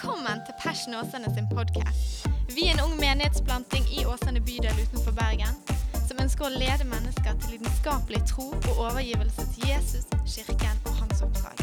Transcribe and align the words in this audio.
Velkommen 0.00 0.40
til 0.46 0.54
Passion 0.64 0.94
Åsane 0.94 1.28
sin 1.34 1.48
podkast. 1.48 2.28
Vi 2.56 2.62
er 2.68 2.72
en 2.72 2.80
ung 2.86 2.94
menighetsplanting 2.96 3.84
i 3.92 4.06
Åsane 4.08 4.40
bydel 4.40 4.78
utenfor 4.80 5.12
Bergen 5.12 5.58
som 6.06 6.22
ønsker 6.24 6.46
å 6.46 6.52
lede 6.54 6.86
mennesker 6.88 7.36
til 7.42 7.52
lidenskapelig 7.58 8.22
tro 8.30 8.46
og 8.54 8.80
overgivelse 8.86 9.44
til 9.52 9.66
Jesus, 9.68 10.08
kirken 10.24 10.80
og 10.88 11.02
hans 11.02 11.20
oppdrag. 11.26 11.60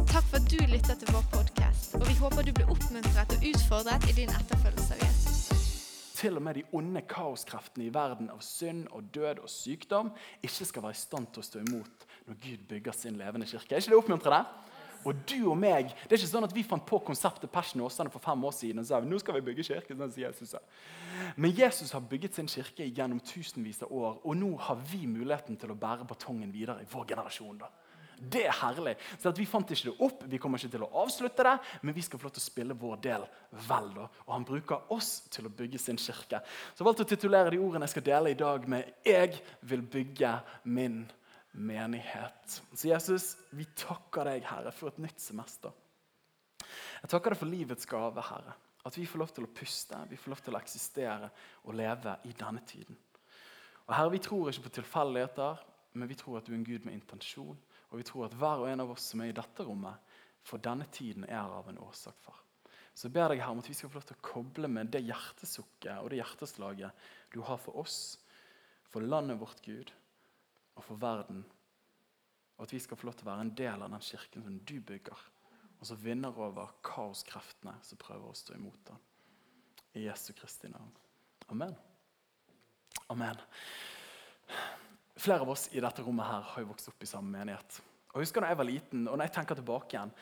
Takk 0.00 0.24
for 0.30 0.38
at 0.40 0.48
du 0.48 0.64
lytter 0.64 0.96
til 0.96 1.12
vår 1.12 1.28
podkast, 1.34 1.92
og 2.00 2.08
vi 2.08 2.16
håper 2.22 2.48
du 2.48 2.54
blir 2.56 2.72
oppmuntret 2.72 3.36
og 3.36 3.44
utfordret 3.52 4.08
i 4.08 4.16
din 4.22 4.32
etterfølgelse 4.32 4.96
av 4.96 5.04
Jesus. 5.04 5.44
til 6.22 6.36
og 6.38 6.42
med 6.48 6.54
de 6.54 6.62
onde 6.72 7.04
kaoskreftene 7.04 7.90
i 7.90 7.92
verden 7.92 8.32
av 8.32 8.40
synd 8.40 8.86
og 8.96 9.12
død 9.12 9.44
og 9.44 9.50
sykdom 9.50 10.12
ikke 10.40 10.64
skal 10.64 10.88
være 10.88 10.96
i 10.96 11.04
stand 11.04 11.26
til 11.34 11.44
å 11.44 11.48
stå 11.50 11.66
imot 11.68 12.12
når 12.30 12.44
Gud 12.48 12.68
bygger 12.68 12.92
sin 12.96 13.20
levende 13.20 13.46
kirke. 13.46 13.74
Er 13.74 13.82
ikke 13.82 13.90
det 13.90 13.98
oppmuntrende? 13.98 14.71
Og 15.04 15.14
du 15.26 15.50
og 15.50 15.56
meg, 15.58 15.92
Det 16.04 16.12
er 16.12 16.22
ikke 16.22 16.30
sånn 16.30 16.44
at 16.46 16.54
vi 16.54 16.62
fant 16.62 16.86
på 16.86 16.98
konseptet 17.04 17.50
Passion 17.50 17.82
Åsane 17.82 18.10
for 18.10 18.22
fem 18.22 18.44
år 18.44 18.54
siden 18.54 18.78
og 18.82 18.86
sa 18.86 19.00
nå 19.00 19.18
skal 19.18 19.34
vi 19.34 19.52
bygge 19.52 19.64
kirke. 19.66 19.96
sånn 19.96 20.12
som 20.12 20.22
Jesus. 20.22 20.54
Men 21.36 21.50
Jesus 21.50 21.92
har 21.92 22.00
bygget 22.00 22.34
sin 22.34 22.46
kirke 22.46 22.86
gjennom 22.86 23.20
tusenvis 23.20 23.82
av 23.82 23.92
år, 23.92 24.20
og 24.24 24.36
nå 24.36 24.56
har 24.58 24.76
vi 24.76 25.06
muligheten 25.06 25.56
til 25.56 25.70
å 25.70 25.78
bære 25.78 26.06
batongen 26.06 26.52
videre 26.52 26.82
i 26.82 26.90
vår 26.90 27.06
generasjon. 27.06 27.58
da. 27.58 27.68
Det 28.22 28.44
er 28.46 28.52
herlig. 28.52 28.96
Så 29.18 29.32
Vi 29.34 29.46
fant 29.46 29.70
ikke 29.70 29.90
det 29.90 30.00
opp, 30.00 30.22
vi 30.30 30.38
kommer 30.38 30.58
ikke 30.58 30.70
til 30.70 30.84
å 30.86 30.90
avslutte 31.02 31.42
det, 31.42 31.54
men 31.82 31.94
vi 31.94 32.02
skal 32.02 32.20
få 32.20 32.28
lov 32.28 32.34
til 32.36 32.42
å 32.42 32.50
spille 32.50 32.74
vår 32.78 33.00
del 33.02 33.24
vel. 33.68 33.88
da. 33.94 34.06
Og 34.26 34.32
han 34.32 34.44
bruker 34.44 34.92
oss 34.94 35.22
til 35.30 35.46
å 35.46 35.50
bygge 35.50 35.78
sin 35.78 35.96
kirke. 35.96 36.42
Så 36.74 36.82
jeg 36.82 36.86
valgte 36.86 37.04
å 37.04 37.10
titulere 37.10 37.50
de 37.50 37.58
ordene 37.58 37.88
jeg 37.88 37.96
skal 37.96 38.02
dele 38.02 38.30
i 38.30 38.38
dag 38.38 38.68
med 38.68 38.92
'Jeg 39.04 39.40
vil 39.62 39.82
bygge 39.82 40.40
min 40.64 41.10
menighet'. 41.52 42.60
Så 42.74 42.88
Jesus, 42.88 43.36
vi 43.50 43.64
takker 43.64 44.24
deg, 44.24 44.44
Herre, 44.44 44.72
for 44.72 44.88
et 44.88 45.00
nytt 45.02 45.20
semester. 45.20 45.72
Jeg 47.02 47.10
takker 47.10 47.34
deg 47.34 47.40
for 47.40 47.50
livets 47.50 47.88
gave, 47.88 48.22
Herre. 48.22 48.54
At 48.84 48.96
vi 48.98 49.06
får 49.06 49.18
lov 49.18 49.32
til 49.34 49.46
å 49.46 49.52
puste, 49.54 49.98
vi 50.10 50.18
får 50.18 50.32
lov 50.32 50.40
til 50.42 50.54
å 50.56 50.60
eksistere 50.60 51.30
og 51.64 51.76
leve 51.78 52.16
i 52.26 52.32
denne 52.32 52.64
tiden. 52.66 52.98
Og 53.86 53.94
Herre, 53.94 54.10
Vi 54.10 54.18
tror 54.18 54.50
ikke 54.50 54.68
på 54.68 54.76
tilfeldigheter, 54.80 55.62
men 55.94 56.08
vi 56.08 56.14
tror 56.14 56.38
at 56.38 56.46
du 56.46 56.52
er 56.52 56.56
en 56.56 56.64
Gud 56.64 56.84
med 56.84 56.94
intensjon. 56.94 57.58
Og 57.90 57.98
vi 57.98 58.02
tror 58.02 58.26
at 58.26 58.34
hver 58.34 58.64
og 58.64 58.68
en 58.70 58.80
av 58.80 58.90
oss 58.90 59.10
som 59.12 59.20
er 59.20 59.30
i 59.30 59.36
dette 59.36 59.64
rommet, 59.64 59.94
for 60.42 60.58
denne 60.58 60.86
tiden 60.90 61.24
er 61.28 61.44
av 61.44 61.68
en 61.68 61.78
årsak, 61.78 62.16
far. 62.24 62.38
Så 62.94 63.06
jeg 63.08 63.14
ber 63.14 63.32
deg 63.32 63.40
her 63.40 63.52
om 63.52 63.60
at 63.62 63.68
vi 63.68 63.74
skal 63.76 63.88
få 63.88 64.00
lov 64.00 64.06
til 64.08 64.18
å 64.18 64.24
koble 64.26 64.68
med 64.68 64.90
det 64.92 65.04
hjertesukket 65.06 66.00
og 66.00 66.10
det 66.10 66.18
hjerteslaget 66.20 67.04
du 67.32 67.40
har 67.46 67.60
for 67.60 67.78
oss, 67.80 68.18
for 68.92 69.04
landet 69.04 69.40
vårt, 69.40 69.62
Gud, 69.64 69.92
og 70.76 70.86
for 70.86 71.00
verden. 71.00 71.44
Og 72.56 72.66
at 72.66 72.74
vi 72.74 72.80
skal 72.82 72.98
få 72.98 73.08
lov 73.08 73.16
til 73.18 73.26
å 73.26 73.32
være 73.32 73.46
en 73.46 73.54
del 73.58 73.84
av 73.84 73.92
den 73.92 74.04
kirken 74.04 74.44
som 74.44 74.58
du 74.58 74.74
bygger, 74.80 75.22
og 75.80 75.88
som 75.88 75.98
vinner 75.98 76.36
over 76.38 76.76
kaoskreftene 76.86 77.74
som 77.82 78.00
prøver 78.00 78.28
å 78.30 78.38
stå 78.38 78.54
imot 78.54 78.84
den. 78.90 79.00
I 79.98 80.06
Jesu 80.06 80.30
Kristi 80.36 80.70
navn. 80.72 80.92
Amen. 81.52 81.74
Amen. 83.12 83.40
Flere 85.16 85.44
av 85.44 85.50
oss 85.52 85.66
i 85.72 85.82
dette 85.82 86.04
rommet 86.04 86.28
her 86.28 86.46
har 86.52 86.62
jo 86.62 86.70
vokst 86.70 86.88
opp 86.92 87.02
i 87.04 87.08
samme 87.08 87.34
menighet. 87.34 87.80
Og 88.12 88.22
husker 88.22 88.24
husker 88.24 88.44
da 88.44 88.52
jeg 88.52 88.60
var 88.60 88.68
liten, 88.68 89.04
og 89.08 89.16
når 89.16 89.28
jeg 89.28 89.34
tenker 89.38 89.58
tilbake 89.58 89.96
igjen, 89.96 90.14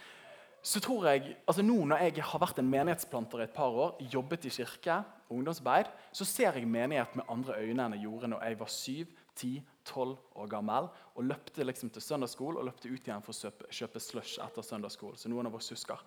så 0.62 0.80
tror 0.84 1.06
jeg, 1.08 1.36
altså 1.48 1.62
Nå 1.64 1.78
når 1.88 2.02
jeg 2.04 2.24
har 2.28 2.42
vært 2.42 2.58
en 2.60 2.68
menighetsplanter 2.68 3.40
i 3.40 3.46
et 3.46 3.54
par 3.54 3.72
år, 3.72 3.94
jobbet 4.12 4.44
i 4.44 4.52
kirke, 4.52 4.98
ungdomsarbeid, 5.32 5.88
så 6.12 6.26
ser 6.28 6.58
jeg 6.58 6.68
menighet 6.68 7.14
med 7.16 7.28
andre 7.32 7.56
øyne 7.62 7.86
enn 7.86 7.96
jeg 7.96 8.04
gjorde 8.04 8.30
når 8.32 8.44
jeg 8.44 8.58
var 8.60 8.72
syv, 8.74 9.14
ti, 9.40 9.52
tolv 9.90 10.18
år 10.38 10.50
gammel 10.52 10.86
og 11.14 11.26
løpte 11.26 11.66
liksom 11.66 11.90
til 11.92 12.04
søndagsskole 12.04 12.60
og 12.60 12.68
løpte 12.68 12.90
ut 12.90 13.08
igjen 13.08 13.24
for 13.26 13.34
å 13.34 13.40
kjøpe, 13.40 13.70
kjøpe 13.74 14.02
slush 14.02 14.38
etter 14.44 14.66
søndagsskole. 14.66 15.18
så 15.18 15.28
noen 15.28 15.50
av 15.50 15.58
oss 15.58 15.72
husker. 15.74 15.98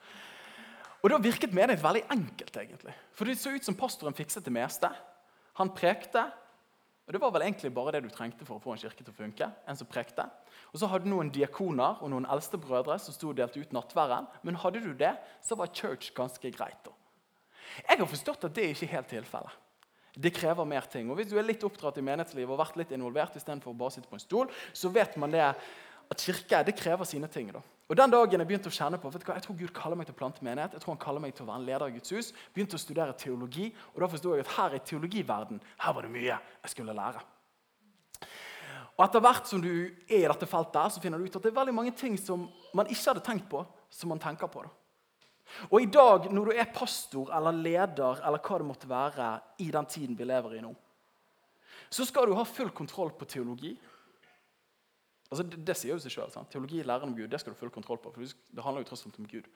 Og 1.03 1.09
Da 1.11 1.17
virket 1.19 1.53
menighet 1.53 1.83
veldig 1.83 2.05
enkelt. 2.09 2.57
egentlig. 2.57 2.93
For 3.11 3.25
Det 3.25 3.37
så 3.37 3.55
ut 3.55 3.63
som 3.63 3.75
pastoren 3.75 4.15
fikset 4.15 4.43
det 4.43 4.53
meste. 4.53 4.89
Han 5.55 5.69
prekte, 5.69 6.31
og 7.05 7.13
Det 7.13 7.21
var 7.21 7.31
vel 7.31 7.41
egentlig 7.41 7.73
bare 7.73 7.91
det 7.91 8.03
du 8.03 8.09
trengte 8.09 8.45
for 8.45 8.57
å 8.57 8.63
få 8.63 8.71
en 8.71 8.79
kirke 8.79 9.03
til 9.03 9.13
å 9.13 9.17
funke. 9.17 9.51
en 9.67 9.75
som 9.75 9.87
prekte. 9.87 10.29
Og 10.73 10.79
Så 10.79 10.87
hadde 10.87 11.03
du 11.03 11.09
noen 11.09 11.29
diakoner 11.29 12.01
og 12.01 12.09
noen 12.09 12.25
eldstebrødre 12.25 12.99
som 12.99 13.13
sto 13.13 13.29
og 13.29 13.35
delte 13.35 13.59
ut 13.59 13.73
nattværen. 13.73 14.27
Men 14.43 14.55
hadde 14.55 14.81
du 14.81 14.93
det, 14.93 15.17
så 15.41 15.57
var 15.57 15.67
church 15.67 16.13
ganske 16.13 16.51
greit. 16.51 16.83
da. 16.83 16.91
Jeg 17.89 17.97
har 17.97 18.05
forstått 18.05 18.45
at 18.45 18.53
det 18.53 18.63
ikke 18.75 18.83
er 18.83 18.95
helt 18.95 19.07
tilfellet. 19.07 19.51
Det 20.13 20.33
krever 20.33 20.65
mer 20.69 20.85
ting. 20.91 21.09
Og 21.09 21.17
Hvis 21.17 21.31
du 21.31 21.37
er 21.39 21.47
litt 21.47 21.63
oppdratt 21.65 21.97
i 21.97 22.05
menighetslivet 22.05 22.51
og 22.53 22.59
vært 22.59 22.77
litt 22.77 22.91
involvert 22.93 23.35
istedenfor 23.39 23.73
bare 23.73 23.89
å 23.89 23.95
sitte 23.95 24.09
på 24.09 24.19
en 24.19 24.21
stol, 24.21 24.51
så 24.73 24.91
vet 24.93 25.17
man 25.17 25.33
det 25.33 25.41
at 25.43 26.21
kirke 26.21 26.63
det 26.67 26.75
krever 26.77 27.07
sine 27.09 27.27
ting. 27.27 27.51
da. 27.51 27.61
Og 27.89 27.97
Den 27.97 28.11
dagen 28.11 28.39
jeg 28.39 28.47
begynte 28.47 28.69
å 28.69 28.73
kjenne 28.73 28.99
på 29.01 29.09
vet 29.11 29.23
du 29.23 29.27
hva, 29.27 29.35
jeg 29.37 29.45
tror 29.47 29.57
Gud 29.59 29.73
kaller 29.75 29.99
meg 29.99 30.07
til 30.07 30.15
å 30.15 30.19
plante 30.21 30.45
menighet, 30.45 30.73
jeg 30.73 30.83
tror 30.83 30.93
han 30.93 31.03
kaller 31.03 31.23
meg 31.23 31.33
til 31.35 31.45
å 31.45 31.49
være 31.49 31.61
en 31.61 31.67
leder 31.67 31.89
i 31.89 31.95
Guds 31.97 32.13
hus, 32.15 32.31
begynte 32.53 32.77
å 32.77 32.81
studere 32.81 33.15
teologi, 33.17 33.73
og 33.93 34.01
da 34.01 34.09
forsto 34.11 34.35
jeg 34.35 34.45
at 34.45 34.53
her 34.57 34.75
i 34.77 34.83
teologiverden 34.87 35.61
her 35.83 35.95
var 35.97 36.05
det 36.05 36.13
mye 36.13 36.37
jeg 36.37 36.73
skulle 36.73 36.95
lære. 36.95 37.23
Og 38.93 39.03
Etter 39.07 39.23
hvert 39.25 39.49
som 39.49 39.61
du 39.61 39.71
er 39.73 40.19
i 40.19 40.29
dette 40.29 40.47
feltet, 40.47 40.93
så 40.93 41.01
finner 41.01 41.17
du 41.17 41.25
ut 41.25 41.35
at 41.35 41.41
det 41.41 41.49
er 41.49 41.59
veldig 41.59 41.73
mange 41.73 41.95
ting 41.97 42.15
som 42.21 42.45
man 42.77 42.89
ikke 42.89 43.09
hadde 43.09 43.25
tenkt 43.25 43.49
på, 43.49 43.65
som 43.89 44.13
man 44.13 44.21
tenker 44.21 44.47
på. 44.53 44.63
da. 44.63 44.69
Og 45.69 45.81
i 45.81 45.89
dag, 45.91 46.29
når 46.33 46.49
du 46.49 46.55
er 46.55 46.71
pastor 46.73 47.31
eller 47.35 47.55
leder 47.55 48.21
eller 48.25 48.41
hva 48.41 48.59
det 48.59 48.67
måtte 48.67 48.89
være 48.89 49.29
i 49.63 49.69
den 49.73 49.89
tiden 49.89 50.17
vi 50.17 50.27
lever 50.27 50.57
i 50.57 50.63
nå, 50.63 50.73
så 51.93 52.05
skal 52.09 52.27
du 52.27 52.37
ha 52.37 52.45
full 52.47 52.71
kontroll 52.73 53.11
på 53.17 53.27
teologi. 53.29 53.75
Altså, 55.33 55.45
det, 55.49 55.59
det 55.65 55.75
sier 55.79 55.95
jo 55.95 56.01
seg 56.01 56.13
sant? 56.31 56.49
Teologi, 56.53 56.83
læren 56.85 57.09
om 57.09 57.15
Gud, 57.17 57.27
det 57.31 57.39
skal 57.41 57.55
du 57.55 57.59
full 57.59 57.73
kontroll 57.73 57.99
på. 58.01 58.11
for 58.13 58.21
Det 58.23 58.63
handler 58.63 58.83
jo 58.83 58.89
tross 58.91 59.05
alt 59.07 59.17
om 59.19 59.27
Gud. 59.29 59.49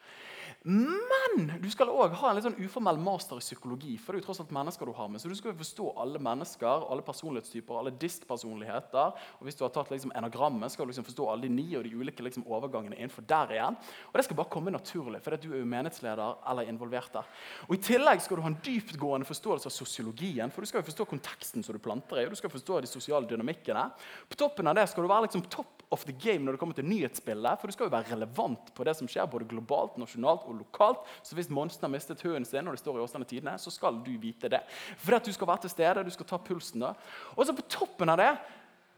Men 0.65 1.51
du 1.61 1.67
skal 1.71 1.91
òg 1.91 2.15
ha 2.17 2.29
en 2.31 2.37
litt 2.37 2.47
sånn 2.47 2.57
uformell 2.57 2.99
master 2.99 3.39
i 3.39 3.45
psykologi. 3.45 3.97
for 4.01 4.11
det 4.11 4.19
er 4.19 4.23
jo 4.23 4.27
tross 4.27 4.41
alt 4.41 4.53
mennesker 4.55 4.89
du 4.89 4.93
har 4.97 5.07
med, 5.11 5.21
så 5.21 5.29
Du 5.29 5.35
skal 5.35 5.51
jo 5.51 5.61
forstå 5.61 5.93
alle 6.01 6.19
mennesker, 6.19 6.87
alle 6.91 7.05
personlighetstyper, 7.05 7.77
alle 7.77 7.91
disk-personligheter. 7.91 9.13
Og 9.39 9.43
Hvis 9.45 9.55
du 9.55 9.63
har 9.63 9.71
tatt 9.75 9.91
liksom 9.91 10.11
enagrammet, 10.15 10.71
skal 10.71 10.85
du 10.85 10.91
liksom 10.91 11.05
forstå 11.05 11.29
alle 11.31 11.47
de 11.47 11.49
ni 11.49 11.75
og 11.75 11.83
de 11.83 11.93
ulike 11.95 12.23
liksom 12.23 12.47
overgangene 12.47 12.97
innenfor 12.97 13.27
der 13.27 13.53
igjen. 13.53 13.77
Og 14.09 14.13
Det 14.13 14.25
skal 14.25 14.37
bare 14.37 14.49
komme 14.49 14.71
naturlig, 14.71 15.21
for 15.21 15.35
du 15.37 15.53
er 15.53 15.59
jo 15.59 15.65
menighetsleder 15.65 16.41
eller 16.49 16.67
involvert 16.67 17.13
der. 17.13 17.25
Og 17.69 17.75
I 17.75 17.83
tillegg 17.83 18.21
skal 18.21 18.37
du 18.37 18.41
ha 18.41 18.49
en 18.49 18.61
dyptgående 18.63 19.27
forståelse 19.27 19.67
av 19.67 19.75
sosiologien, 19.75 20.51
for 20.51 20.61
du 20.61 20.67
skal 20.67 20.81
jo 20.81 20.89
forstå 20.89 21.05
konteksten 21.05 21.63
som 21.63 21.75
du 21.75 21.79
planter 21.79 22.21
i, 22.21 22.25
og 22.25 22.31
du 22.31 22.39
skal 22.39 22.49
forstå 22.49 22.81
de 22.81 22.87
sosiale 22.87 23.27
dynamikkene. 23.27 23.91
På 24.29 24.39
toppen 24.39 24.67
av 24.67 24.75
det 24.75 24.87
skal 24.89 25.03
du 25.03 25.11
være 25.11 25.27
liksom 25.27 25.45
topp 25.51 25.66
of 25.89 26.03
the 26.03 26.11
game 26.11 26.43
når 26.43 26.55
det 26.55 26.59
kommer 26.59 26.75
til 26.75 26.87
nyhetsbildet, 26.87 27.59
for 27.59 27.67
du 27.67 27.75
skal 27.75 27.87
jo 27.87 27.93
være 27.93 28.11
relevant 28.11 28.73
på 28.75 28.83
det 28.83 28.95
som 28.97 29.07
skjer 29.07 29.29
både 29.31 29.47
globalt, 29.47 29.95
nasjonalt 29.99 30.47
og 30.49 30.59
lokalt. 30.59 31.05
Så 31.23 31.37
hvis 31.37 31.51
Monsen 31.53 31.85
har 31.85 31.93
mistet 31.93 32.21
hunden 32.25 32.45
sin, 32.45 32.65
når 32.67 32.75
det 32.75 32.83
står 32.83 32.99
i 32.99 33.03
Åsane 33.05 33.27
Tidene, 33.27 33.55
så 33.59 33.71
skal 33.71 34.01
du 34.03 34.11
vite 34.19 34.51
det. 34.51 34.63
For 34.99 35.15
at 35.15 35.27
du 35.27 35.31
skal 35.35 35.47
være 35.47 35.65
til 35.65 35.75
stede, 35.75 36.03
du 36.03 36.11
skal 36.11 36.27
ta 36.27 36.41
pulsen. 36.43 36.83
da. 36.83 36.93
Og 37.35 37.47
så 37.47 37.55
på 37.55 37.67
toppen 37.71 38.11
av 38.11 38.19
det 38.19 38.33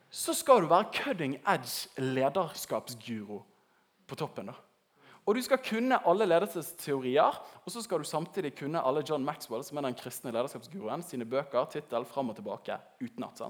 så 0.10 0.34
skal 0.34 0.64
du 0.64 0.72
være 0.72 0.90
cutting 0.96 1.38
edge 1.46 2.02
lederskapsguro 2.02 3.44
på 4.10 4.18
toppen. 4.18 4.50
da. 4.50 4.58
Og 5.30 5.36
du 5.38 5.44
skal 5.46 5.60
kunne 5.62 6.00
alle 6.10 6.26
ledelsesteorier, 6.26 7.36
og 7.62 7.70
så 7.70 7.84
skal 7.86 8.02
du 8.02 8.08
samtidig 8.10 8.56
kunne 8.58 8.82
alle 8.82 9.04
John 9.06 9.22
Maxwell, 9.22 9.62
som 9.64 9.78
er 9.78 9.86
den 9.86 9.98
kristne 10.00 10.34
lederskapsguruen, 10.34 11.04
sine 11.06 11.28
bøker, 11.30 11.68
tittel, 11.70 12.08
fram 12.10 12.32
og 12.32 12.40
tilbake, 12.40 12.80
utenat. 12.98 13.44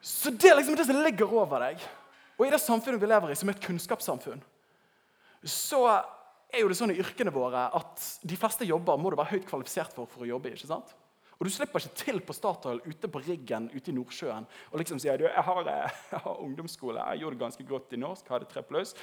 Så 0.00 0.32
det 0.32 0.48
er 0.48 0.56
liksom 0.56 0.78
det 0.80 0.86
som 0.88 1.02
ligger 1.04 1.34
over 1.42 1.66
deg. 1.66 1.84
Og 2.40 2.46
i 2.46 2.52
det 2.54 2.62
samfunnet 2.62 3.02
vi 3.02 3.10
lever 3.10 3.34
i, 3.34 3.36
som 3.36 3.50
er 3.52 3.58
et 3.58 3.66
kunnskapssamfunn, 3.66 4.40
så 5.44 5.82
er 6.50 6.62
jo 6.62 6.70
det 6.70 6.78
sånn 6.78 6.94
i 6.94 6.98
yrkene 7.02 7.32
våre 7.34 7.66
at 7.76 8.06
de 8.24 8.38
fleste 8.40 8.64
jobber 8.64 8.96
må 8.96 9.12
du 9.12 9.18
være 9.20 9.36
høyt 9.36 9.46
kvalifisert 9.48 9.92
for 9.92 10.08
for 10.08 10.24
å 10.24 10.30
jobbe 10.32 10.54
ikke 10.54 10.70
sant? 10.70 10.94
Og 11.36 11.46
du 11.48 11.52
slipper 11.52 11.80
ikke 11.80 11.96
til 11.96 12.18
på 12.24 12.34
Statoil 12.36 12.80
ute 12.84 13.08
på 13.08 13.20
riggen 13.24 13.70
ute 13.72 13.92
i 13.92 13.94
Nordsjøen 13.96 14.44
og 14.44 14.80
liksom 14.80 14.98
sier 15.00 15.20
du, 15.20 15.24
jeg 15.28 15.44
har, 15.46 15.60
jeg 16.12 16.22
har 16.24 16.40
ungdomsskole, 16.44 17.04
jeg 17.12 17.22
gjorde 17.22 17.36
det 17.36 17.44
ganske 17.44 17.68
godt 17.68 17.94
i 17.96 18.00
norsk, 18.00 18.32
hadde 18.32 18.48
tre 18.48 18.64
pluss. 18.64 18.96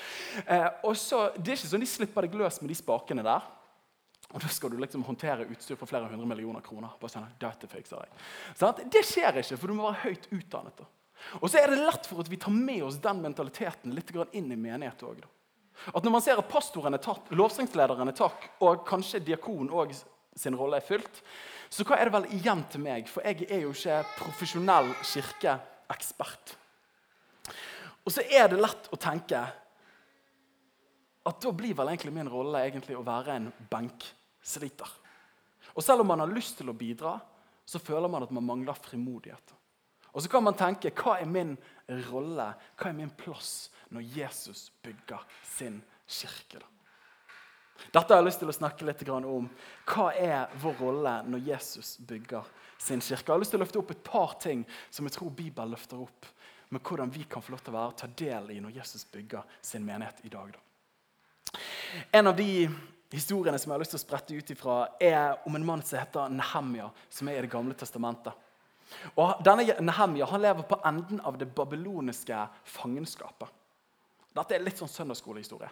Eh, 0.45 0.67
og 0.85 0.97
så, 0.97 1.27
Det 1.37 1.53
er 1.53 1.61
ikke 1.61 1.71
sånn 1.71 1.85
de 1.85 1.89
slipper 1.93 2.27
deg 2.27 2.37
løs 2.41 2.61
med 2.61 2.73
de 2.73 2.77
spakene 2.77 3.25
der. 3.25 3.47
Og 4.33 4.43
da 4.43 4.49
skal 4.51 4.73
du 4.73 4.77
liksom 4.81 5.05
håndtere 5.07 5.47
utstyr 5.47 5.77
for 5.79 5.89
flere 5.89 6.09
hundre 6.11 6.27
millioner 6.27 6.61
kroner. 6.65 6.97
Bare 6.99 7.13
sånn, 7.13 7.29
dette 7.39 7.69
fikser 7.71 8.03
jeg. 8.03 8.21
Sånn, 8.59 8.85
det 8.91 9.05
skjer 9.07 9.39
ikke, 9.39 9.57
for 9.57 9.71
du 9.71 9.77
må 9.77 9.87
være 9.87 10.03
høyt 10.09 10.27
utdannet. 10.35 10.81
da. 10.81 10.89
Og 11.41 11.49
så 11.49 11.61
er 11.61 11.71
det 11.71 11.81
lett 11.81 12.07
for 12.07 12.21
at 12.23 12.29
vi 12.31 12.39
tar 12.41 12.53
med 12.53 12.85
oss 12.87 12.99
den 13.01 13.21
mentaliteten 13.23 13.95
litt 13.95 14.13
inn 14.31 14.51
i 14.53 14.59
menighet 14.59 15.03
òg. 15.03 15.25
At 15.93 16.03
når 16.03 16.13
man 16.13 16.23
ser 16.25 16.39
at 16.39 16.49
pastoren 16.49 16.97
er 16.97 17.03
tatt, 17.03 17.29
lovsangslederen 17.35 18.09
er 18.09 18.17
tatt, 18.17 18.47
og 18.65 18.85
kanskje 18.87 19.21
diakonen 19.25 19.69
òg 19.69 19.93
sin 20.37 20.57
rolle 20.57 20.79
er 20.79 20.85
fylt, 20.85 21.21
så 21.69 21.83
hva 21.83 21.97
er 21.97 22.07
det 22.07 22.15
vel 22.15 22.29
igjen 22.37 22.63
til 22.71 22.83
meg? 22.83 23.09
For 23.11 23.25
jeg 23.27 23.49
er 23.51 23.65
jo 23.65 23.73
ikke 23.75 23.99
profesjonell 24.17 24.93
kirkeekspert. 25.01 26.55
Og 28.07 28.13
så 28.15 28.23
er 28.23 28.47
det 28.49 28.61
lett 28.61 28.87
å 28.93 28.99
tenke 29.01 29.41
at 31.27 31.41
da 31.43 31.51
blir 31.51 31.75
vel 31.75 31.91
egentlig 31.91 32.13
min 32.15 32.29
rolle 32.31 32.63
egentlig 32.63 32.95
å 32.95 33.03
være 33.05 33.35
en 33.35 33.49
benksliter. 33.69 34.93
Og 35.75 35.83
selv 35.83 36.01
om 36.01 36.09
man 36.13 36.23
har 36.23 36.31
lyst 36.31 36.55
til 36.61 36.71
å 36.71 36.77
bidra, 36.77 37.17
så 37.67 37.81
føler 37.83 38.07
man 38.09 38.23
at 38.23 38.31
man 38.31 38.47
mangler 38.47 38.79
frimodighet. 38.79 39.56
Og 40.17 40.23
så 40.23 40.31
kan 40.33 40.41
man 40.41 40.57
tenke 40.57 40.89
hva 40.97 41.19
er 41.21 41.29
min 41.29 41.51
rolle, 42.09 42.47
hva 42.73 42.89
er 42.89 42.95
min 42.97 43.11
plass 43.13 43.69
når 43.93 44.07
Jesus 44.17 44.71
bygger 44.81 45.21
sin 45.45 45.77
kirke? 46.09 46.57
da? 46.63 46.71
Dette 47.93 48.09
har 48.09 48.23
jeg 48.23 48.25
lyst 48.25 48.41
til 48.41 48.49
å 48.49 48.55
snakke 48.55 48.87
litt 48.87 49.03
om. 49.13 49.45
Hva 49.85 50.07
er 50.17 50.55
vår 50.57 50.81
rolle 50.81 51.13
når 51.29 51.43
Jesus 51.51 51.99
bygger 52.01 52.49
sin 52.81 52.97
kirke? 52.97 53.27
Jeg 53.29 53.35
har 53.35 53.43
lyst 53.43 53.53
til 53.53 53.61
å 53.61 53.63
løfte 53.63 53.79
opp 53.83 53.93
et 53.93 54.01
par 54.03 54.33
ting 54.41 54.65
som 54.89 55.05
jeg 55.05 55.13
tror 55.19 55.35
Bibelen 55.37 55.75
løfter 55.75 56.01
opp. 56.01 56.25
Med 56.73 56.81
hvordan 56.81 57.13
vi 57.13 57.27
kan 57.29 57.45
få 57.45 57.53
lov 57.53 57.61
til 57.61 57.75
å 57.75 57.77
være 57.77 57.99
ta 58.01 58.09
del 58.23 58.49
i 58.57 58.59
når 58.63 58.73
Jesus 58.81 59.05
bygger 59.13 59.45
sin 59.61 59.85
menighet 59.85 60.25
i 60.25 60.33
dag. 60.33 60.57
Da. 60.57 61.61
En 62.17 62.33
av 62.33 62.35
de 62.35 62.65
historiene 63.13 63.61
som 63.61 63.69
jeg 63.69 63.77
har 63.77 63.85
lyst 63.85 63.93
til 63.93 64.01
å 64.01 64.03
sprette 64.07 64.35
ut 64.41 64.51
ifra, 64.51 64.81
er 64.99 65.37
om 65.45 65.55
en 65.55 65.69
mann 65.69 65.85
som 65.85 66.01
heter 66.01 66.33
Nehemja, 66.33 66.89
som 67.13 67.29
er 67.29 67.37
i 67.37 67.45
Det 67.45 67.53
gamle 67.53 67.77
testamentet. 67.77 68.33
Og 69.17 69.41
denne 69.45 69.75
Nehemja 69.83 70.27
han 70.31 70.43
lever 70.43 70.67
på 70.67 70.79
enden 70.87 71.19
av 71.25 71.37
det 71.39 71.49
babyloniske 71.55 72.39
fangenskapet. 72.77 73.51
Dette 74.37 74.55
er 74.55 74.63
litt 74.63 74.79
sånn 74.79 74.91
søndagsskolehistorie. 74.91 75.69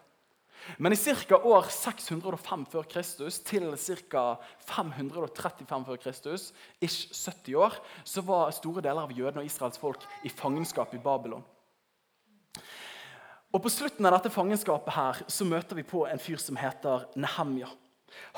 Men 0.77 0.93
i 0.93 0.97
ca. 0.97 1.37
år 1.37 1.67
605 1.69 2.65
før 2.71 2.87
Kristus 2.89 3.37
til 3.45 3.67
ca. 4.09 4.23
535 4.65 5.85
før 5.85 5.99
Kristus, 6.01 6.53
ish 6.81 7.11
70 7.13 7.55
år, 7.55 7.77
så 8.03 8.23
var 8.25 8.53
store 8.55 8.81
deler 8.81 9.05
av 9.05 9.13
jødene 9.13 9.43
og 9.43 9.49
Israels 9.49 9.77
folk 9.77 10.01
i 10.25 10.29
fangenskap 10.29 10.93
i 10.95 11.01
Babylon. 11.01 11.45
Og 13.53 13.61
På 13.61 13.71
slutten 13.71 14.05
av 14.05 14.17
dette 14.17 14.33
fangenskapet 14.33 14.93
her, 14.93 15.21
så 15.31 15.45
møter 15.47 15.77
vi 15.77 15.85
på 15.87 16.03
en 16.09 16.19
fyr 16.19 16.41
som 16.41 16.57
heter 16.59 17.05
Nehemja. 17.15 17.69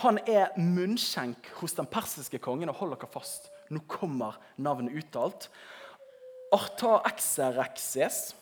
Han 0.03 0.19
er 0.27 0.51
munnskjenk 0.57 1.47
hos 1.61 1.73
den 1.77 1.87
persiske 1.89 2.37
kongen. 2.39 2.69
og 2.69 2.75
holder 2.75 2.97
dere 2.97 3.13
fast, 3.13 3.49
nå 3.73 3.83
kommer 3.89 4.37
navnet 4.55 4.95
uttalt. 4.97 5.49
Artaxerxes 6.55 8.35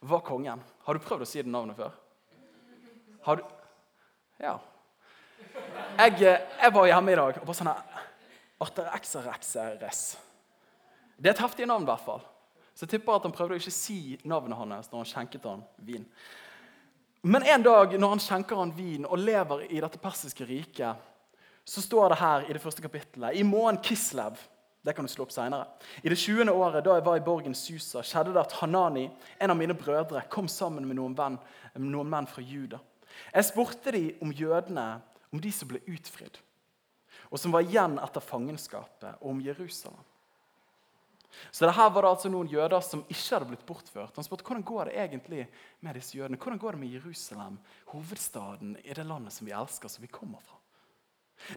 var 0.00 0.20
kongen. 0.26 0.62
Har 0.84 0.94
du 0.94 1.02
prøvd 1.02 1.24
å 1.24 1.28
si 1.28 1.42
det 1.42 1.50
navnet 1.50 1.78
før? 1.78 1.92
Har 3.26 3.40
du 3.40 3.44
Ja. 4.38 4.58
Jeg, 5.96 6.20
jeg 6.20 6.72
var 6.72 6.86
hjemme 6.86 7.12
i 7.12 7.16
dag 7.16 7.38
og 7.40 7.46
bare 7.48 7.56
sånn 7.56 7.70
Arterexerexeres. 8.60 10.00
Det 11.16 11.30
er 11.30 11.34
et 11.34 11.44
heftig 11.44 11.66
navn, 11.68 11.84
i 11.84 11.90
hvert 11.90 12.04
fall. 12.04 12.24
Så 12.76 12.84
jeg 12.84 12.96
tipper 12.96 13.16
at 13.16 13.24
han 13.24 13.32
prøvde 13.32 13.56
å 13.56 13.60
ikke 13.60 13.72
si 13.72 14.18
navnet 14.28 14.58
hans 14.58 14.90
når 14.90 15.00
han 15.00 15.08
skjenket 15.08 15.48
han 15.48 15.62
vin. 15.80 16.04
Men 17.24 17.46
en 17.48 17.64
dag 17.64 17.94
når 17.96 18.12
han 18.14 18.22
skjenker 18.22 18.60
han 18.60 18.74
vin 18.76 19.06
og 19.08 19.18
lever 19.18 19.64
i 19.70 19.80
dette 19.80 20.00
persiske 20.00 20.44
riket, 20.46 21.00
så 21.66 21.82
står 21.82 22.12
det 22.12 22.20
her 22.20 22.44
i 22.46 22.54
det 22.54 22.62
første 22.62 22.84
kapittelet 22.84 23.34
I 23.34 23.42
måneden 23.42 23.80
Kislev 23.82 24.38
det 24.86 24.94
kan 24.94 25.06
du 25.06 25.10
slå 25.10 25.24
opp 25.26 25.34
senere. 25.34 25.66
I 26.02 26.10
det 26.12 26.18
20. 26.20 26.46
året 26.52 26.84
da 26.86 26.94
jeg 26.94 27.04
var 27.06 27.18
i 27.18 27.24
borgen 27.26 27.56
Susa, 27.58 28.04
skjedde 28.06 28.36
det 28.36 28.44
at 28.44 28.54
Hanani, 28.60 29.08
en 29.42 29.50
av 29.50 29.58
mine 29.58 29.74
brødre, 29.74 30.22
kom 30.30 30.46
sammen 30.50 30.86
med 30.86 31.00
noen, 31.00 31.16
venn, 31.18 31.38
noen 31.82 32.12
menn 32.12 32.28
fra 32.30 32.44
Juda. 32.44 32.78
Jeg 33.32 33.48
spurte 33.48 33.94
de 33.96 34.04
om 34.22 34.30
jødene, 34.30 34.86
om 35.34 35.42
de 35.42 35.50
som 35.52 35.68
ble 35.70 35.80
utfridd, 35.90 36.38
og 37.32 37.40
som 37.42 37.54
var 37.54 37.66
igjen 37.66 37.98
etter 37.98 38.22
fangenskapet, 38.22 39.18
og 39.18 39.32
om 39.32 39.40
Jerusalem. 39.42 40.04
Så 41.50 41.66
det 41.66 41.74
her 41.76 41.90
var 41.92 42.06
det 42.06 42.12
altså 42.14 42.30
noen 42.32 42.48
jøder 42.48 42.80
som 42.84 43.02
ikke 43.10 43.34
hadde 43.34 43.48
blitt 43.50 43.66
bortført. 43.68 44.14
Han 44.16 44.24
spurte 44.24 44.46
hvordan 44.46 44.64
går 44.64 44.88
det 44.88 45.00
egentlig 45.02 45.42
med 45.84 45.98
disse 45.98 46.16
jødene. 46.16 46.38
Hvordan 46.40 46.62
går 46.62 46.76
det 46.76 46.80
med 46.80 46.94
Jerusalem, 46.94 47.58
hovedstaden 47.90 48.76
i 48.84 48.94
det 48.96 49.04
landet 49.04 49.34
som 49.34 49.48
vi 49.48 49.52
elsker, 49.52 49.92
som 49.92 50.06
vi 50.06 50.12
kommer 50.12 50.40
fra? 50.46 50.56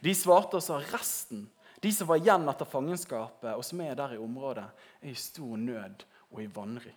De 0.03 0.11
svarte 0.17 0.59
og 0.59 0.65
sa 0.65 0.81
resten, 0.91 1.45
de 1.79 1.91
som 1.95 2.09
var 2.09 2.19
igjen 2.19 2.47
etter 2.51 2.67
fangenskapet, 2.67 3.53
og 3.55 3.63
som 3.65 3.81
er 3.83 3.95
der 3.95 4.15
i 4.15 4.21
området, 4.21 4.65
er 5.01 5.11
i 5.11 5.19
stor 5.19 5.55
nød 5.57 6.03
og 6.29 6.41
i 6.43 6.49
vanry. 6.51 6.91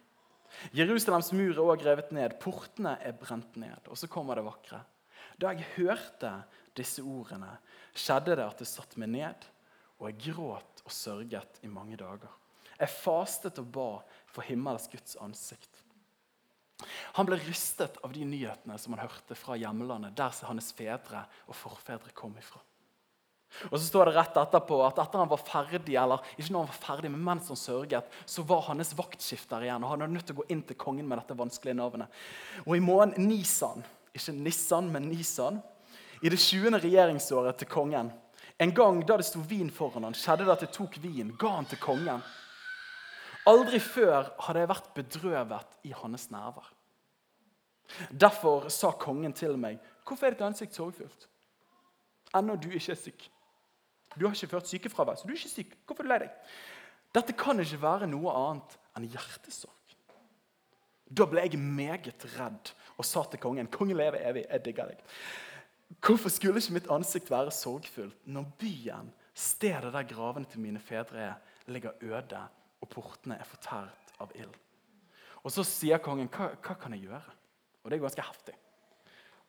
Jerusalems 0.77 1.33
mur 1.33 1.55
er 1.55 1.63
også 1.63 1.87
revet 1.87 2.11
ned, 2.13 2.35
portene 2.43 2.97
er 3.01 3.17
brent 3.17 3.57
ned. 3.57 3.89
Og 3.89 3.99
så 3.99 4.09
kommer 4.11 4.37
det 4.37 4.45
vakre. 4.47 4.83
Da 5.41 5.53
jeg 5.53 5.69
hørte 5.77 6.33
disse 6.77 7.05
ordene, 7.05 7.55
skjedde 7.95 8.37
det 8.37 8.45
at 8.45 8.61
det 8.61 8.69
satte 8.69 9.01
meg 9.01 9.13
ned, 9.15 9.47
og 10.01 10.11
jeg 10.11 10.33
gråt 10.33 10.83
og 10.85 10.93
sørget 10.93 11.63
i 11.63 11.71
mange 11.71 11.97
dager. 12.01 12.31
Jeg 12.79 12.91
fastet 12.91 13.61
og 13.63 13.71
ba 13.73 13.89
for 14.27 14.45
himmels 14.47 14.89
Guds 14.91 15.15
ansikt. 15.23 15.71
Han 17.15 17.29
ble 17.29 17.39
rystet 17.45 18.01
av 18.03 18.11
de 18.15 18.25
nyhetene 18.27 18.75
som 18.81 18.97
han 18.97 19.05
hørte 19.05 19.37
fra 19.39 19.55
hjemlandet, 19.61 20.17
der 20.19 20.35
hans 20.49 20.73
fedre 20.75 21.25
og 21.47 21.55
forfedre 21.55 22.11
kom 22.17 22.35
ifra. 22.41 22.59
Og 23.71 23.77
så 23.77 23.85
står 23.85 24.09
det 24.09 24.15
rett 24.17 24.39
etterpå 24.41 24.79
at 24.87 25.01
etter 25.03 25.21
han 25.23 25.31
var 25.31 25.43
ferdig, 25.45 25.97
eller 25.99 26.23
ikke 26.37 26.53
når 26.53 26.65
han 26.65 26.71
var 26.71 26.81
ferdig, 26.87 27.11
men 27.13 27.25
mens 27.27 27.51
han 27.53 27.61
sørget, 27.61 28.09
så 28.27 28.45
var 28.49 28.65
hans 28.71 28.95
vaktskifter 28.99 29.67
igjen. 29.67 29.85
og 29.85 29.93
Han 29.93 30.07
var 30.07 30.13
nødt 30.15 30.27
til 30.27 30.37
å 30.37 30.41
gå 30.41 30.49
inn 30.55 30.63
til 30.67 30.79
kongen 30.81 31.09
med 31.09 31.21
dette 31.21 31.37
vanskelige 31.39 31.79
navnet. 31.79 32.23
Og 32.65 32.77
i 32.77 32.85
måneden 32.85 33.29
Nisan, 33.29 33.85
ikke 34.17 34.35
Nissan, 34.39 34.91
men 34.93 35.09
Nisan, 35.13 35.61
i 36.23 36.31
det 36.31 36.39
20. 36.39 36.79
regjeringsåret 36.83 37.59
til 37.61 37.71
kongen, 37.71 38.13
en 38.63 38.75
gang 38.75 39.01
da 39.07 39.17
det 39.19 39.27
sto 39.27 39.41
vin 39.49 39.73
foran 39.75 40.07
han, 40.07 40.17
skjedde 40.17 40.47
det 40.47 40.55
at 40.55 40.65
jeg 40.67 40.75
tok 40.77 40.99
vin, 41.03 41.33
ga 41.39 41.57
han 41.57 41.67
til 41.67 41.81
kongen. 41.83 42.23
Aldri 43.51 43.81
før 43.83 44.31
hadde 44.47 44.63
jeg 44.63 44.71
vært 44.71 44.93
bedrøvet 44.95 45.77
i 45.89 45.95
hans 45.99 46.29
nerver. 46.31 46.69
Derfor 48.11 48.69
sa 48.71 48.93
kongen 48.93 49.33
til 49.33 49.59
meg, 49.59 49.79
'Hvorfor 50.05 50.27
er 50.27 50.31
ditt 50.31 50.41
ansikt 50.41 50.75
sorgfullt?' 50.75 51.29
Ennå 52.35 52.57
du 52.57 52.71
ikke 52.71 52.93
er 52.93 52.97
syk. 52.97 53.31
Du 54.17 54.27
har 54.27 54.35
ikke 54.35 54.51
ført 54.55 54.69
sykefravær, 54.69 55.19
så 55.19 55.27
du 55.27 55.33
er 55.33 55.41
ikke 55.41 55.53
syk. 55.53 55.77
Hvorfor 55.87 56.05
er 56.05 56.09
du 56.09 56.13
lei 56.13 56.21
deg? 56.25 56.51
Dette 57.13 57.37
kan 57.37 57.61
ikke 57.61 57.81
være 57.83 58.09
noe 58.09 58.33
annet 58.33 58.77
enn 58.97 59.09
hjertesorg. 59.13 59.97
Da 61.13 61.27
ble 61.29 61.45
jeg 61.45 61.61
meget 61.61 62.25
redd 62.39 62.73
og 62.97 63.05
sa 63.05 63.25
til 63.29 63.41
kongen, 63.41 63.69
'Kongen 63.69 63.97
lever 63.97 64.21
evig, 64.29 64.47
jeg 64.49 64.65
digger 64.65 64.89
deg.' 64.89 65.03
Hvorfor 66.01 66.29
skulle 66.29 66.61
ikke 66.61 66.73
mitt 66.73 66.91
ansikt 66.91 67.31
være 67.31 67.51
sorgfullt 67.51 68.17
når 68.27 68.45
byen, 68.59 69.13
stedet 69.35 69.93
der 69.93 70.09
gravene 70.09 70.47
til 70.49 70.61
mine 70.61 70.81
fedre 70.81 71.19
er, 71.21 71.35
ligger 71.67 71.93
øde, 72.01 72.49
og 72.81 72.89
portene 72.89 73.37
er 73.37 73.45
fortært 73.45 74.15
av 74.21 74.33
ild? 74.35 74.57
Og 75.45 75.51
Så 75.53 75.65
sier 75.65 75.99
kongen, 75.99 76.29
hva, 76.29 76.55
'Hva 76.57 76.75
kan 76.75 76.93
jeg 76.93 77.03
gjøre?' 77.03 77.33
Og 77.85 77.91
det 77.91 77.97
er 77.97 78.01
ganske 78.09 78.23
heftig. 78.23 78.55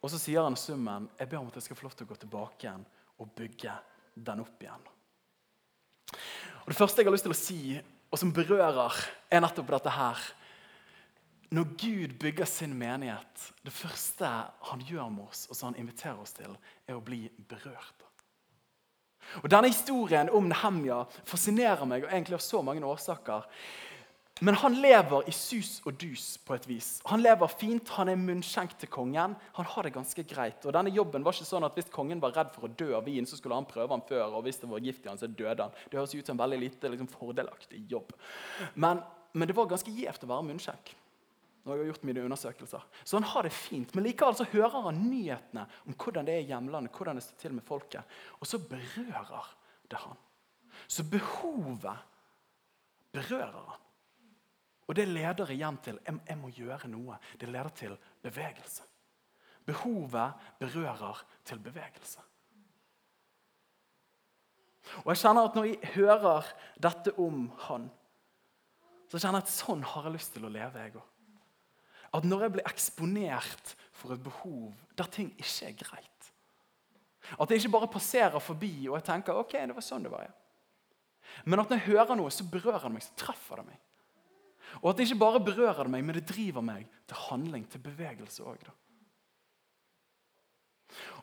Og 0.01 0.09
så 0.09 0.18
sier 0.18 0.44
han 0.44 0.56
summen, 0.56 1.09
'Jeg 1.19 1.30
ber 1.30 1.38
om 1.38 1.48
at 1.48 1.56
jeg 1.56 1.63
skal 1.63 1.75
få 1.75 1.83
lov 1.83 1.92
til 1.92 2.06
å 2.06 2.09
gå 2.09 2.16
tilbake 2.16 2.68
igjen 2.68 2.86
og 3.19 3.31
bygge 3.36 3.71
den 4.15 4.44
opp 4.44 4.63
igjen. 4.63 4.88
Og 6.63 6.71
Det 6.71 6.77
første 6.77 7.01
jeg 7.01 7.10
har 7.10 7.15
lyst 7.15 7.27
til 7.27 7.33
å 7.36 7.38
si, 7.38 7.60
og 8.13 8.19
som 8.19 8.31
berører, 8.33 8.95
er 9.31 9.42
nettopp 9.44 9.71
dette 9.74 9.94
her. 9.94 10.21
Når 11.54 11.74
Gud 11.77 12.15
bygger 12.21 12.50
sin 12.50 12.74
menighet, 12.77 13.50
det 13.65 13.74
første 13.74 14.30
han 14.69 14.86
gjør 14.88 15.10
med 15.13 15.27
oss, 15.27 15.45
og 15.50 15.57
som 15.57 15.71
han 15.71 15.81
inviterer 15.81 16.21
oss 16.21 16.33
til, 16.38 16.56
er 16.88 16.97
å 16.97 17.04
bli 17.04 17.28
berørt. 17.49 18.07
Og 19.42 19.49
Denne 19.49 19.71
historien 19.71 20.30
om 20.33 20.47
Nehemja 20.49 21.04
fascinerer 21.26 21.85
meg 21.90 22.06
og 22.06 22.11
egentlig 22.11 22.38
av 22.38 22.44
så 22.44 22.61
mange 22.66 22.85
årsaker. 22.85 23.45
Men 24.42 24.56
han 24.57 24.73
lever 24.81 25.28
i 25.30 25.31
sus 25.35 25.75
og 25.85 25.99
dus 26.02 26.40
på 26.42 26.56
et 26.56 26.66
vis. 26.66 26.87
Han 27.06 27.21
lever 27.21 27.52
fint, 27.54 27.90
han 27.99 28.09
er 28.09 28.18
munnskjenk 28.18 28.73
til 28.81 28.90
kongen. 28.90 29.35
Han 29.59 29.68
har 29.75 29.85
det 29.85 29.94
ganske 29.94 30.25
greit. 30.25 30.66
Og 30.66 30.73
denne 30.73 30.94
jobben 30.94 31.25
var 31.25 31.35
ikke 31.35 31.45
sånn 31.45 31.68
at 31.68 31.78
Hvis 31.78 31.92
kongen 31.94 32.21
var 32.23 32.33
redd 32.33 32.49
for 32.56 32.66
å 32.66 32.71
dø 32.73 32.95
av 32.97 33.06
vin, 33.06 33.28
så 33.30 33.37
skulle 33.37 33.59
han 33.59 33.69
prøve 33.69 33.94
han 33.94 34.06
før. 34.07 34.33
og 34.33 34.44
hvis 34.44 34.57
det 34.63 34.69
var 34.69 34.81
gift 34.81 35.06
i 35.06 35.11
han, 35.11 35.21
så 35.21 35.30
døde 35.30 35.68
han. 35.68 35.78
Det 35.90 35.99
høres 35.99 36.16
ut 36.16 36.25
som 36.25 36.33
en 36.33 36.42
veldig 36.42 36.59
lite 36.59 36.90
liksom, 36.90 37.11
fordelaktig 37.13 37.83
jobb. 37.92 38.16
Men, 38.73 39.04
men, 39.33 39.47
det 39.47 39.56
var 39.56 39.69
ganske 39.69 39.94
gjevt 39.94 40.25
å 40.25 40.31
være 40.33 40.47
munnskjenk. 40.49 40.95
Når 41.63 41.78
jeg 41.78 41.83
har 41.85 41.92
gjort 41.94 42.09
mine 42.09 42.25
undersøkelser. 42.25 42.90
Så 43.06 43.19
han 43.19 43.30
har 43.30 43.45
det 43.45 43.54
fint. 43.54 43.94
Men 43.94 44.04
likevel 44.04 44.35
så 44.35 44.49
hører 44.49 44.90
han 44.90 45.06
nyhetene 45.11 45.68
om 45.85 45.94
hvordan 45.94 46.25
det 46.25 46.33
er 46.33 46.44
i 46.44 46.49
hjemlandet, 46.49 46.92
hvordan 46.97 47.21
det 47.21 47.23
står 47.23 47.40
til 47.45 47.54
med 47.54 47.63
folket. 47.69 48.18
Og 48.42 48.49
så 48.49 48.59
berører 48.59 49.54
det 49.94 50.02
han. 50.04 50.19
Så 50.90 51.06
behovet 51.07 52.04
berører 53.13 53.61
han. 53.69 53.82
Og 54.87 54.95
det 54.97 55.07
leder 55.07 55.54
igjen 55.54 55.78
til 55.83 55.99
jeg, 56.04 56.19
jeg 56.28 56.40
må 56.40 56.52
gjøre 56.52 56.90
noe. 56.92 57.18
Det 57.40 57.49
leder 57.49 57.71
til 57.78 57.95
bevegelse. 58.23 58.83
Behovet 59.66 60.33
berører 60.59 61.23
til 61.47 61.61
bevegelse. 61.63 62.19
Og 65.04 65.13
jeg 65.13 65.21
kjenner 65.21 65.47
at 65.47 65.56
Når 65.56 65.69
jeg 65.69 65.94
hører 65.95 66.49
dette 66.83 67.13
om 67.19 67.47
han, 67.69 67.87
så 69.07 69.21
kjenner 69.21 69.40
jeg 69.40 69.47
at 69.47 69.56
sånn 69.56 69.83
har 69.87 70.07
jeg 70.07 70.16
lyst 70.18 70.33
til 70.35 70.45
å 70.45 70.52
leve. 70.52 70.80
jeg 70.80 70.95
også. 70.95 71.09
At 72.13 72.25
når 72.28 72.42
jeg 72.42 72.54
blir 72.54 72.68
eksponert 72.69 73.75
for 73.95 74.13
et 74.13 74.23
behov 74.23 74.73
der 74.97 75.09
ting 75.09 75.31
ikke 75.37 75.69
er 75.71 75.78
greit 75.80 76.09
At 77.40 77.49
det 77.49 77.57
ikke 77.57 77.71
bare 77.73 77.90
passerer 77.90 78.40
forbi 78.44 78.87
og 78.90 78.99
jeg 78.99 79.06
tenker 79.07 79.40
ok, 79.40 79.54
det 79.54 79.75
var 79.75 79.85
sånn 79.85 80.04
det 80.04 80.11
var. 80.11 80.28
Ja. 80.28 80.33
Men 81.45 81.59
at 81.63 81.71
når 81.71 81.80
jeg 81.80 81.87
hører 81.87 82.18
noe, 82.19 82.31
så 82.31 82.45
berører 82.45 82.83
det 82.83 82.92
meg, 82.94 83.06
så 83.06 83.16
treffer 83.18 83.61
det 83.61 83.66
meg. 83.71 83.80
Og 84.81 84.89
at 84.92 84.97
det 84.97 85.07
ikke 85.07 85.21
bare 85.21 85.44
berører 85.44 85.89
meg, 85.92 86.03
men 86.06 86.18
det 86.18 86.25
driver 86.30 86.65
meg 86.65 86.87
til 87.07 87.19
handling, 87.27 87.65
til 87.69 87.83
bevegelse 87.83 88.45
òg. 88.47 88.65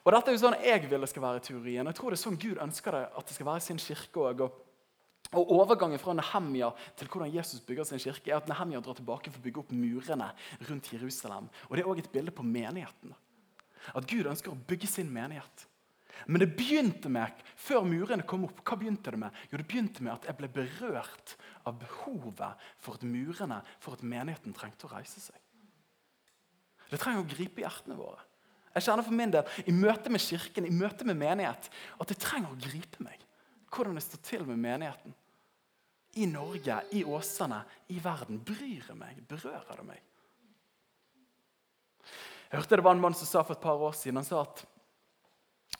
Og 0.04 0.12
Dette 0.14 0.32
er 0.32 0.36
jo 0.36 0.42
sånn 0.42 0.58
jeg 0.64 0.88
vil 0.88 1.02
det 1.02 1.10
skal 1.10 1.24
være 1.24 1.40
i 1.40 1.46
teorien. 1.46 1.86
Jeg 1.86 1.98
tror 1.98 2.12
det 2.12 2.18
er 2.18 2.24
sånn 2.24 2.40
Gud 2.40 2.60
ønsker 2.62 2.96
det 2.96 3.04
at 3.20 3.28
det 3.28 3.36
skal 3.36 3.48
være 3.50 3.64
sin 3.64 3.80
kirke 3.80 4.26
òg. 4.26 4.44
Og, 4.46 4.60
og 5.30 5.52
Overgangen 5.60 6.00
fra 6.02 6.14
Nehemja 6.16 6.72
til 6.98 7.10
hvordan 7.10 7.32
Jesus 7.34 7.62
bygger 7.66 7.86
sin 7.86 8.02
kirke, 8.02 8.32
er 8.32 8.40
at 8.40 8.48
Nehemja 8.50 8.82
drar 8.84 8.98
tilbake 8.98 9.32
for 9.32 9.42
å 9.42 9.46
bygge 9.46 9.62
opp 9.62 9.74
murene 9.74 10.30
rundt 10.68 10.92
Jerusalem. 10.94 11.50
Og 11.68 11.76
Det 11.76 11.84
er 11.84 11.90
òg 11.92 12.02
et 12.02 12.12
bilde 12.12 12.34
på 12.34 12.46
menigheten. 12.46 13.14
At 13.94 14.08
Gud 14.08 14.28
ønsker 14.28 14.52
å 14.52 14.62
bygge 14.68 14.90
sin 14.90 15.12
menighet. 15.12 15.66
Men 16.26 16.42
det 16.42 16.50
begynte 16.56 17.10
med, 17.12 17.44
før 17.56 17.84
murene 17.88 18.26
kom 18.28 18.44
opp, 18.48 18.62
hva 18.66 18.76
begynte 18.80 19.12
det 19.14 19.20
med? 19.22 19.36
Jo, 19.50 19.60
det 19.60 19.68
begynte 19.70 20.04
med 20.04 20.14
at 20.16 20.26
jeg 20.28 20.38
ble 20.38 20.50
berørt 20.52 21.36
av 21.68 21.78
behovet 21.80 22.66
for 22.82 22.98
at 22.98 23.06
murene, 23.06 23.60
for 23.80 23.96
at 23.96 24.04
menigheten 24.04 24.56
trengte 24.56 24.88
å 24.88 24.92
reise 24.92 25.22
seg. 25.22 25.38
Det 26.90 26.98
trenger 26.98 27.22
å 27.22 27.30
gripe 27.30 27.62
hjertene 27.62 27.96
våre. 27.98 28.20
Jeg 28.74 28.86
kjenner 28.86 29.06
for 29.06 29.16
min 29.18 29.32
del, 29.34 29.48
I 29.66 29.74
møte 29.74 30.12
med 30.12 30.22
kirken, 30.22 30.66
i 30.66 30.74
møte 30.74 31.06
med 31.06 31.18
menighet, 31.18 31.70
at 31.70 32.10
det 32.10 32.18
trenger 32.22 32.52
å 32.52 32.60
gripe 32.60 33.02
meg. 33.02 33.18
Hvordan 33.70 33.98
det 33.98 34.04
står 34.04 34.22
til 34.26 34.46
med 34.46 34.58
menigheten. 34.62 35.14
I 36.18 36.26
Norge, 36.26 36.76
i 36.98 37.04
Åsane, 37.06 37.60
i 37.94 37.98
verden. 38.02 38.40
Bryr 38.42 38.86
det 38.88 38.96
meg? 38.98 39.18
Berører 39.30 39.78
det 39.78 39.86
meg? 39.86 40.06
Jeg 42.50 42.58
hørte 42.58 42.80
det 42.80 42.84
var 42.84 42.96
en 42.96 43.02
mann 43.02 43.14
som 43.14 43.28
sa 43.30 43.44
for 43.46 43.54
et 43.54 43.62
par 43.62 43.78
år 43.78 43.94
siden 43.94 44.18
han 44.18 44.26
sa 44.26 44.42
at 44.42 44.64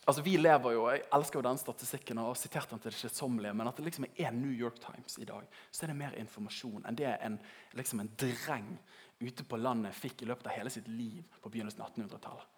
altså 0.07 0.23
vi 0.23 0.37
lever 0.37 0.75
jo, 0.75 0.87
Jeg 0.91 1.03
elsker 1.13 1.39
jo 1.39 1.47
den 1.49 1.59
statistikken 1.61 2.19
og 2.23 2.37
siterte 2.37 2.75
den 2.75 2.83
til 2.83 2.93
det 2.93 3.01
kjedsommelige, 3.01 3.55
men 3.55 3.69
at 3.69 3.77
det 3.77 3.85
liksom 3.85 4.07
er 4.11 4.31
New 4.37 4.53
York 4.53 4.81
Times 4.81 5.19
i 5.19 5.29
dag, 5.29 5.47
så 5.71 5.85
er 5.85 5.93
det 5.93 6.01
mer 6.01 6.17
informasjon 6.19 6.87
enn 6.87 6.99
det 6.99 7.11
en, 7.21 7.39
liksom 7.79 8.01
en 8.01 8.15
dreng 8.17 8.73
ute 9.21 9.45
på 9.45 9.61
landet 9.61 9.95
fikk 9.95 10.23
i 10.23 10.31
løpet 10.31 10.49
av 10.49 10.57
hele 10.57 10.73
sitt 10.73 10.89
liv 10.89 11.25
på 11.43 11.53
begynnelsen 11.53 11.85
av 11.85 11.93
1800-tallet. 11.93 12.57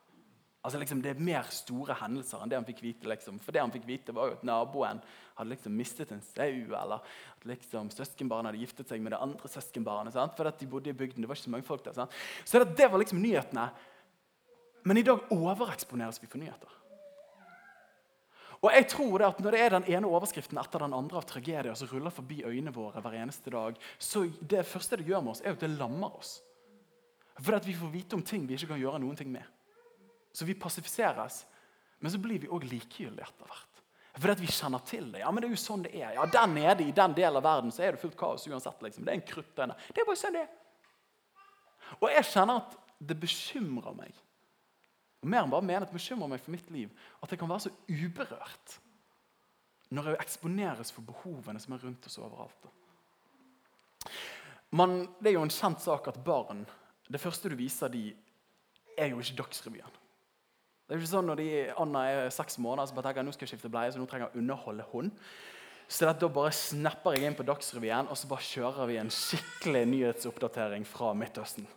Altså 0.63 0.79
liksom, 0.79 1.01
Det 1.03 1.11
er 1.11 1.23
mer 1.27 1.49
store 1.51 1.97
hendelser 1.99 2.43
enn 2.43 2.51
det 2.51 2.59
han 2.61 2.67
fikk 2.67 2.85
vite. 2.85 3.09
Liksom. 3.11 3.41
For 3.43 3.55
det 3.55 3.65
han 3.65 3.73
fikk 3.75 3.87
vite 3.89 4.15
var 4.15 4.31
jo 4.31 4.37
at 4.37 4.45
naboen 4.47 5.01
hadde 5.35 5.51
liksom 5.51 5.75
mistet 5.75 6.13
en 6.15 6.23
sau, 6.23 6.61
eller 6.79 7.01
at 7.03 7.47
liksom 7.51 7.91
søskenbarnet 7.91 8.53
hadde 8.53 8.63
giftet 8.63 8.93
seg 8.93 9.03
med 9.03 9.11
det 9.17 9.19
andre 9.25 9.51
søskenbarnet. 9.51 10.15
For 10.15 10.47
at 10.47 10.63
de 10.63 10.69
bodde 10.71 10.93
i 10.93 10.95
bygden, 10.95 11.25
det 11.25 11.31
var 11.31 11.39
ikke 11.39 11.49
så 11.49 11.55
mange 11.57 11.67
folk 11.67 11.83
der. 11.89 11.97
Sant? 11.99 12.15
Så 12.45 12.63
det, 12.63 12.77
det 12.79 12.89
var 12.93 13.03
liksom 13.03 13.19
nyhetene. 13.25 13.67
Men 14.87 15.03
i 15.03 15.05
dag 15.07 15.35
overeksponeres 15.35 16.23
vi 16.23 16.31
for 16.31 16.43
nyheter. 16.43 16.79
Og 18.63 18.71
jeg 18.71 18.87
tror 18.93 19.19
det 19.19 19.27
at 19.27 19.41
Når 19.43 19.51
det 19.51 19.61
er 19.61 19.75
den 19.75 19.89
ene 19.91 20.07
overskriften 20.07 20.59
etter 20.61 20.85
den 20.85 20.95
andre 20.95 21.19
av 21.19 21.27
tragedier 21.27 21.75
som 21.75 21.89
ruller 21.91 22.15
forbi 22.15 22.43
øynene 22.47 22.75
våre 22.75 23.03
hver 23.03 23.17
eneste 23.19 23.51
dag, 23.51 23.79
så 23.99 24.25
det 24.41 24.67
første 24.67 24.97
det 25.01 25.09
gjør 25.09 25.25
med 25.25 25.35
oss, 25.35 25.43
er 25.43 25.57
at 25.57 25.61
det 25.61 25.71
lammer 25.71 26.15
oss. 26.15 26.37
For 27.41 27.57
at 27.57 27.67
vi 27.67 27.75
får 27.75 27.91
vite 27.91 28.15
om 28.15 28.23
ting 28.23 28.47
vi 28.47 28.55
ikke 28.55 28.75
kan 28.75 28.81
gjøre 28.81 29.01
noen 29.03 29.19
ting 29.19 29.33
med. 29.33 29.45
Så 30.33 30.47
vi 30.47 30.55
passifiseres. 30.55 31.43
Men 32.03 32.11
så 32.13 32.19
blir 32.23 32.43
vi 32.43 32.51
òg 32.51 32.65
likegyldige 32.67 33.27
etter 33.27 33.47
hvert. 33.51 33.69
Fordi 34.13 34.35
at 34.35 34.43
vi 34.43 34.51
kjenner 34.53 34.83
til 34.85 35.07
det. 35.13 35.23
Ja, 35.23 35.31
men 35.31 35.43
det 35.43 35.49
er 35.49 35.55
jo 35.55 35.61
sånn 35.63 35.85
det 35.87 35.95
er. 35.97 36.13
Ja, 36.17 36.27
Der 36.27 36.47
nede 36.51 36.85
i 36.85 36.93
den 36.95 37.15
delen 37.17 37.39
av 37.41 37.47
verden 37.47 37.73
så 37.73 37.83
er 37.87 37.95
det 37.95 38.03
fullt 38.03 38.19
kaos 38.19 38.47
uansett. 38.47 38.83
liksom. 38.83 39.05
Det 39.05 39.13
er 39.13 39.21
en 39.21 39.27
krutt. 39.27 39.55
Det 39.57 40.03
er 40.03 40.09
bare 40.09 40.21
sånn 40.21 40.37
det 40.37 40.43
er. 40.43 40.51
Og 42.01 42.11
jeg 42.11 42.25
kjenner 42.29 42.61
at 42.63 42.77
det 43.01 43.19
bekymrer 43.21 43.97
meg. 43.97 44.13
Og 45.23 45.31
mer 45.31 45.45
enn 45.45 45.53
bare 45.53 45.65
mener 45.65 45.87
det 45.87 45.95
bekymrer 45.95 46.31
meg 46.33 46.43
for 46.43 46.55
mitt 46.55 46.71
liv 46.75 46.91
at 47.23 47.31
jeg 47.31 47.41
kan 47.41 47.51
være 47.51 47.69
så 47.69 47.75
uberørt 47.89 48.79
når 49.93 50.09
jeg 50.09 50.23
eksponeres 50.25 50.91
for 50.95 51.05
behovene 51.05 51.61
som 51.61 51.75
er 51.77 51.83
rundt 51.85 52.07
oss 52.09 52.19
overalt. 52.19 52.69
Man, 54.73 55.03
det 55.21 55.31
er 55.31 55.37
jo 55.37 55.45
en 55.45 55.53
kjent 55.53 55.83
sak 55.85 56.09
at 56.09 56.23
barn 56.25 56.65
Det 57.13 57.21
første 57.21 57.51
du 57.53 57.57
viser 57.59 57.93
dem, 57.93 58.15
er 58.97 59.11
jo 59.13 59.21
ikke 59.21 59.37
Dagsrevyen. 59.43 59.99
Det 60.87 60.95
er 60.95 60.97
jo 60.97 61.03
ikke 61.03 61.11
sånn 61.11 61.29
Når 61.29 61.41
de, 61.41 61.49
Anna 61.81 62.05
er 62.09 62.31
seks 62.33 62.57
måneder, 62.59 62.89
så 62.89 62.97
bare 62.97 63.11
tenker 63.11 63.21
jeg 63.21 63.29
nå 63.29 63.35
skal 63.37 63.47
jeg 63.47 63.53
skifte 63.53 63.71
bleie, 63.73 63.93
så 63.93 64.01
nå 64.01 64.07
trenger 64.09 64.31
jeg 64.31 64.35
å 64.35 64.41
underholde 64.43 64.87
hun. 64.93 65.13
Så 65.93 66.09
da 66.09 66.29
bare 66.33 66.55
snapper 66.57 67.19
jeg 67.19 67.29
inn 67.29 67.37
på 67.37 67.45
Dagsrevyen 67.45 68.09
og 68.09 68.17
så 68.17 68.31
bare 68.31 68.47
kjører 68.49 68.89
vi 68.89 68.97
en 68.97 69.13
skikkelig 69.13 69.83
nyhetsoppdatering 69.91 70.87
fra 70.89 71.13
Midtøsten. 71.13 71.69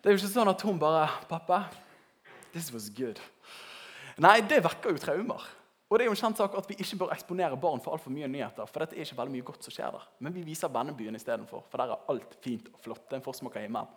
Det 0.00 0.08
er 0.08 0.16
jo 0.16 0.22
ikke 0.22 0.32
sånn 0.32 0.48
at 0.48 0.64
hun 0.64 0.80
bare 0.80 1.10
'Pappa, 1.28 1.66
this 2.58 2.72
was 2.74 2.90
good'. 2.90 3.22
Nei, 4.18 4.40
det 4.42 4.64
vekker 4.64 4.90
jo 4.90 4.98
traumer. 4.98 5.46
Og 5.88 5.96
det 5.96 6.04
er 6.04 6.10
jo 6.10 6.16
en 6.16 6.20
kjent 6.20 6.40
sak 6.40 6.56
at 6.58 6.66
Vi 6.68 6.76
ikke 6.76 6.98
bør 7.00 7.14
eksponere 7.14 7.56
barn 7.56 7.80
for 7.80 7.94
altfor 7.94 8.12
mye 8.12 8.28
nyheter. 8.28 8.66
for 8.66 8.80
dette 8.80 8.96
er 8.96 9.06
ikke 9.06 9.16
veldig 9.16 9.32
mye 9.32 9.46
godt 9.46 9.64
som 9.64 9.72
skjer 9.72 9.94
der. 9.94 10.08
Men 10.20 10.34
vi 10.34 10.42
viser 10.42 10.68
vennebyen 10.68 11.14
istedenfor, 11.14 11.64
for 11.70 11.78
der 11.78 11.94
er 11.94 12.04
alt 12.08 12.34
fint 12.42 12.68
og 12.74 12.80
flott. 12.80 13.04
Det 13.08 13.16
er 13.16 13.20
en 13.22 13.28
forsmak 13.28 13.56
av 13.56 13.62
himmelen. 13.62 13.88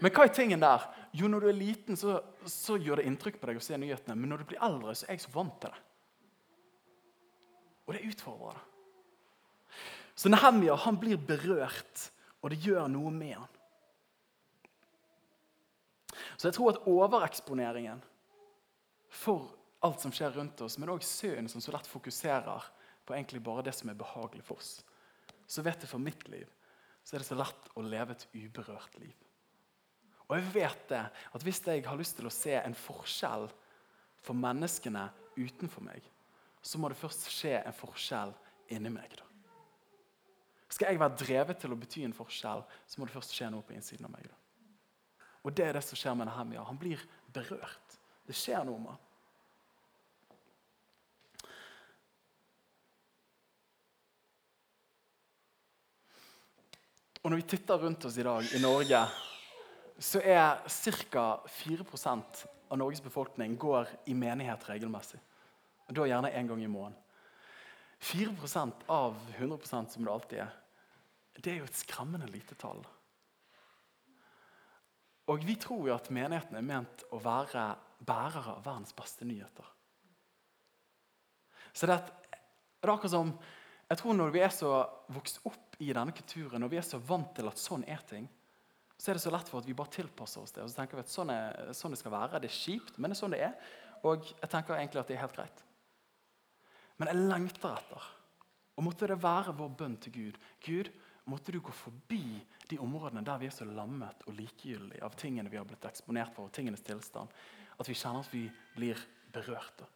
Men 0.00 0.12
hva 0.12 0.24
er 0.24 0.34
tingen 0.34 0.60
der? 0.60 0.84
Jo, 1.12 1.28
når 1.28 1.40
du 1.40 1.48
er 1.48 1.58
liten, 1.58 1.96
så, 1.96 2.20
så, 2.46 2.76
gjør 2.76 3.00
det 3.00 3.06
inntrykk 3.06 3.40
på 3.40 3.46
deg 3.46 3.58
å 3.58 3.64
se 3.64 3.76
nyhetene. 3.76 4.16
Men 4.16 4.32
når 4.32 4.42
du 4.42 4.44
blir 4.52 4.62
eldre, 4.62 4.94
så 4.94 5.06
er 5.06 5.18
jeg 5.18 5.24
så 5.26 5.34
vant 5.34 5.58
til 5.60 5.70
det. 5.74 5.82
Og 7.86 7.94
det 7.94 8.04
utfordrer 8.08 8.54
det. 8.54 8.64
Så 10.14 10.30
Nehemia 10.30 10.76
han 10.78 10.98
blir 11.00 11.18
berørt, 11.18 12.08
og 12.40 12.52
det 12.52 12.62
gjør 12.62 12.86
noe 12.88 13.10
med 13.10 13.34
han. 13.34 13.53
Så 16.36 16.48
jeg 16.48 16.56
tror 16.56 16.72
at 16.72 16.88
overeksponeringen 16.90 18.02
for 19.14 19.52
alt 19.84 20.00
som 20.00 20.12
skjer 20.14 20.34
rundt 20.34 20.60
oss, 20.64 20.78
men 20.80 20.92
òg 20.92 21.04
synd, 21.04 21.50
som 21.52 21.62
så 21.62 21.74
lett 21.74 21.88
fokuserer 21.88 22.70
på 23.04 23.14
egentlig 23.14 23.42
bare 23.44 23.66
det 23.66 23.74
som 23.76 23.90
er 23.92 23.98
behagelig 23.98 24.44
for 24.46 24.62
oss, 24.62 24.78
så 25.46 25.62
vet 25.64 25.84
jeg 25.84 25.90
for 25.90 26.02
mitt 26.02 26.24
liv 26.32 26.48
så 27.04 27.16
er 27.16 27.20
det 27.20 27.28
så 27.28 27.36
lett 27.36 27.66
å 27.76 27.82
leve 27.84 28.14
et 28.14 28.26
uberørt 28.32 28.96
liv. 28.96 29.12
Og 30.24 30.38
jeg 30.38 30.46
vet 30.54 30.86
det, 30.88 31.02
at 31.36 31.44
hvis 31.44 31.60
jeg 31.66 31.84
har 31.84 32.00
lyst 32.00 32.16
til 32.16 32.28
å 32.30 32.32
se 32.32 32.54
en 32.56 32.76
forskjell 32.78 33.50
for 34.24 34.40
menneskene 34.40 35.04
utenfor 35.36 35.84
meg, 35.84 36.06
så 36.64 36.80
må 36.80 36.88
det 36.88 36.96
først 36.96 37.28
skje 37.28 37.58
en 37.60 37.76
forskjell 37.76 38.32
inni 38.72 38.92
meg. 38.92 39.18
da. 39.18 39.26
Skal 40.72 40.90
jeg 40.90 41.02
være 41.02 41.20
drevet 41.20 41.60
til 41.60 41.74
å 41.74 41.78
bety 41.78 42.06
en 42.06 42.16
forskjell, 42.16 42.64
så 42.88 43.00
må 43.00 43.06
det 43.06 43.14
først 43.14 43.36
skje 43.36 43.50
noe 43.52 43.66
på 43.66 43.76
innsiden 43.76 44.08
av 44.08 44.14
meg. 44.16 44.24
da. 44.30 44.43
Og 45.44 45.52
det 45.52 45.66
er 45.68 45.76
det 45.76 45.84
som 45.84 45.98
skjer 45.98 46.16
med 46.16 46.28
Nehemia. 46.30 46.64
Han 46.64 46.80
blir 46.80 47.00
berørt. 47.34 47.98
Det 48.24 48.36
skjer 48.36 48.64
noe 48.64 48.80
med 48.80 48.94
han. 48.94 49.02
Og 57.24 57.32
når 57.32 57.40
vi 57.40 57.46
titter 57.54 57.80
rundt 57.80 58.04
oss 58.04 58.18
i 58.20 58.24
dag 58.24 58.50
i 58.52 58.58
Norge, 58.60 58.98
så 59.96 60.20
er 60.20 60.58
ca. 61.08 61.22
4% 61.48 62.42
av 62.68 62.80
Norges 62.80 63.00
befolkning 63.00 63.54
går 63.56 63.88
i 64.12 64.16
menighet 64.16 64.66
regelmessig. 64.68 65.20
Og 65.88 65.94
Da 65.96 66.04
gjerne 66.08 66.32
én 66.32 66.48
gang 66.48 66.60
i 66.62 66.68
måneden. 66.68 67.00
4% 68.00 68.84
av 68.92 69.16
100% 69.38 69.88
som 69.88 70.04
det 70.04 70.12
alltid 70.12 70.38
er. 70.44 70.52
Det 71.40 71.52
er 71.52 71.56
jo 71.62 71.64
et 71.64 71.80
skremmende 71.80 72.28
lite 72.28 72.54
tall. 72.60 72.84
Og 75.32 75.44
vi 75.46 75.56
tror 75.60 75.88
jo 75.88 75.94
at 75.94 76.10
menigheten 76.12 76.58
er 76.58 76.66
ment 76.66 77.04
å 77.14 77.20
være 77.22 77.70
bærere 78.04 78.58
av 78.58 78.64
verdens 78.66 78.92
beste 78.96 79.24
nyheter. 79.24 79.66
Så 81.72 81.88
det 81.88 82.02
det 82.84 82.90
er 82.90 82.92
akkurat 82.92 83.14
som 83.14 83.30
jeg 83.88 84.00
tror 84.00 84.16
Når 84.16 84.30
vi 84.32 84.40
er 84.44 84.50
så 84.52 84.70
vokst 85.12 85.38
opp 85.48 85.76
i 85.80 85.92
denne 85.92 86.12
kulturen, 86.12 86.60
når 86.60 86.70
vi 86.72 86.76
er 86.76 86.84
så 86.84 86.98
vant 87.00 87.30
til 87.36 87.48
at 87.48 87.60
sånn 87.60 87.84
er 87.88 88.00
ting, 88.08 88.26
så 88.96 89.10
er 89.10 89.16
det 89.16 89.22
så 89.24 89.32
lett 89.32 89.48
for 89.48 89.60
at 89.60 89.68
vi 89.68 89.76
bare 89.76 89.92
tilpasser 89.92 90.40
oss 90.40 90.52
det. 90.52 90.62
Og 90.64 90.70
så 90.70 90.78
tenker 90.78 90.98
vi 90.98 91.04
at 91.04 91.12
sånn, 91.12 91.32
er, 91.32 91.72
sånn 91.76 91.92
det 91.92 92.00
skal 92.00 92.14
være. 92.14 92.40
Det 92.40 92.48
er 92.48 92.56
kjipt, 92.56 92.98
men 92.98 93.10
det 93.10 93.16
er 93.16 93.20
sånn 93.20 93.34
det 93.34 93.40
er. 93.44 93.54
Og 94.04 94.28
jeg 94.28 94.50
tenker 94.52 94.76
egentlig 94.76 95.00
at 95.02 95.10
det 95.10 95.16
er 95.16 95.22
helt 95.24 95.36
greit. 95.36 95.64
Men 97.00 97.10
jeg 97.10 97.24
lengter 97.32 97.74
etter. 97.74 98.08
Og 98.74 98.86
måtte 98.86 99.08
det 99.10 99.18
være 99.22 99.56
vår 99.58 99.72
bønn 99.80 99.96
til 100.04 100.14
Gud. 100.14 100.38
Gud, 100.64 100.90
måtte 101.30 101.54
du 101.54 101.60
gå 101.64 101.74
forbi 101.76 102.24
de 102.70 102.78
områdene 102.80 103.24
der 103.24 103.40
vi 103.40 103.48
er 103.48 103.54
så 103.54 103.66
lammet 103.68 104.24
og 104.28 104.36
likegyldige 104.38 105.04
av 105.04 105.16
tingene 105.20 105.50
vi 105.52 105.58
har 105.60 105.66
blitt 105.68 105.84
eksponert 105.88 106.32
for, 106.34 106.48
og 106.48 106.54
tingenes 106.54 106.84
tilstand. 106.86 107.32
At 107.78 107.90
vi 107.90 107.96
kjenner 107.98 108.24
at 108.24 108.32
vi 108.32 108.46
blir 108.76 109.00
berørte 109.34 109.86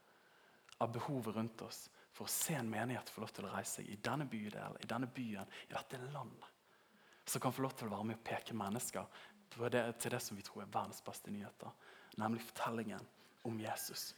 av 0.82 0.92
behovet 0.92 1.36
rundt 1.36 1.62
oss 1.66 1.86
for 2.12 2.26
å 2.26 2.32
se 2.32 2.56
en 2.58 2.70
menighet 2.70 3.10
få 3.12 3.22
lov 3.22 3.32
til 3.34 3.46
å 3.46 3.52
reise 3.52 3.84
i 3.86 3.96
denne 4.02 4.26
bydelen, 4.26 4.78
i 4.82 4.90
denne 4.90 5.08
byen, 5.14 5.46
i 5.68 5.74
dette 5.74 6.00
landet. 6.10 6.54
Som 7.28 7.44
kan 7.44 7.54
få 7.54 7.62
lov 7.62 7.76
til 7.78 7.88
å 7.88 7.94
være 7.94 8.08
med 8.10 8.18
og 8.18 8.24
peke 8.26 8.56
mennesker 8.56 9.06
det, 9.70 9.84
til 10.02 10.12
det 10.12 10.20
som 10.22 10.36
vi 10.36 10.44
tror 10.46 10.64
er 10.64 10.72
verdens 10.72 11.02
beste 11.04 11.32
nyheter. 11.32 11.70
Nemlig 12.18 12.42
fortellingen 12.50 13.04
om 13.46 13.60
Jesus. 13.60 14.10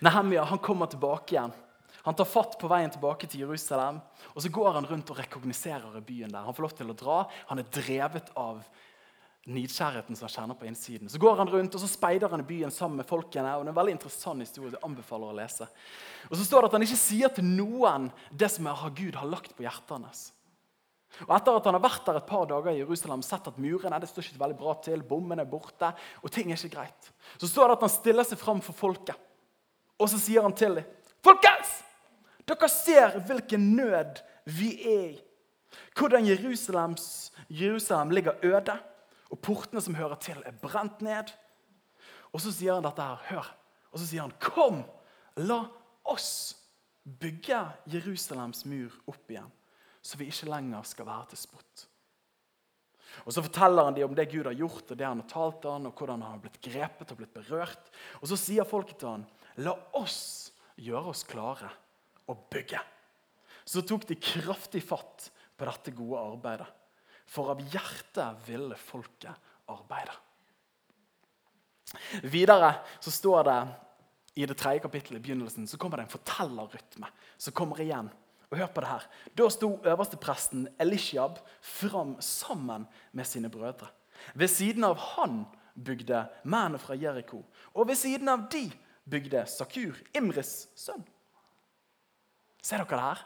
Nehemia 0.00 0.44
han 0.44 0.58
kommer 0.58 0.86
tilbake 0.86 1.36
igjen. 1.36 1.54
Han 2.02 2.14
tar 2.14 2.28
fatt 2.28 2.58
på 2.60 2.68
veien 2.68 2.90
tilbake 2.92 3.28
til 3.30 3.44
Jerusalem. 3.46 4.00
og 4.34 4.42
Så 4.42 4.50
går 4.52 4.72
han 4.72 4.86
rundt 4.86 5.10
og 5.10 5.18
rekogniserer 5.18 6.00
byen. 6.00 6.30
der. 6.30 6.44
Han 6.44 6.54
får 6.54 6.62
lov 6.62 6.74
til 6.76 6.90
å 6.90 6.96
dra. 6.96 7.28
Han 7.48 7.58
er 7.58 7.70
drevet 7.70 8.30
av 8.36 8.64
nidkjærheten 9.46 10.16
som 10.16 10.26
han 10.26 10.34
kjenner 10.34 10.56
på 10.58 10.66
innsiden. 10.66 11.08
Så 11.08 11.18
går 11.20 11.36
han 11.36 11.48
rundt 11.48 11.74
og 11.74 11.80
så 11.80 11.88
speider 11.88 12.28
han 12.32 12.40
i 12.40 12.48
byen 12.48 12.70
sammen 12.72 12.96
med 12.96 13.06
folkene. 13.06 13.56
og 13.56 13.64
det 13.64 13.68
er 13.68 13.72
en 13.72 13.80
veldig 13.80 13.96
interessant 13.96 14.40
historie 14.40 14.72
jeg 14.72 14.84
anbefaler 14.84 15.32
å 15.32 15.36
lese. 15.36 15.68
Og 16.30 16.36
så 16.36 16.44
står 16.44 16.62
det 16.62 16.70
at 16.70 16.72
Han 16.72 16.82
ikke 16.82 16.96
sier 16.96 17.28
til 17.28 17.44
noen 17.44 18.10
det 18.32 18.50
som 18.50 18.64
Gud 18.94 19.14
har 19.14 19.26
lagt 19.28 19.56
på 19.56 19.62
hjertet 19.62 19.90
hans. 19.90 20.32
Og 21.22 21.36
Etter 21.36 21.54
at 21.56 21.66
han 21.68 21.76
har 21.76 21.84
vært 21.84 22.06
der 22.08 22.16
et 22.18 22.26
par 22.26 22.46
dager 22.50 22.72
i 22.72 22.80
Jerusalem 22.80 23.22
sett 23.22 23.46
at 23.46 23.58
murene 23.60 24.00
det 24.02 24.08
står 24.10 24.26
ikke 24.26 24.40
veldig 24.40 24.58
bra 24.58 24.74
til, 24.82 25.04
bommene 25.06 25.44
er 25.44 25.50
borte, 25.50 25.92
og 26.22 26.32
ting 26.32 26.50
er 26.50 26.58
ikke 26.58 26.74
greit, 26.74 27.10
så 27.38 27.46
står 27.46 27.70
det 27.70 27.76
at 27.76 27.84
han 27.86 27.92
stiller 27.92 28.26
seg 28.26 28.40
fram 28.40 28.62
for 28.64 28.74
folket. 28.74 29.14
Og 30.00 30.10
så 30.10 30.18
sier 30.18 30.42
han 30.42 30.56
til 30.56 30.80
dem, 30.80 30.88
'Folkens! 31.24 31.84
Dere 32.44 32.68
ser 32.68 33.18
hvilken 33.24 33.76
nød 33.76 34.20
vi 34.44 34.74
er 34.84 35.06
i.' 35.08 35.22
Hvordan 35.96 36.26
Jerusalems, 36.26 37.32
Jerusalem 37.50 38.10
ligger 38.10 38.34
øde 38.42 38.78
og 39.30 39.38
portene 39.38 39.80
som 39.80 39.94
hører 39.94 40.18
til, 40.22 40.42
er 40.46 40.52
brent 40.62 41.00
ned. 41.02 41.32
Og 42.32 42.42
så 42.42 42.52
sier 42.52 42.74
han 42.76 42.84
dette 42.86 43.02
her. 43.02 43.22
Hør. 43.30 43.48
Og 43.92 43.98
så 43.98 44.06
sier 44.06 44.22
han, 44.22 44.32
'Kom, 44.40 44.84
la 45.36 45.64
oss 46.04 46.56
bygge 47.04 47.72
Jerusalems 47.86 48.64
mur 48.64 48.90
opp 49.06 49.30
igjen, 49.30 49.52
så 50.02 50.18
vi 50.18 50.26
ikke 50.26 50.50
lenger 50.50 50.82
skal 50.82 51.06
være 51.06 51.26
til 51.30 51.38
spott.' 51.38 51.86
Og 53.26 53.32
Så 53.32 53.42
forteller 53.42 53.84
han 53.84 53.94
dem 53.94 54.08
om 54.08 54.14
det 54.14 54.30
Gud 54.32 54.44
har 54.44 54.54
gjort, 54.54 54.90
og 54.90 54.98
det 54.98 55.06
han 55.06 55.20
har 55.20 55.28
talt 55.28 55.60
til 55.62 55.70
han, 55.70 55.86
og 55.86 55.92
hvordan 55.92 56.22
han 56.22 56.30
har 56.32 56.38
blitt 56.38 56.60
grepet 56.60 57.10
og 57.10 57.16
blitt 57.16 57.34
berørt. 57.34 57.90
Og 58.20 58.28
Så 58.28 58.36
sier 58.36 58.64
folket 58.64 58.98
til 58.98 59.08
han, 59.08 59.26
'La 59.56 59.76
oss 59.92 60.43
gjøre 60.76 61.12
oss 61.14 61.24
klare 61.28 61.70
og 62.30 62.46
bygge.' 62.52 62.82
Så 63.64 63.80
tok 63.86 64.04
de 64.08 64.18
kraftig 64.20 64.82
fatt 64.84 65.30
på 65.56 65.64
dette 65.64 65.94
gode 65.96 66.20
arbeidet. 66.20 66.68
For 67.24 67.54
av 67.54 67.62
hjertet 67.72 68.44
ville 68.44 68.76
folket 68.76 69.32
arbeide. 69.72 70.12
Videre 72.28 72.74
så 73.00 73.12
står 73.14 73.48
det 73.48 73.58
i 74.34 74.46
det 74.50 74.56
tredje 74.58 74.82
kapittelet 74.82 75.20
i 75.20 75.24
begynnelsen, 75.24 75.66
så 75.66 75.78
kommer 75.78 76.00
det 76.00 76.08
en 76.08 76.14
fortellerrytme 76.16 77.08
som 77.38 77.54
kommer 77.54 77.80
igjen. 77.80 78.10
Og 78.50 78.58
hør 78.58 78.70
på 78.74 78.82
det 78.84 78.90
her. 78.90 79.04
Da 79.34 79.48
sto 79.50 79.70
øverstepresten 79.82 80.66
Elishab 80.82 81.38
fram 81.62 82.16
sammen 82.22 82.86
med 83.12 83.26
sine 83.26 83.50
brødre. 83.50 83.88
Ved 84.34 84.50
siden 84.50 84.84
av 84.86 84.98
han 85.14 85.44
bygde 85.74 86.26
mennene 86.44 86.78
fra 86.78 86.94
Jeriko. 86.98 87.42
Og 87.74 87.88
ved 87.88 87.98
siden 87.98 88.30
av 88.30 88.46
de 88.52 88.68
bygde 89.10 89.44
Sakur, 89.50 89.98
Imris 90.16 90.68
sønn. 90.78 91.04
Ser 92.64 92.80
dere 92.80 92.88
det 92.96 93.02
her? 93.04 93.24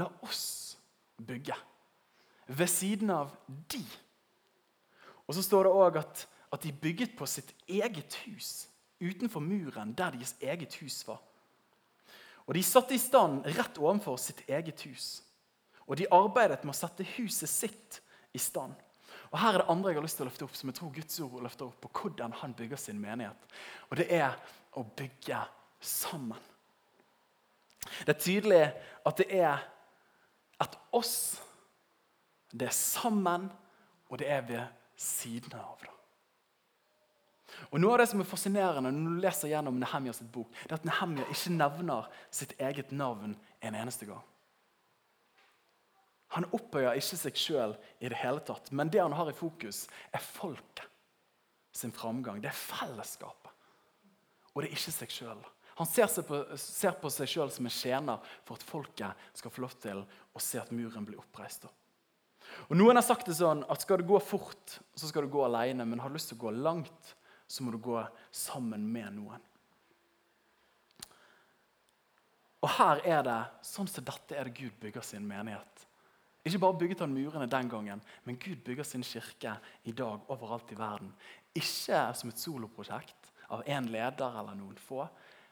La 0.00 0.06
oss 0.24 0.78
bygge. 1.20 1.56
Ved 2.46 2.70
siden 2.70 3.10
av 3.12 3.32
de. 3.70 3.82
Og 5.26 5.36
så 5.36 5.42
står 5.44 5.66
det 5.66 5.74
òg 5.76 5.98
at, 6.00 6.26
at 6.50 6.62
de 6.64 6.72
bygget 6.72 7.16
på 7.18 7.26
sitt 7.28 7.52
eget 7.68 8.16
hus 8.24 8.66
utenfor 9.00 9.40
muren 9.40 9.94
der 9.96 10.16
deres 10.16 10.34
eget 10.40 10.74
hus 10.80 11.02
var. 11.08 11.20
Og 12.46 12.54
De 12.54 12.62
satte 12.66 12.94
i 12.94 12.98
stand 12.98 13.44
rett 13.46 13.78
ovenfor 13.78 14.16
sitt 14.18 14.42
eget 14.48 14.82
hus. 14.88 15.22
Og 15.86 15.96
de 15.96 16.08
arbeidet 16.10 16.64
med 16.64 16.74
å 16.74 16.78
sette 16.80 17.06
huset 17.16 17.48
sitt 17.50 18.00
i 18.34 18.40
stand. 18.42 18.74
Og 19.30 19.38
Her 19.38 19.54
er 19.54 19.62
det 19.62 19.70
andre 19.70 19.92
jeg 19.92 20.00
har 20.00 20.06
lyst 20.06 20.18
til 20.18 20.26
å 20.26 20.30
løfte 20.30 20.46
opp, 20.46 20.56
som 20.58 20.70
jeg 20.70 20.78
tror 20.78 20.90
Guds 20.94 21.20
ord 21.22 21.44
løfter 21.44 21.68
opp, 21.68 21.78
på 21.84 21.90
hvordan 22.00 22.34
han 22.40 22.54
bygger 22.58 22.80
sin 22.82 22.98
menighet. 22.98 23.46
Og 23.90 24.00
det 24.00 24.08
er 24.10 24.34
å 24.76 24.84
bygge 24.96 25.40
sammen. 25.80 26.48
Det 28.04 28.14
er 28.14 28.20
tydelig 28.20 28.64
at 29.06 29.20
det 29.20 29.28
er 29.40 29.62
et 30.60 30.76
oss, 30.94 31.40
det 32.52 32.68
er 32.68 32.76
sammen, 32.76 33.48
og 34.10 34.18
det 34.20 34.28
er 34.30 34.44
ved 34.46 34.80
siden 35.00 35.54
av. 35.56 35.78
det. 35.80 35.90
Og 37.70 37.80
Noe 37.80 37.94
av 37.94 38.02
det 38.02 38.08
som 38.10 38.22
er 38.22 38.28
fascinerende 38.28 38.92
når 38.94 39.14
du 39.14 39.22
leser 39.22 39.52
gjennom 39.52 39.78
Nehemia 39.80 40.14
sitt 40.16 40.30
bok, 40.32 40.50
det 40.64 40.74
er 40.74 40.80
at 40.80 40.88
Nehemia 40.88 41.26
ikke 41.30 41.54
nevner 41.54 42.10
sitt 42.34 42.54
eget 42.58 42.92
navn 42.92 43.36
en 43.60 43.78
eneste 43.78 44.08
gang. 44.08 44.22
Han 46.36 46.46
opphøyer 46.54 46.98
ikke 46.98 47.18
seg 47.18 47.38
sjøl 47.38 47.74
i 47.98 48.10
det 48.10 48.18
hele 48.20 48.42
tatt, 48.46 48.70
men 48.70 48.90
det 48.92 49.02
han 49.02 49.14
har 49.18 49.30
i 49.30 49.36
fokus, 49.36 49.86
er 50.14 50.22
folket 50.22 50.86
sin 51.74 51.94
framgang. 51.94 52.38
Det 52.42 52.50
er 52.50 52.58
fellesskapet, 52.58 53.49
og 54.52 54.62
det 54.62 54.70
er 54.70 54.76
ikke 54.76 54.94
seg 54.94 55.12
sjøl. 55.14 55.42
Han 55.80 55.88
ser, 55.88 56.10
på, 56.26 56.38
ser 56.60 56.96
på 57.00 57.10
seg 57.12 57.28
sjøl 57.30 57.52
som 57.54 57.64
en 57.64 57.72
tjener 57.72 58.32
for 58.44 58.58
at 58.58 58.64
folket 58.66 59.28
skal 59.38 59.52
få 59.54 59.62
lov 59.64 59.76
til 59.80 60.02
å 60.04 60.42
se 60.42 60.60
at 60.60 60.72
muren 60.76 61.06
blir 61.08 61.20
oppreist. 61.22 61.64
Og 62.68 62.74
Noen 62.76 62.98
har 62.98 63.06
sagt 63.06 63.30
det 63.30 63.38
sånn 63.38 63.62
at 63.70 63.80
skal 63.80 64.02
du 64.02 64.08
gå 64.10 64.18
fort, 64.20 64.76
så 64.92 65.08
skal 65.08 65.24
du 65.24 65.32
gå 65.32 65.44
alene. 65.46 65.86
Men 65.86 66.02
har 66.02 66.10
du 66.10 66.18
lyst 66.18 66.32
til 66.32 66.40
å 66.40 66.44
gå 66.44 66.52
langt, 66.58 67.14
så 67.46 67.64
må 67.64 67.72
du 67.72 67.80
gå 67.82 68.02
sammen 68.34 68.84
med 68.92 69.14
noen. 69.16 69.46
Og 72.60 72.68
her 72.76 73.00
er 73.08 73.22
det, 73.24 73.40
sånn 73.64 73.88
som 73.88 74.04
dette 74.04 74.36
er 74.36 74.50
det 74.50 74.58
Gud 74.58 74.76
bygger 74.82 75.04
sin 75.06 75.24
menighet. 75.24 75.86
Ikke 76.44 76.60
bare 76.60 76.76
bygget 76.80 77.02
han 77.04 77.12
murene 77.12 77.48
den 77.48 77.68
gangen, 77.72 78.00
men 78.24 78.38
Gud 78.40 78.62
bygger 78.64 78.84
sin 78.84 79.04
kirke 79.04 79.56
i 79.88 79.92
dag 79.96 80.28
overalt 80.32 80.72
i 80.72 80.78
verden. 80.78 81.12
Ikke 81.56 82.02
som 82.16 82.32
et 82.32 82.40
soloprosjekt 82.40 83.19
av 83.50 83.64
én 83.66 83.88
leder 83.90 84.38
eller 84.40 84.56
noen 84.58 84.78
få, 84.78 85.04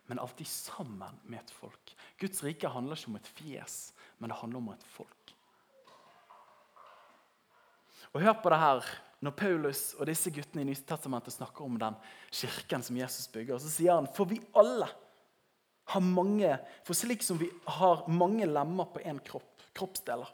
men 0.09 0.21
alltid 0.23 0.49
sammen 0.49 1.19
med 1.25 1.43
et 1.43 1.51
folk. 1.53 1.95
Guds 2.19 2.43
rike 2.47 2.71
handler 2.73 2.97
ikke 2.97 3.11
om 3.11 3.19
et 3.19 3.33
fjes, 3.39 3.77
men 4.19 4.33
det 4.33 4.39
handler 4.41 4.63
om 4.63 4.71
et 4.73 4.87
folk. 4.89 5.35
Og 8.15 8.23
Hør 8.25 8.39
på 8.41 8.53
det 8.55 8.63
her 8.63 8.89
når 9.21 9.35
Paulus 9.35 9.83
og 9.99 10.07
disse 10.09 10.31
guttene 10.33 10.63
i 10.63 10.69
Nytestamentet 10.69 11.35
snakker 11.35 11.67
om 11.67 11.77
den 11.81 11.97
kirken 12.31 12.85
som 12.87 12.97
Jesus 12.97 13.27
bygger, 13.35 13.59
så 13.59 13.71
sier 13.73 13.99
han 13.99 14.09
for 14.15 14.31
vi 14.31 14.39
alle 14.57 14.89
har 15.89 16.05
mange 16.05 16.51
For 16.85 16.93
slik 16.97 17.23
som 17.25 17.39
vi 17.41 17.49
har 17.79 18.05
mange 18.13 18.45
lemmer 18.45 18.91
på 18.93 19.01
én 19.09 19.21
kropp, 19.25 19.65
kroppsdeler, 19.73 20.29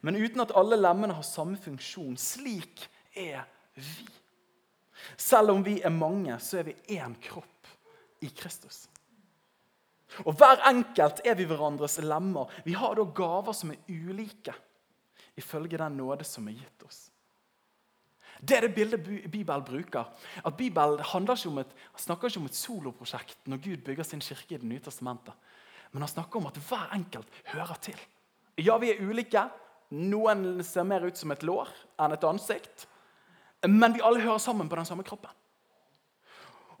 men 0.00 0.18
uten 0.18 0.44
at 0.44 0.54
alle 0.56 0.78
lemmene 0.78 1.16
har 1.16 1.26
samme 1.26 1.58
funksjon, 1.60 2.14
slik 2.18 2.84
er 3.18 3.42
vi. 3.74 4.06
Selv 5.16 5.54
om 5.54 5.64
vi 5.64 5.80
er 5.80 5.94
mange, 5.94 6.38
så 6.40 6.60
er 6.60 6.70
vi 6.70 6.98
én 6.98 7.14
kropp 7.22 7.70
i 8.22 8.30
Kristus. 8.30 8.86
Og 10.26 10.36
hver 10.36 10.60
enkelt 10.68 11.22
er 11.24 11.36
vi 11.38 11.46
hverandres 11.48 11.98
lemmer. 12.04 12.50
Vi 12.66 12.74
har 12.76 12.94
da 12.98 13.06
gaver 13.16 13.56
som 13.56 13.72
er 13.72 13.80
ulike, 13.88 14.54
ifølge 15.36 15.80
den 15.80 15.96
nåde 15.96 16.26
som 16.28 16.48
er 16.48 16.58
gitt 16.58 16.86
oss. 16.86 17.06
Det 18.42 18.56
er 18.56 18.66
det 18.66 18.74
bildet 18.74 19.04
Bibelen 19.30 19.64
bruker. 19.64 20.08
At 20.44 20.56
Bibelen 20.56 20.98
et, 20.98 21.74
snakker 21.96 22.28
ikke 22.28 22.40
om 22.40 22.46
et 22.46 22.58
soloprosjekt 22.58 23.46
når 23.46 23.62
Gud 23.62 23.84
bygger 23.84 24.04
sin 24.04 24.20
kirke 24.20 24.54
i 24.54 24.58
Det 24.58 24.66
nye 24.66 24.80
testamentet. 24.80 25.34
Men 25.92 26.02
han 26.02 26.08
snakker 26.08 26.40
om 26.40 26.46
at 26.46 26.58
hver 26.58 26.92
enkelt 26.92 27.28
hører 27.44 27.78
til. 27.80 27.98
Ja, 28.58 28.78
vi 28.78 28.90
er 28.90 29.00
ulike. 29.00 29.48
Noen 29.90 30.64
ser 30.64 30.82
mer 30.82 31.04
ut 31.04 31.16
som 31.16 31.30
et 31.30 31.42
lår 31.42 31.68
enn 32.00 32.12
et 32.12 32.24
ansikt. 32.24 32.88
Men 33.68 33.94
vi 33.94 34.02
alle 34.02 34.22
hører 34.22 34.42
sammen 34.42 34.68
på 34.68 34.78
den 34.78 34.88
samme 34.88 35.04
kroppen. 35.06 35.30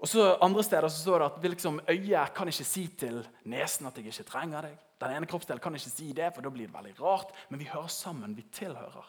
Og 0.02 0.08
så 0.10 0.32
Andre 0.42 0.64
steder 0.66 0.90
så 0.90 0.98
står 0.98 1.22
det 1.22 1.26
at 1.30 1.44
liksom, 1.52 1.80
øyet 1.88 2.34
kan 2.34 2.48
ikke 2.50 2.66
si 2.66 2.88
til 2.98 3.20
nesen 3.46 3.86
at 3.86 3.98
jeg 3.98 4.10
ikke 4.10 4.26
trenger 4.26 4.66
deg. 4.66 4.78
Den 5.02 5.14
ene 5.14 5.28
kroppsdelen 5.30 5.62
kan 5.62 5.74
ikke 5.78 5.90
si 5.92 6.08
det, 6.14 6.32
for 6.34 6.42
da 6.42 6.50
blir 6.50 6.66
det 6.66 6.74
veldig 6.74 6.94
rart. 6.98 7.30
Men 7.50 7.62
vi 7.62 7.70
hører 7.70 7.90
sammen. 7.90 8.34
Vi 8.34 8.42
tilhører. 8.54 9.06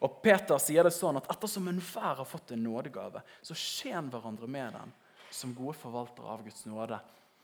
Og 0.00 0.20
Peter 0.24 0.60
sier 0.60 0.84
det 0.84 0.92
sånn 0.96 1.18
at 1.20 1.28
ettersom 1.32 1.68
enhver 1.68 2.20
har 2.20 2.28
fått 2.28 2.52
en 2.54 2.64
nådegave, 2.64 3.22
så 3.44 3.56
skjen 3.56 4.10
hverandre 4.12 4.48
med 4.48 4.76
den 4.76 4.92
som 5.32 5.54
gode 5.56 5.76
forvaltere 5.80 6.28
av 6.28 6.44
Guds 6.44 6.64
nåde. 6.68 6.98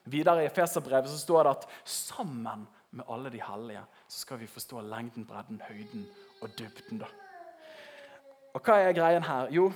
Videre 0.07 0.45
i 0.47 0.53
Feserbrevet 0.53 1.11
så 1.11 1.19
står 1.21 1.45
det 1.45 1.55
at 1.57 1.69
sammen 1.89 2.67
med 2.97 3.09
alle 3.13 3.33
de 3.33 3.41
hellige 3.43 3.85
så 4.07 4.25
skal 4.25 4.41
vi 4.41 4.51
forstå 4.51 4.85
lengden, 4.87 5.27
bredden, 5.29 5.63
høyden 5.69 6.09
og 6.41 6.53
dybden. 6.59 7.01
da. 7.03 7.11
Og 8.57 8.65
hva 8.65 8.79
er 8.81 8.97
greien 8.97 9.25
her? 9.27 9.51
Jo, 9.53 9.69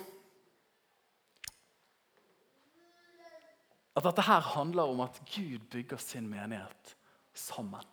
at 4.01 4.07
dette 4.07 4.25
her 4.25 4.41
handler 4.55 4.89
om 4.89 5.03
at 5.05 5.19
Gud 5.29 5.67
bygger 5.73 6.01
sin 6.01 6.29
menighet 6.31 6.95
sammen. 7.37 7.85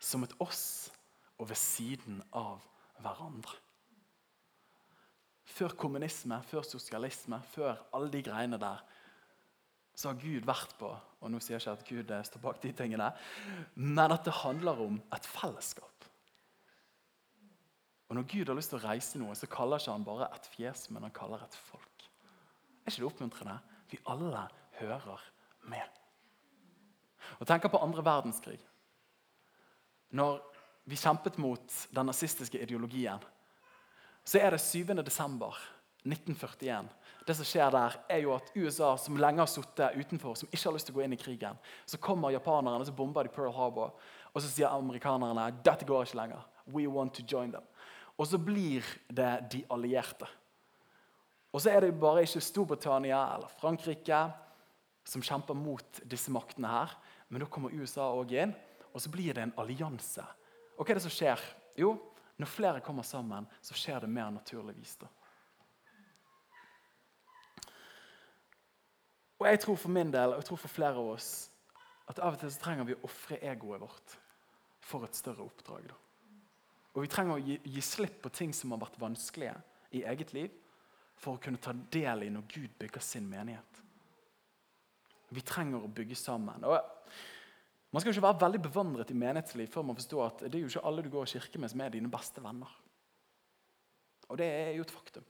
Som 0.00 0.24
et 0.24 0.32
oss 0.40 0.90
og 1.38 1.48
ved 1.50 1.58
siden 1.58 2.22
av 2.32 2.62
hverandre. 3.02 3.58
Før 5.44 5.74
kommunisme, 5.78 6.38
før 6.48 6.64
sosialisme, 6.66 7.40
før 7.52 7.76
alle 7.94 8.10
de 8.12 8.22
greiene 8.24 8.58
der, 8.60 8.80
så 9.94 10.10
har 10.10 10.18
Gud 10.18 10.46
vært 10.48 10.72
på 10.80 10.88
Og 11.22 11.30
nå 11.30 11.38
sier 11.40 11.56
jeg 11.56 11.62
ikke 11.62 11.74
at 11.76 11.84
Gud 11.88 12.14
står 12.28 12.40
bak 12.42 12.58
de 12.60 12.72
tingene, 12.76 13.06
men 13.76 14.12
at 14.12 14.26
det 14.26 14.34
handler 14.42 14.80
om 14.84 14.98
et 15.14 15.24
fellesskap. 15.24 15.93
Og 18.14 18.20
Når 18.20 18.26
Gud 18.30 18.46
har 18.46 18.54
lyst 18.54 18.70
til 18.70 18.78
å 18.78 18.86
reise 18.86 19.18
noe, 19.18 19.34
så 19.34 19.48
kaller 19.50 19.80
ikke 19.82 19.90
han 19.90 20.04
bare 20.06 20.28
et 20.36 20.44
fjes, 20.52 20.84
men 20.94 21.02
han 21.02 21.14
kaller 21.14 21.40
et 21.42 21.54
folk. 21.66 22.04
Er 22.84 22.92
ikke 22.92 23.00
det 23.00 23.08
oppmuntrende? 23.08 23.56
Vi 23.90 23.98
alle 24.06 24.44
hører 24.78 25.24
med. 25.66 25.96
Og 27.40 27.48
tenker 27.50 27.72
på 27.72 27.80
andre 27.82 28.04
verdenskrig. 28.06 28.60
Når 30.14 30.38
vi 30.86 31.00
kjempet 31.00 31.40
mot 31.42 31.74
den 31.90 32.06
nazistiske 32.06 32.62
ideologien, 32.62 33.18
så 34.22 34.38
er 34.38 34.54
det 34.54 34.62
7. 34.62 34.94
desember 35.02 35.58
1941. 36.06 36.94
Det 37.26 37.34
som 37.34 37.50
skjer 37.50 37.74
der, 37.74 37.98
er 38.14 38.22
jo 38.22 38.36
at 38.36 38.54
USA, 38.54 38.94
som 38.94 39.18
lenge 39.18 39.42
har 39.42 39.50
sittet 39.50 39.98
utenfor, 39.98 40.38
som 40.38 40.54
ikke 40.54 40.68
har 40.68 40.78
lyst 40.78 40.86
til 40.86 40.94
å 40.94 41.00
gå 41.00 41.08
inn 41.08 41.18
i 41.18 41.18
krigen, 41.18 41.58
så 41.82 41.98
kommer 41.98 42.30
japanerne 42.30 42.78
og 42.78 42.86
så 42.86 42.94
bomber 42.94 43.26
de 43.26 43.34
Pearl 43.34 43.50
Harbor. 43.58 43.98
Og 44.30 44.38
så 44.38 44.46
sier 44.46 44.70
amerikanerne 44.70 45.50
dette 45.66 45.88
går 45.88 46.06
ikke 46.06 46.22
lenger. 46.22 46.50
We 46.70 46.86
want 46.86 47.18
to 47.18 47.26
join 47.26 47.50
them. 47.50 47.64
Og 48.18 48.28
så 48.30 48.38
blir 48.38 48.84
det 49.08 49.32
de 49.50 49.64
allierte. 49.74 50.28
Og 51.54 51.62
så 51.62 51.70
er 51.70 51.84
det 51.84 51.96
bare 51.98 52.22
ikke 52.26 52.42
Storbritannia 52.42 53.20
eller 53.34 53.50
Frankrike 53.60 54.20
som 55.06 55.22
kjemper 55.22 55.56
mot 55.58 56.00
disse 56.08 56.32
maktene 56.32 56.70
her, 56.70 56.94
men 57.28 57.42
da 57.42 57.50
kommer 57.50 57.74
USA 57.74 58.06
òg 58.14 58.32
inn, 58.38 58.54
og 58.94 59.02
så 59.02 59.10
blir 59.12 59.34
det 59.36 59.42
en 59.44 59.58
allianse 59.60 60.24
og 60.74 60.82
hva 60.82 60.94
er 60.94 60.98
det 60.98 61.04
som 61.06 61.12
skjer? 61.12 61.42
Jo, 61.78 61.94
når 62.40 62.50
flere 62.50 62.82
kommer 62.82 63.06
sammen, 63.06 63.46
så 63.62 63.76
skjer 63.78 64.02
det 64.04 64.10
mer 64.10 64.32
naturligvis. 64.34 64.96
da. 64.98 65.10
Og 69.38 69.46
jeg 69.50 69.60
tror 69.60 69.76
for 69.76 69.92
min 69.92 70.12
del, 70.12 70.32
og 70.32 70.40
jeg 70.40 70.48
tror 70.48 70.62
for 70.62 70.72
flere 70.72 70.98
av 70.98 71.10
oss, 71.14 71.50
at 72.08 72.18
av 72.18 72.34
og 72.34 72.40
til 72.40 72.52
så 72.52 72.62
trenger 72.62 72.88
vi 72.88 72.96
å 72.96 73.04
ofre 73.06 73.38
egoet 73.42 73.82
vårt 73.82 74.16
for 74.84 75.06
et 75.06 75.16
større 75.16 75.44
oppdrag. 75.44 75.86
Da. 75.88 76.03
Og 76.94 77.02
vi 77.02 77.10
trenger 77.10 77.36
å 77.36 77.42
gi, 77.42 77.58
gi, 77.66 77.82
slipp 77.82 78.20
på 78.22 78.30
ting 78.34 78.52
som 78.54 78.74
har 78.74 78.82
vært 78.84 79.00
vanskelige 79.02 79.54
i 79.98 80.04
eget 80.06 80.32
liv, 80.36 80.52
for 81.18 81.36
å 81.36 81.42
kunne 81.42 81.62
ta 81.62 81.72
del 81.72 82.26
i 82.26 82.30
når 82.32 82.46
Gud 82.50 82.74
bygger 82.78 83.02
sin 83.02 83.26
menighet. 83.30 83.80
Vi 85.34 85.42
trenger 85.46 85.82
å 85.82 85.90
bygge 85.90 86.18
sammen. 86.18 86.66
Og 86.68 86.78
man 87.94 88.02
skal 88.02 88.12
ikke 88.12 88.26
være 88.26 88.42
veldig 88.42 88.60
bevandret 88.62 89.10
i 89.10 89.18
menighetsliv 89.18 89.70
før 89.70 89.86
man 89.88 89.98
forstår 89.98 90.24
at 90.26 90.44
det 90.46 90.58
er 90.58 90.64
jo 90.64 90.70
ikke 90.72 90.84
alle 90.90 91.02
du 91.02 91.10
går 91.10 91.26
i 91.26 91.32
kirke 91.36 91.60
med, 91.62 91.70
som 91.70 91.82
er 91.82 91.94
dine 91.94 92.10
beste 92.10 92.42
venner. 92.42 92.70
Og 94.30 94.38
det 94.40 94.46
er 94.50 94.72
jo 94.74 94.86
et 94.86 94.94
faktum. 94.94 95.26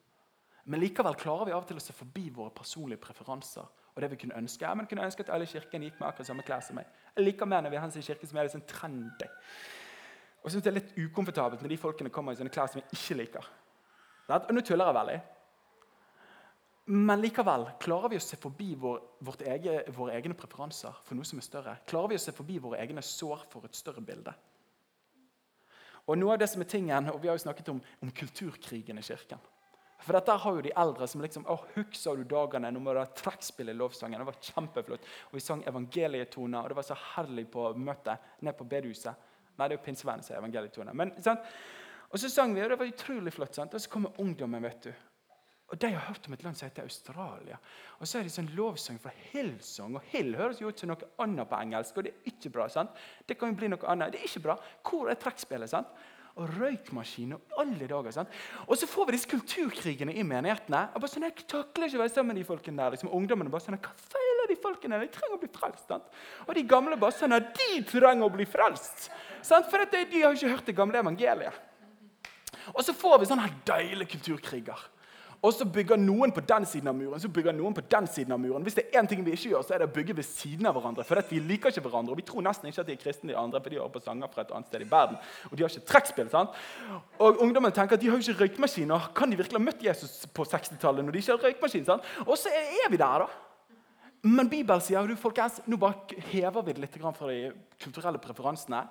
Men 0.64 0.81
likevel 0.81 1.16
klarer 1.20 1.48
vi 1.48 1.53
av 1.53 1.64
og 1.64 1.68
til 1.68 1.81
å 1.81 1.85
se 1.85 1.92
forbi 1.96 2.31
våre 2.33 2.55
personlige 2.57 3.03
preferanser 3.05 3.66
og 3.94 4.03
det 4.03 4.11
vi 4.11 4.18
kunne 4.24 4.38
ønske. 4.40 4.64
Ja, 4.64 4.74
men 4.74 4.88
kunne 4.90 5.05
ønske 5.07 5.22
at 5.22 5.31
alle 5.31 5.46
i 5.46 5.50
kirken 5.50 5.85
gikk 5.87 6.00
med 6.00 6.09
akkurat 6.09 6.27
samme 6.27 6.44
klær 6.46 6.62
som 6.66 6.81
meg. 6.81 6.88
Jeg 7.14 7.29
liker 7.29 7.46
mer 7.46 7.62
når 7.62 7.74
vi 7.74 7.83
har 7.83 7.98
i 8.00 8.07
kirke 8.09 8.27
som 8.27 8.40
er 8.40 8.48
litt 8.48 8.57
sånn 8.57 8.66
trendy. 8.70 9.29
Og 10.44 10.52
syns 10.52 10.64
det 10.64 10.70
er 10.70 10.76
litt 10.76 10.96
ukomfortabelt 10.98 11.62
når 11.64 11.72
de 11.72 11.80
folkene 11.80 12.12
kommer 12.12 12.35
i 12.35 12.38
sånne 12.38 12.52
klær 12.52 12.68
som 12.68 12.83
jeg 12.83 12.92
ikke 12.92 13.16
liker. 13.22 13.46
Og 14.28 14.52
nå 14.52 14.64
tuller 14.64 14.90
jeg 14.90 14.98
veldig. 14.98 15.20
Men 16.92 17.22
likevel, 17.22 17.64
klarer 17.80 18.12
vi 18.12 18.18
å 18.20 18.22
se 18.22 18.37
forbi 18.37 18.74
vår, 18.76 18.98
ege, 19.48 19.78
våre 19.96 20.18
egne 20.18 20.37
preferanser 20.37 20.92
for 21.07 21.16
noe 21.16 21.24
som 21.24 21.40
er 21.40 21.46
større? 21.46 21.78
Klarer 21.88 22.12
vi 22.12 22.18
å 22.20 22.24
se 22.26 22.35
forbi 22.37 22.59
våre 22.61 22.83
egne 22.83 23.00
sår 23.00 23.46
for 23.48 23.64
et 23.64 23.78
større 23.78 24.04
bilde? 24.04 24.35
Og 26.04 26.20
noe 26.20 26.35
av 26.35 26.42
det 26.42 26.50
som 26.52 26.61
er 26.61 26.68
tingen, 26.68 27.09
og 27.09 27.22
Vi 27.22 27.30
har 27.30 27.38
jo 27.38 27.46
snakket 27.46 27.70
om, 27.72 27.80
om 28.04 28.11
kulturkrigen 28.12 29.00
i 29.00 29.02
kirken. 29.02 29.40
For 30.04 30.12
dette 30.12 30.37
har 30.37 30.57
jo 30.57 30.64
de 30.64 30.72
eldre 30.76 31.07
som 31.09 31.22
liksom 31.24 31.46
Å, 31.48 31.54
huksa 31.78 32.12
du 32.18 32.24
dagene 32.28 32.68
Nå 32.74 32.80
må 32.83 32.92
du 32.92 32.98
ha 33.00 33.07
trekkspill 33.09 33.70
i 33.72 33.76
lovsangen? 33.76 34.20
Det 34.20 34.26
var 34.28 34.40
kjempeflott. 34.50 35.07
Og 35.30 35.38
vi 35.38 35.40
sang 35.40 35.62
evangelietoner, 35.64 36.61
og 36.61 36.68
det 36.68 36.76
var 36.76 36.85
så 36.90 36.98
herlig 37.14 37.46
på 37.52 37.70
møtet 37.80 38.42
ned 38.44 38.59
på 38.59 38.66
bedehuset. 38.68 39.23
Nei, 39.58 39.68
det 39.68 39.74
er 39.74 39.78
jo 39.78 39.84
pinsevennen 39.86 40.26
som 40.26 40.34
er 40.34 40.42
evangelietoner. 40.42 41.42
Og 42.10 42.20
så 42.20 42.30
sang 42.30 42.54
vi, 42.54 42.62
og 42.62 42.70
det 42.70 42.78
var 42.78 42.90
utrolig 42.90 43.32
flott. 43.34 43.54
sant? 43.54 43.74
Og 43.74 43.80
så 43.80 43.90
kommer 43.90 44.20
ungdommen, 44.20 44.62
vet 44.62 44.88
du. 44.88 44.92
Og 45.72 45.80
De 45.80 45.88
har 45.90 46.06
hørt 46.06 46.26
om 46.28 46.34
et 46.36 46.42
land 46.44 46.56
som 46.56 46.68
heter 46.68 46.82
Australia. 46.82 47.56
Og 47.98 48.06
så 48.06 48.18
er 48.18 48.26
det 48.26 48.34
sånn 48.34 48.52
lovsang 48.54 49.00
fra 49.00 49.10
Hillsong. 49.32 49.96
Og 49.96 50.10
Hill 50.12 50.36
høres 50.38 50.60
jo 50.60 50.68
ut 50.68 50.78
som 50.78 50.92
noe 50.92 51.08
annet 51.24 51.48
på 51.50 51.58
engelsk, 51.58 51.96
og 51.96 52.06
det 52.06 52.12
er 52.12 52.34
ikke 52.34 52.52
bra. 52.52 52.68
sant? 52.68 52.90
Det 53.26 53.38
kan 53.38 53.50
jo 53.50 53.58
bli 53.58 53.70
noe 53.72 53.88
annet. 53.90 54.12
Det 54.12 54.20
er 54.20 54.28
ikke 54.28 54.44
bra. 54.44 54.58
Hvor 54.84 55.10
er 55.10 55.18
trekkspillet? 55.18 55.70
sant? 55.70 55.88
og 56.34 56.48
røykmaskin 56.58 57.36
og 57.36 57.58
alle 57.62 57.86
dager. 57.86 58.10
Sant? 58.10 58.38
Og 58.66 58.78
så 58.78 58.88
får 58.90 59.06
vi 59.06 59.14
disse 59.14 59.30
kulturkrigene 59.30 60.14
i 60.18 60.24
menighetene. 60.26 60.88
og 60.94 61.00
bare 61.00 61.10
sånn, 61.10 61.22
Jeg 61.22 61.46
takler 61.46 61.86
ikke 61.86 61.98
å 61.98 62.02
være 62.02 62.14
sammen 62.14 62.34
med 62.34 62.42
de 62.42 62.48
folkene 62.48 62.82
der. 62.82 62.90
Liksom, 62.90 63.12
ungdommene 63.14 63.50
bare 63.50 63.62
sånn, 63.62 63.78
Hva 63.78 63.92
feiler 63.94 64.48
de 64.48 64.56
folkene? 64.56 65.00
De 65.00 65.06
trenger 65.14 65.36
å 65.36 65.40
bli 65.40 65.48
frelst. 65.48 65.86
Sant? 65.86 66.02
Og 66.48 66.54
de 66.54 66.62
gamle 66.62 66.96
bare 66.96 67.12
sånn, 67.12 67.30
De 67.30 67.82
trenger 67.82 68.26
å 68.26 68.32
bli 68.32 68.44
frelst! 68.44 69.10
For 69.44 69.85
de, 69.92 70.22
har 70.22 70.33
ikke 70.33 70.48
hørt 70.54 70.66
det 70.66 70.76
gamle 70.76 71.00
evangeliet. 71.00 71.62
Og 72.72 72.85
så 72.85 72.94
får 72.96 73.20
vi 73.20 73.28
sånne 73.28 73.50
deilige 73.68 74.14
kulturkriger. 74.16 74.90
Og 75.44 75.52
så 75.52 75.66
bygger 75.68 75.98
noen 76.00 76.33
på 76.33 76.40
den 76.48 76.64
siden 76.64 76.88
av 76.88 76.94
muren, 76.96 77.20
så 77.20 77.28
bygger 77.28 77.52
noen 77.52 77.74
på 77.76 77.83
den 77.92 78.07
siden 78.09 78.33
av 78.33 78.38
muren. 78.40 78.62
Hvis 78.64 78.78
det 78.78 78.87
er 78.87 79.02
én 79.02 79.09
ting 79.09 79.20
vi 79.26 79.35
ikke 79.37 79.50
gjør, 79.50 79.66
så 79.66 79.74
er 79.76 79.83
det 79.83 79.90
å 79.90 79.92
bygge 79.92 80.16
ved 80.16 80.24
siden 80.24 80.64
av 80.64 80.72
hverandre. 80.78 81.04
For 81.04 81.20
vi 81.28 81.42
liker 81.44 81.68
ikke 81.68 81.83
hverandre, 81.85 82.14
og 82.14 82.20
vi 82.22 82.24
tror 82.24 82.46
nesten 82.46 82.70
ikke 82.70 82.80
at 82.80 82.88
de 82.88 82.94
er 82.96 83.02
kristne, 83.02 83.28
de 83.28 83.37
andre, 83.37 83.61
for 83.61 83.74
de 83.74 83.76
hører 83.76 83.92
på 83.92 84.00
sanger 84.07 84.33
fra 84.33 84.46
et 84.46 84.54
annet 84.57 84.70
sted 84.70 84.87
i 84.87 84.88
verden. 84.88 85.20
Og 85.50 85.52
de 85.52 85.66
har 85.66 85.74
ikke 85.74 85.90
trekkspill. 85.90 86.30
sant? 86.33 86.57
Og 87.20 87.44
ungdommen 87.44 87.76
tenker 87.76 87.98
at 87.98 88.00
de 88.00 88.09
har 88.09 88.16
jo 88.16 88.24
ikke 88.24 88.46
røykmaskiner. 88.46 89.11
Kan 89.18 89.35
de 89.35 89.42
virkelig 89.42 89.61
ha 89.61 89.66
møtt 89.66 89.85
Jesus 89.85 90.22
på 90.33 90.48
60-tallet 90.48 91.04
når 91.04 91.12
de 91.12 91.24
ikke 91.26 91.37
har 91.37 91.44
røykmaskin? 91.50 91.92
Og 92.24 92.40
så 92.40 92.48
er 92.48 92.88
vi 92.88 93.04
der, 93.04 93.26
da. 93.26 93.28
Men 94.24 94.48
Bibelen 94.48 94.80
sier 94.80 95.04
du, 95.04 95.12
folkens, 95.20 95.61
nå 95.68 95.76
bare 95.76 96.22
hever 96.33 96.64
vi 96.64 96.72
det 96.72 96.87
litt 96.87 96.96
fra 96.96 97.12
de 97.28 97.50
kulturelle 97.85 98.22
preferansene. 98.22 98.87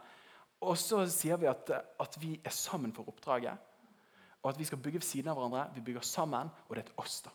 Og 0.64 0.78
så 0.80 1.04
sier 1.12 1.38
vi 1.42 1.50
at, 1.52 1.70
at 2.00 2.18
vi 2.22 2.38
er 2.44 2.54
sammen 2.56 2.94
for 2.96 3.12
oppdraget 3.12 3.60
og 4.44 4.50
at 4.50 4.60
vi 4.60 4.64
skal 4.64 4.78
bygge 4.78 5.00
ved 5.00 5.08
siden 5.08 5.32
av 5.32 5.38
hverandre. 5.40 5.70
Vi 5.76 5.82
bygger 5.82 6.02
sammen, 6.02 6.50
og 6.68 6.76
det 6.76 6.84
er 6.84 6.88
et 6.88 6.98
oss. 6.98 7.22
da. 7.22 7.30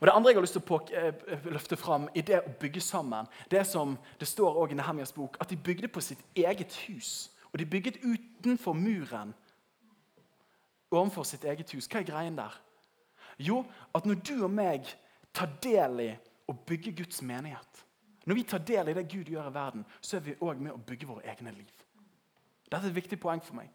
Og 0.00 0.06
Det 0.06 0.12
andre 0.14 0.30
jeg 0.30 0.36
har 0.36 0.42
lyst 0.42 0.52
til 0.52 0.72
å 0.72 0.80
eh, 0.92 1.44
løfte 1.44 1.76
fram 1.76 2.08
i 2.14 2.20
det 2.20 2.40
å 2.40 2.54
bygge 2.60 2.80
sammen, 2.80 3.26
det 3.50 3.66
som 3.66 3.96
det 4.20 4.28
står 4.28 4.54
også 4.54 4.74
i 4.74 4.78
Nehemjas 4.78 5.12
bok, 5.12 5.36
at 5.40 5.50
de 5.50 5.56
bygde 5.56 5.88
på 5.88 6.00
sitt 6.00 6.22
eget 6.34 6.74
hus. 6.86 7.30
Og 7.52 7.58
de 7.58 7.66
bygget 7.66 8.02
utenfor 8.02 8.72
muren 8.72 9.34
overfor 10.90 11.22
sitt 11.22 11.44
eget 11.44 11.70
hus. 11.72 11.86
Hva 11.86 12.00
er 12.00 12.10
greien 12.10 12.36
der? 12.36 12.54
Jo, 13.38 13.64
at 13.94 14.06
når 14.06 14.14
du 14.14 14.44
og 14.44 14.50
meg 14.50 14.86
tar 15.34 15.50
del 15.62 16.00
i 16.00 16.12
å 16.48 16.54
bygge 16.66 16.92
Guds 16.92 17.22
menighet, 17.22 17.84
når 18.26 18.34
vi 18.34 18.42
tar 18.44 18.58
del 18.66 18.90
i 18.90 18.94
det 18.98 19.08
Gud 19.08 19.30
gjør 19.30 19.50
i 19.50 19.54
verden, 19.54 19.84
så 20.00 20.16
er 20.16 20.26
vi 20.26 20.40
òg 20.42 20.58
med 20.60 20.74
å 20.74 20.82
bygge 20.86 21.06
våre 21.06 21.26
egne 21.30 21.54
liv. 21.54 21.77
Dette 22.68 22.84
er 22.84 22.92
et 22.92 23.00
viktig 23.00 23.18
poeng 23.20 23.42
for 23.44 23.58
meg. 23.58 23.72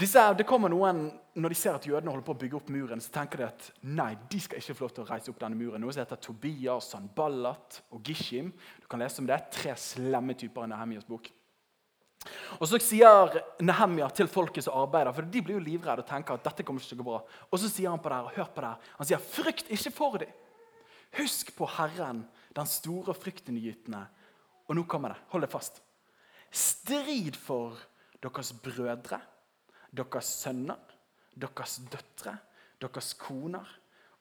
Disse, 0.00 0.22
det 0.32 0.46
kommer 0.48 0.72
noen, 0.72 1.10
Når 1.34 1.52
de 1.52 1.56
ser 1.56 1.76
at 1.76 1.86
jødene 1.86 2.10
holder 2.10 2.24
på 2.26 2.34
å 2.34 2.38
bygge 2.40 2.56
opp 2.58 2.70
muren, 2.74 3.00
så 3.00 3.12
tenker 3.14 3.38
de 3.38 3.44
at 3.46 3.66
nei, 3.86 4.16
de 4.28 4.40
skal 4.42 4.58
ikke 4.58 4.74
få 4.74 4.82
lov 4.84 4.94
til 4.96 5.04
å 5.04 5.08
reise 5.08 5.30
opp 5.30 5.38
denne 5.40 5.56
muren. 5.56 5.80
Noe 5.80 5.94
som 5.94 6.02
heter 6.02 6.18
Tobias, 6.20 6.88
Sanballat 6.90 7.78
og 7.94 8.02
Gishim. 8.04 8.50
Du 8.82 8.88
kan 8.90 9.00
lese 9.00 9.22
om 9.22 9.28
det. 9.28 9.38
Tre 9.54 9.76
slemme 9.78 10.34
typer 10.34 10.66
i 10.66 10.72
Nehemias 10.72 11.06
bok. 11.08 11.30
Og 12.58 12.66
Så 12.68 12.80
sier 12.82 13.38
Nehemia 13.62 14.10
til 14.12 14.28
folket 14.28 14.66
som 14.66 14.76
arbeider, 14.82 15.14
for 15.16 15.22
de 15.22 15.42
blir 15.44 15.56
jo 15.56 15.64
livredde 15.64 16.02
og 16.02 16.10
tenker 16.10 16.36
at 16.36 16.44
dette 16.44 16.66
kommer 16.66 16.82
ikke 16.82 16.92
til 16.92 17.00
å 17.00 17.04
gå 17.04 17.08
bra. 17.08 17.20
Og 17.48 17.62
så 17.62 17.70
sier 17.70 17.94
han 17.94 18.02
på 18.02 18.12
det, 18.12 18.20
og 18.26 18.34
hør 18.36 18.50
på 18.56 18.64
det, 18.66 18.72
han 18.98 19.08
sier, 19.08 19.28
frykt 19.38 19.70
ikke 19.72 19.94
for 19.94 20.18
dem. 20.20 20.34
Husk 21.20 21.54
på 21.56 21.70
Herren, 21.78 22.24
den 22.54 22.68
store 22.68 23.14
fryktinngytende. 23.16 24.02
Og 24.68 24.76
nå 24.76 24.84
kommer 24.90 25.14
det. 25.14 25.22
Hold 25.32 25.46
det 25.46 25.54
fast. 25.54 25.80
Strid 26.50 27.36
for 27.38 27.78
deres 28.22 28.52
brødre 28.52 29.20
deres 29.96 30.24
sønner, 30.24 30.78
deres 31.34 31.80
døtre, 31.90 32.36
deres 32.80 33.14
koner 33.18 33.66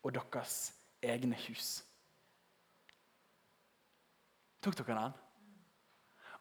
og 0.03 0.13
deres 0.13 0.73
egne 1.03 1.37
hus. 1.47 1.83
Tok 4.61 4.75
dere 4.77 4.97
den? 4.97 5.13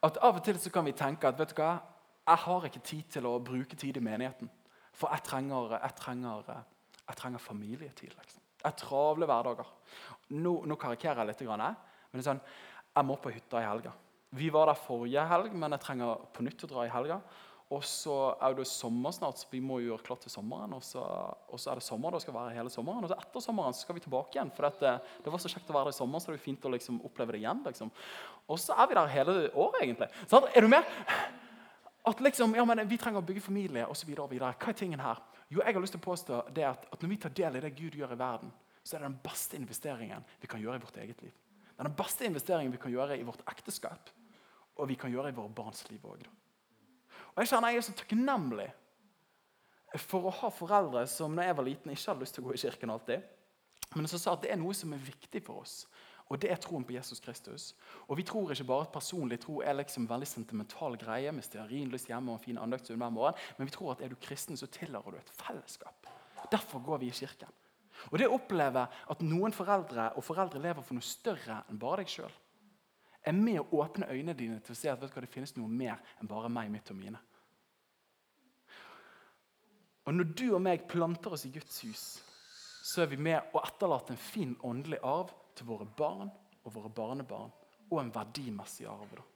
At 0.03 0.19
Av 0.23 0.37
og 0.39 0.45
til 0.45 0.59
så 0.59 0.71
kan 0.71 0.87
vi 0.87 0.95
tenke 0.97 1.29
at 1.29 1.39
vet 1.39 1.53
du 1.53 1.61
hva, 1.61 1.79
jeg 2.29 2.43
har 2.45 2.67
ikke 2.67 2.85
tid 2.85 3.15
til 3.15 3.27
å 3.27 3.39
bruke 3.43 3.77
tid 3.77 3.97
i 3.97 4.05
menigheten. 4.05 4.51
For 4.93 5.11
jeg 5.15 5.25
trenger, 5.27 5.79
jeg 5.79 5.95
trenger, 5.97 6.51
jeg 7.07 7.17
trenger 7.17 7.39
familietid. 7.39 8.15
liksom. 8.19 8.43
Jeg 8.65 8.77
travle 8.77 9.27
hverdager. 9.27 9.71
Nå, 10.35 10.53
nå 10.67 10.77
karikerer 10.77 11.23
jeg 11.23 11.27
litt, 11.27 11.43
men 11.49 12.13
det 12.13 12.21
er 12.21 12.31
sånn, 12.31 12.43
jeg 12.97 13.07
må 13.07 13.17
på 13.23 13.31
hytta 13.31 13.63
i 13.63 13.69
helga. 13.69 13.93
Vi 14.37 14.51
var 14.53 14.69
der 14.69 14.77
forrige 14.77 15.25
helg, 15.31 15.55
men 15.57 15.73
jeg 15.73 15.85
trenger 15.85 16.25
på 16.35 16.45
nytt 16.45 16.65
å 16.67 16.71
dra 16.71 16.85
i 16.85 16.93
helga. 16.93 17.21
Og 17.69 17.83
så 17.85 18.15
er 18.41 18.55
det 18.57 18.65
sommer 18.69 19.13
snart, 19.13 19.37
så 19.37 19.49
vi 19.51 19.61
må 19.61 19.77
gjøre 19.85 20.01
klart 20.05 20.23
til 20.25 20.33
sommeren. 20.33 20.73
Og 20.77 20.85
så, 20.85 21.03
og 21.53 21.61
så 21.61 21.73
er 21.73 21.81
det 21.81 21.85
sommer, 21.85 22.15
det 22.15 22.23
skal 22.25 22.37
være 22.37 22.55
hele 22.57 22.73
sommeren. 22.73 23.05
Og 23.05 23.11
så 23.13 23.19
etter 23.21 23.45
sommeren 23.45 23.77
så 23.77 23.85
skal 23.85 23.99
vi 23.99 24.05
tilbake 24.07 24.39
igjen. 24.39 24.53
For 24.57 24.69
det, 24.81 24.95
det 25.25 25.33
var 25.35 25.43
så 25.43 25.51
kjekt 25.53 25.69
å 25.69 25.77
være 25.77 25.91
der 25.91 25.97
i 25.97 25.99
sommer, 25.99 26.23
så 26.23 26.33
det 26.33 26.39
er 26.39 26.47
fint 26.47 26.65
å 26.65 26.73
liksom 26.73 27.03
oppleve 27.05 27.37
det 27.37 27.43
igjen. 27.43 27.61
Liksom. 27.67 27.93
Og 28.49 28.61
så 28.63 28.77
er 28.77 28.89
vi 28.89 28.97
der 28.97 29.13
hele 29.13 29.35
året, 29.53 29.83
egentlig. 29.85 30.09
Så, 30.31 30.41
er 30.49 30.65
du 30.65 30.73
med? 30.73 30.95
At 32.09 32.23
liksom, 32.25 32.57
ja, 32.57 32.65
men 32.65 32.81
Vi 32.89 32.97
trenger 33.01 33.21
å 33.21 33.29
bygge 33.29 33.45
familie 33.45 33.85
osv. 33.93 34.15
Hva 34.17 34.55
er 34.55 34.79
tingen 34.79 35.05
her? 35.05 35.21
Jo, 35.53 35.61
jeg 35.61 35.77
har 35.77 35.85
lyst 35.85 35.97
til 35.97 36.01
å 36.01 36.09
påstå 36.09 36.41
det 36.57 36.65
at, 36.69 36.89
at 36.93 37.05
når 37.05 37.13
vi 37.13 37.21
tar 37.21 37.37
del 37.37 37.61
i 37.61 37.65
det 37.65 37.75
Gud 37.77 37.97
gjør 38.01 38.17
i 38.17 38.21
verden, 38.21 38.53
så 38.81 38.97
er 38.97 39.03
det 39.03 39.11
den 39.11 39.21
beste 39.25 39.57
investeringen 39.61 40.25
vi 40.41 40.49
kan 40.49 40.61
gjøre 40.61 40.81
i 40.81 40.85
vårt 40.87 40.97
eget 41.05 41.21
liv. 41.25 41.37
Den 41.79 41.95
beste 41.97 42.25
investeringen 42.27 42.73
vi 42.73 42.81
kan 42.81 42.93
gjøre 42.93 43.17
i 43.21 43.27
vårt 43.27 43.45
ekteskap, 43.53 44.09
og 44.79 44.89
vi 44.91 44.97
kan 44.99 45.13
gjøre 45.13 45.33
i 45.33 45.37
våre 45.37 45.53
barns 45.55 45.85
liv 45.91 46.05
òg. 46.07 46.27
Og 47.35 47.43
Jeg 47.43 47.51
kjenner 47.51 47.75
jeg 47.75 47.83
er 47.83 47.87
så 47.87 47.97
takknemlig 47.99 48.69
for 50.05 50.29
å 50.29 50.35
ha 50.43 50.51
foreldre 50.53 51.05
som 51.11 51.35
når 51.35 51.49
jeg 51.49 51.57
var 51.59 51.67
liten 51.67 51.93
ikke 51.93 52.11
hadde 52.11 52.25
lyst 52.25 52.37
til 52.37 52.45
å 52.45 52.49
gå 52.49 52.55
i 52.57 52.63
kirken 52.63 52.93
alltid, 52.93 53.25
men 53.97 54.09
som 54.11 54.21
sa 54.21 54.35
at 54.35 54.45
det 54.45 54.53
er 54.53 54.61
noe 54.61 54.77
som 54.77 54.93
er 54.93 55.01
viktig 55.01 55.41
for 55.47 55.63
oss. 55.63 55.87
Og 56.29 56.37
det 56.43 56.51
er 56.53 56.59
troen 56.61 56.85
på 56.85 56.93
Jesus 56.93 57.23
Kristus. 57.25 57.71
Og 58.05 58.19
vi 58.21 58.25
tror 58.29 58.53
ikke 58.53 58.67
bare 58.69 58.85
at 58.85 58.93
personlig 58.93 59.39
tro 59.41 59.63
er 59.65 59.79
liksom 59.79 60.05
en 60.05 60.11
veldig 60.11 60.29
sentimental 60.29 60.99
greie 61.01 61.33
med 61.33 61.47
stearinlys 61.47 62.05
hjemme 62.11 62.35
og 62.35 62.37
en 62.37 62.45
fin 62.45 62.61
andaktsstund 62.61 63.01
hver 63.01 63.15
morgen, 63.15 63.39
men 63.57 63.71
vi 63.71 63.73
tror 63.73 63.95
at 63.95 64.03
er 64.05 64.13
du 64.13 64.19
kristen, 64.21 64.59
så 64.61 64.69
tilhører 64.69 65.17
du 65.17 65.21
et 65.23 65.33
fellesskap. 65.41 66.11
Derfor 66.53 66.85
går 66.85 67.01
vi 67.01 67.09
i 67.09 67.17
kirken. 67.17 67.49
Og 68.13 68.21
det 68.21 68.29
å 68.29 68.37
oppleve 68.37 68.85
at 69.11 69.25
noen 69.25 69.57
foreldre 69.57 70.13
og 70.17 70.25
foreldre 70.27 70.61
lever 70.63 70.85
for 70.85 70.99
noe 70.99 71.07
større 71.07 71.63
enn 71.71 71.81
bare 71.81 72.05
deg 72.05 72.13
sjøl, 72.13 72.37
er 73.29 73.37
med 73.37 73.61
å 73.61 73.83
åpne 73.83 74.09
øynene 74.09 74.37
dine 74.37 74.61
til 74.65 74.75
å 74.75 74.79
se 74.79 74.91
at 74.91 75.03
hva, 75.03 75.23
det 75.23 75.31
finnes 75.33 75.55
noe 75.57 75.69
mer 75.69 75.99
enn 76.21 76.31
bare 76.31 76.51
meg, 76.53 76.71
mitt 76.73 76.91
og 76.93 76.99
mine. 76.99 77.21
Og 80.09 80.15
Når 80.17 80.31
du 80.41 80.47
og 80.57 80.63
meg 80.65 80.87
planter 80.89 81.35
oss 81.37 81.45
i 81.45 81.53
Guds 81.53 81.83
hus, 81.85 82.05
så 82.89 83.03
er 83.05 83.11
vi 83.11 83.19
med 83.21 83.53
å 83.53 83.61
etterlate 83.61 84.15
en 84.15 84.21
fin 84.21 84.55
åndelig 84.65 85.03
arv 85.05 85.35
til 85.59 85.69
våre 85.69 85.85
barn 85.99 86.31
og 86.65 86.73
våre 86.73 86.89
barnebarn, 86.89 87.53
og 87.91 88.01
en 88.01 88.13
verdimessig 88.15 88.87
arv. 88.89 89.11
da. 89.17 89.27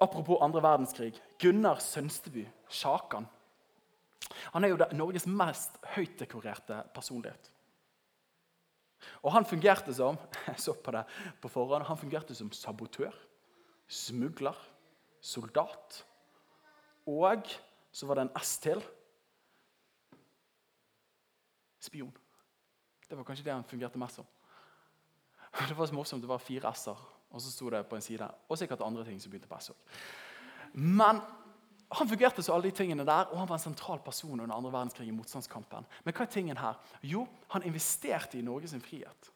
Apropos 0.00 0.40
andre 0.42 0.62
verdenskrig. 0.62 1.20
Gunnar 1.38 1.80
Sønsteby, 1.80 2.46
Sjakan. 2.68 3.26
Han 4.52 4.64
er 4.64 4.72
jo 4.72 4.88
Norges 4.96 5.26
mest 5.26 5.76
høytdekorerte 5.94 6.82
personlighet. 6.94 7.50
Og 9.22 9.32
han 9.32 9.46
fungerte 9.48 9.94
som 9.94 10.18
jeg 10.48 10.60
så 10.60 10.74
på 10.74 10.94
det 10.94 11.04
på 11.42 11.50
forhånd, 11.52 11.86
han 11.88 12.00
fungerte 12.00 12.34
som 12.36 12.52
sabotør, 12.52 13.14
smugler, 13.88 14.58
soldat. 15.20 16.02
Og 17.06 17.48
så 17.92 18.06
var 18.08 18.18
det 18.18 18.26
en 18.26 18.36
S 18.40 18.58
til 18.64 18.82
spion. 21.84 22.14
Det 23.04 23.16
var 23.16 23.26
kanskje 23.28 23.44
det 23.44 23.52
han 23.52 23.66
fungerte 23.68 24.00
mest 24.00 24.20
som. 24.20 24.28
Det 25.68 25.76
var 25.78 25.86
så 25.86 25.94
morsomt, 25.94 26.22
det 26.22 26.28
var 26.28 26.40
fire 26.42 26.72
s-er, 26.74 26.98
og 27.30 27.42
så 27.42 27.50
sto 27.52 27.68
det 27.70 27.84
på 27.86 27.94
en 27.94 28.02
side. 28.02 28.26
Og 28.48 28.58
sikkert 28.58 28.80
andre 28.82 29.04
ting 29.06 29.20
som 29.22 29.30
begynte 29.30 29.46
på 29.46 29.58
s 29.62 29.70
òg. 29.70 29.98
Men 30.74 31.20
han 31.98 32.08
fungerte 32.08 32.42
så 32.42 32.54
alle 32.54 32.70
de 32.70 32.76
tingene 32.78 33.04
der, 33.06 33.28
og 33.30 33.38
han 33.38 33.48
var 33.48 33.58
en 33.58 33.62
sentral 33.66 34.00
person 34.02 34.40
under 34.40 34.56
andre 34.56 34.72
verdenskrig 34.72 35.08
i 35.10 35.14
motstandskampen. 35.14 35.86
Men 36.04 36.16
hva 36.16 36.24
er 36.24 36.32
tingen 36.32 36.58
her? 36.58 36.80
Jo, 37.04 37.26
han 37.52 37.66
investerte 37.68 38.38
i 38.38 38.44
Norges 38.46 38.74
frihet. 38.82 39.30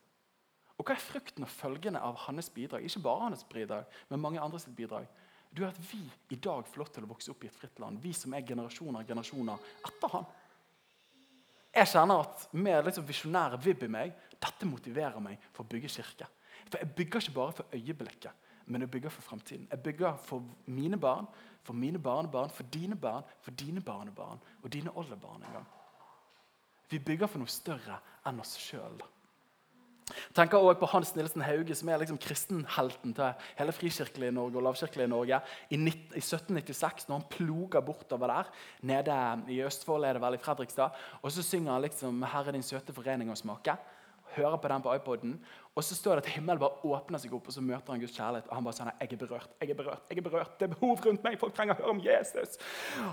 Og 0.79 0.87
hva 0.87 0.95
er 0.95 1.03
frukten 1.03 1.45
og 1.45 1.51
følgene 1.51 2.01
av 2.01 2.19
hans 2.29 2.49
bidrag? 2.55 2.85
Ikke 2.87 3.03
bare 3.05 3.27
hans 3.27 3.45
bidrag, 3.51 3.87
men 4.09 4.23
mange 4.23 4.41
andres 4.41 4.69
bidrag. 4.71 5.09
Du 5.51 5.65
er 5.65 5.73
at 5.73 5.81
Vi 5.81 6.01
i 6.31 6.37
dag 6.37 6.67
får 6.67 6.79
lov 6.79 6.91
til 6.93 7.07
å 7.07 7.11
vokse 7.11 7.33
opp 7.33 7.45
i 7.45 7.49
et 7.49 7.57
fritt 7.57 7.79
land, 7.83 7.99
vi 8.03 8.13
som 8.13 8.35
er 8.35 8.47
generasjoner 8.47 9.03
og 9.03 9.09
generasjoner 9.09 9.71
etter 9.89 10.13
han. 10.13 10.27
Jeg 11.75 11.91
kjenner 11.93 12.25
at 12.25 12.49
med 12.53 12.85
liksom 12.87 13.07
visjonære 13.09 13.61
vibb 13.63 13.85
i 13.85 13.93
meg, 13.93 14.13
dette 14.39 14.67
motiverer 14.69 15.21
meg 15.23 15.41
for 15.53 15.65
å 15.65 15.69
bygge 15.69 15.91
kirke. 15.99 16.29
For 16.69 16.79
Jeg 16.79 16.95
bygger 16.97 17.25
ikke 17.25 17.37
bare 17.37 17.57
for 17.59 17.75
øyeblikket, 17.75 18.48
men 18.69 18.85
jeg 18.85 18.91
bygger 18.91 19.13
for 19.13 19.23
fremtiden. 19.23 19.67
Jeg 19.71 19.83
bygger 19.83 20.17
for 20.17 20.45
mine 20.67 21.01
barn, 21.01 21.27
for 21.63 21.73
mine 21.73 21.99
barnebarn, 21.99 22.51
for 22.51 22.63
dine 22.63 22.97
barn, 22.97 23.23
for 23.41 23.51
dine 23.51 23.81
barnebarn 23.81 24.41
og 24.63 24.73
dine 24.73 24.97
oldebarn 24.97 25.43
en 25.43 25.53
gang. 25.53 25.69
Vi 26.91 26.99
bygger 26.99 27.29
for 27.29 27.43
noe 27.43 27.53
større 27.53 28.01
enn 28.27 28.41
oss 28.41 28.57
sjøl. 28.61 29.01
Tenker 30.33 30.57
også 30.57 30.81
på 30.81 30.89
Hans 30.89 31.11
Nilsen 31.17 31.45
Hauge, 31.45 31.75
som 31.77 31.91
er 31.93 32.01
liksom 32.01 32.19
kristenhelten 32.23 33.13
til 33.17 33.49
hele 33.59 33.75
frikirkelige 33.77 34.33
Norge 34.33 34.57
og 34.57 34.65
lavkirkelige 34.65 35.11
Norge. 35.13 35.41
I, 35.69 35.77
1796, 35.77 37.09
når 37.09 37.21
han 37.21 37.29
ploger 37.35 37.85
bortover 37.85 38.33
der, 38.33 38.51
nede 38.81 39.19
i 39.53 39.61
Østfold, 39.67 40.09
er 40.09 40.17
det 40.17 40.25
vel 40.25 40.39
i 40.39 40.43
Fredrikstad, 40.43 40.97
og 41.21 41.33
så 41.33 41.45
synger 41.45 41.73
han 41.73 41.83
liksom 41.83 42.25
'Herre 42.25 42.53
din 42.53 42.63
søte 42.63 42.93
forening 42.93 43.31
og 43.31 43.37
smake' 43.37 43.77
hører 44.39 44.57
på 44.63 44.71
den 44.73 44.85
på 44.85 44.95
iPoden, 44.95 45.35
og 45.79 45.85
så 45.87 45.95
står 45.95 46.19
det 46.19 46.25
at 46.25 46.31
himmelen 46.35 46.59
bare 46.63 46.81
åpner 46.89 47.21
seg 47.23 47.35
opp, 47.37 47.47
og 47.51 47.55
så 47.55 47.63
møter 47.63 47.95
han 47.95 48.01
Guds 48.03 48.17
kjærlighet. 48.17 48.49
Og 48.49 48.57
han 48.57 48.65
bare 48.67 48.79
sånn, 48.79 48.91
jeg 48.99 49.13
er 49.15 49.21
berørt, 49.21 49.53
jeg 49.61 49.71
er 49.71 49.79
berørt, 49.79 50.09
jeg 50.11 50.19
er 50.19 50.27
berørt. 50.27 50.57
Det 50.59 50.67
er 50.67 50.73
behov 50.73 51.05
rundt 51.07 51.23
meg. 51.27 51.39
Folk 51.39 51.55
trenger 51.55 51.77
å 51.77 51.83
høre 51.83 51.95
om 51.95 52.03
Jesus. 52.03 52.59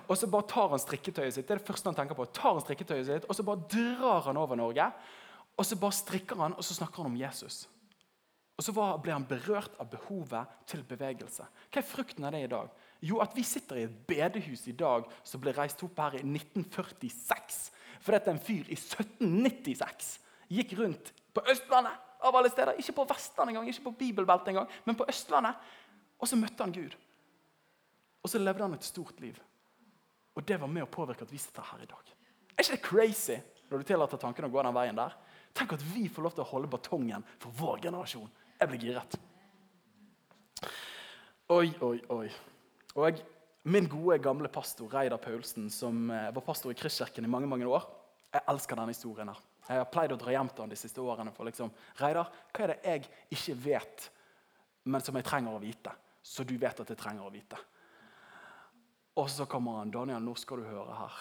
Og 0.07 0.15
så 0.17 0.29
bare 0.31 0.49
tar 0.49 0.71
han 0.73 0.81
strikketøyet 0.81 1.35
sitt. 1.35 1.45
Det 1.45 1.53
er 1.57 1.61
det 1.61 1.67
første 1.67 1.91
han 1.91 1.99
tenker 1.99 2.17
på. 2.17 2.25
Tar 2.33 2.55
han 2.55 2.65
strikketøyet 2.65 3.05
sitt, 3.11 3.29
Og 3.29 3.37
så 3.37 3.45
bare 3.45 3.69
drar 3.69 4.31
han 4.31 4.41
over 4.41 4.57
Norge. 4.57 4.89
Og 5.55 5.69
så 5.69 5.77
bare 5.79 5.99
strikker 5.99 6.41
han, 6.41 6.57
og 6.57 6.65
så 6.65 6.79
snakker 6.79 7.03
han 7.03 7.13
om 7.13 7.21
Jesus. 7.21 7.61
Og 8.55 8.63
så 8.63 8.73
blir 8.73 9.13
han 9.13 9.27
berørt 9.27 9.77
av 9.83 9.89
behovet 9.91 10.59
til 10.69 10.83
bevegelse. 10.87 11.45
Hva 11.69 11.81
er 11.81 11.87
frukten 11.87 12.25
av 12.25 12.33
det 12.33 12.45
i 12.45 12.51
dag? 12.51 12.69
Jo, 13.03 13.19
at 13.21 13.35
vi 13.35 13.43
sitter 13.45 13.77
i 13.77 13.87
et 13.87 13.97
bedehus 14.07 14.65
i 14.71 14.75
dag 14.79 15.05
som 15.27 15.43
ble 15.43 15.53
reist 15.53 15.83
opp 15.85 15.99
her 15.99 16.17
i 16.17 16.23
1946. 16.23 17.65
For 17.99 18.15
dette 18.15 18.31
er 18.31 18.37
en 18.37 18.45
fyr 18.45 18.71
i 18.71 18.77
1796 18.79 20.15
gikk 20.51 20.75
rundt 20.79 21.11
på 21.35 21.43
Østlandet 21.51 21.97
av 22.25 22.35
alle 22.35 22.51
steder. 22.51 22.77
Ikke 22.79 22.95
på 22.99 23.07
Vestlandet 23.09 23.53
engang, 23.53 23.69
ikke 23.69 23.87
på 23.89 23.95
bibelbeltet 23.99 24.53
engang, 24.53 24.69
men 24.85 24.97
på 24.97 25.07
Østlandet. 25.09 25.59
Og 26.19 26.29
så 26.29 26.39
møtte 26.39 26.63
han 26.63 26.73
Gud. 26.75 26.95
Og 28.23 28.31
så 28.31 28.41
levde 28.41 28.63
han 28.65 28.73
et 28.73 28.87
stort 28.87 29.19
liv. 29.21 29.37
Og 30.35 30.43
det 30.47 30.57
var 30.59 30.71
med 30.71 30.85
å 30.85 30.91
påvirke 30.91 31.27
at 31.27 31.31
vi 31.31 31.39
sitter 31.39 31.65
her 31.71 31.83
i 31.83 31.89
dag. 31.89 32.15
Er 32.55 32.63
ikke 32.63 32.77
det 32.77 32.85
crazy 32.87 33.37
når 33.69 33.81
du 33.81 33.87
tillater 33.87 34.21
tanken 34.21 34.47
å 34.47 34.51
gå 34.51 34.63
den 34.63 34.75
veien 34.75 34.97
der? 34.97 35.13
Tenk 35.55 35.75
at 35.75 35.85
vi 35.93 36.07
får 36.11 36.25
lov 36.25 36.35
til 36.35 36.43
å 36.43 36.49
holde 36.49 36.71
batongen 36.71 37.23
for 37.39 37.55
vår 37.55 37.85
generasjon. 37.87 38.27
Jeg 38.59 38.71
blir 38.71 38.89
giret. 38.89 39.17
Oi, 41.53 41.69
oi, 41.85 41.97
oi. 42.11 42.27
Og 42.97 43.21
min 43.69 43.87
gode, 43.89 44.17
gamle 44.23 44.49
pastor 44.51 44.89
Reidar 44.91 45.21
Paulsen, 45.21 45.69
som 45.69 46.09
eh, 46.11 46.31
var 46.33 46.43
pastor 46.45 46.73
i 46.73 46.77
Kristkirken 46.77 47.27
i 47.27 47.31
mange 47.31 47.49
mange 47.49 47.67
år, 47.69 47.85
jeg 48.33 48.43
elsker 48.51 48.79
denne 48.79 48.95
historien. 48.95 49.29
her. 49.29 49.54
Jeg 49.65 49.81
har 49.81 49.87
pleid 49.89 50.13
å 50.13 50.17
dra 50.21 50.33
hjem 50.33 50.49
til 50.51 50.65
han 50.65 50.73
de 50.73 50.77
siste 50.77 51.01
årene 51.01 51.33
for 51.33 51.47
liksom, 51.49 51.71
Reidar, 51.97 52.29
hva 52.53 52.65
er 52.65 52.73
det 52.73 52.81
jeg 52.85 53.05
ikke 53.33 53.55
vet, 53.63 54.09
men 54.85 55.01
som 55.01 55.17
jeg 55.17 55.25
trenger 55.25 55.55
å 55.55 55.61
vite? 55.61 55.93
Så 56.25 56.45
du 56.45 56.55
vet 56.61 56.79
at 56.81 56.91
jeg 56.91 56.99
trenger 56.99 57.25
å 57.25 57.33
vite. 57.33 57.57
Og 59.15 59.29
så 59.31 59.45
kommer 59.49 59.79
han. 59.79 59.91
'Daniel, 59.93 60.21
nå 60.21 60.35
skal 60.37 60.61
du 60.61 60.67
høre 60.67 60.97
her.' 60.99 61.19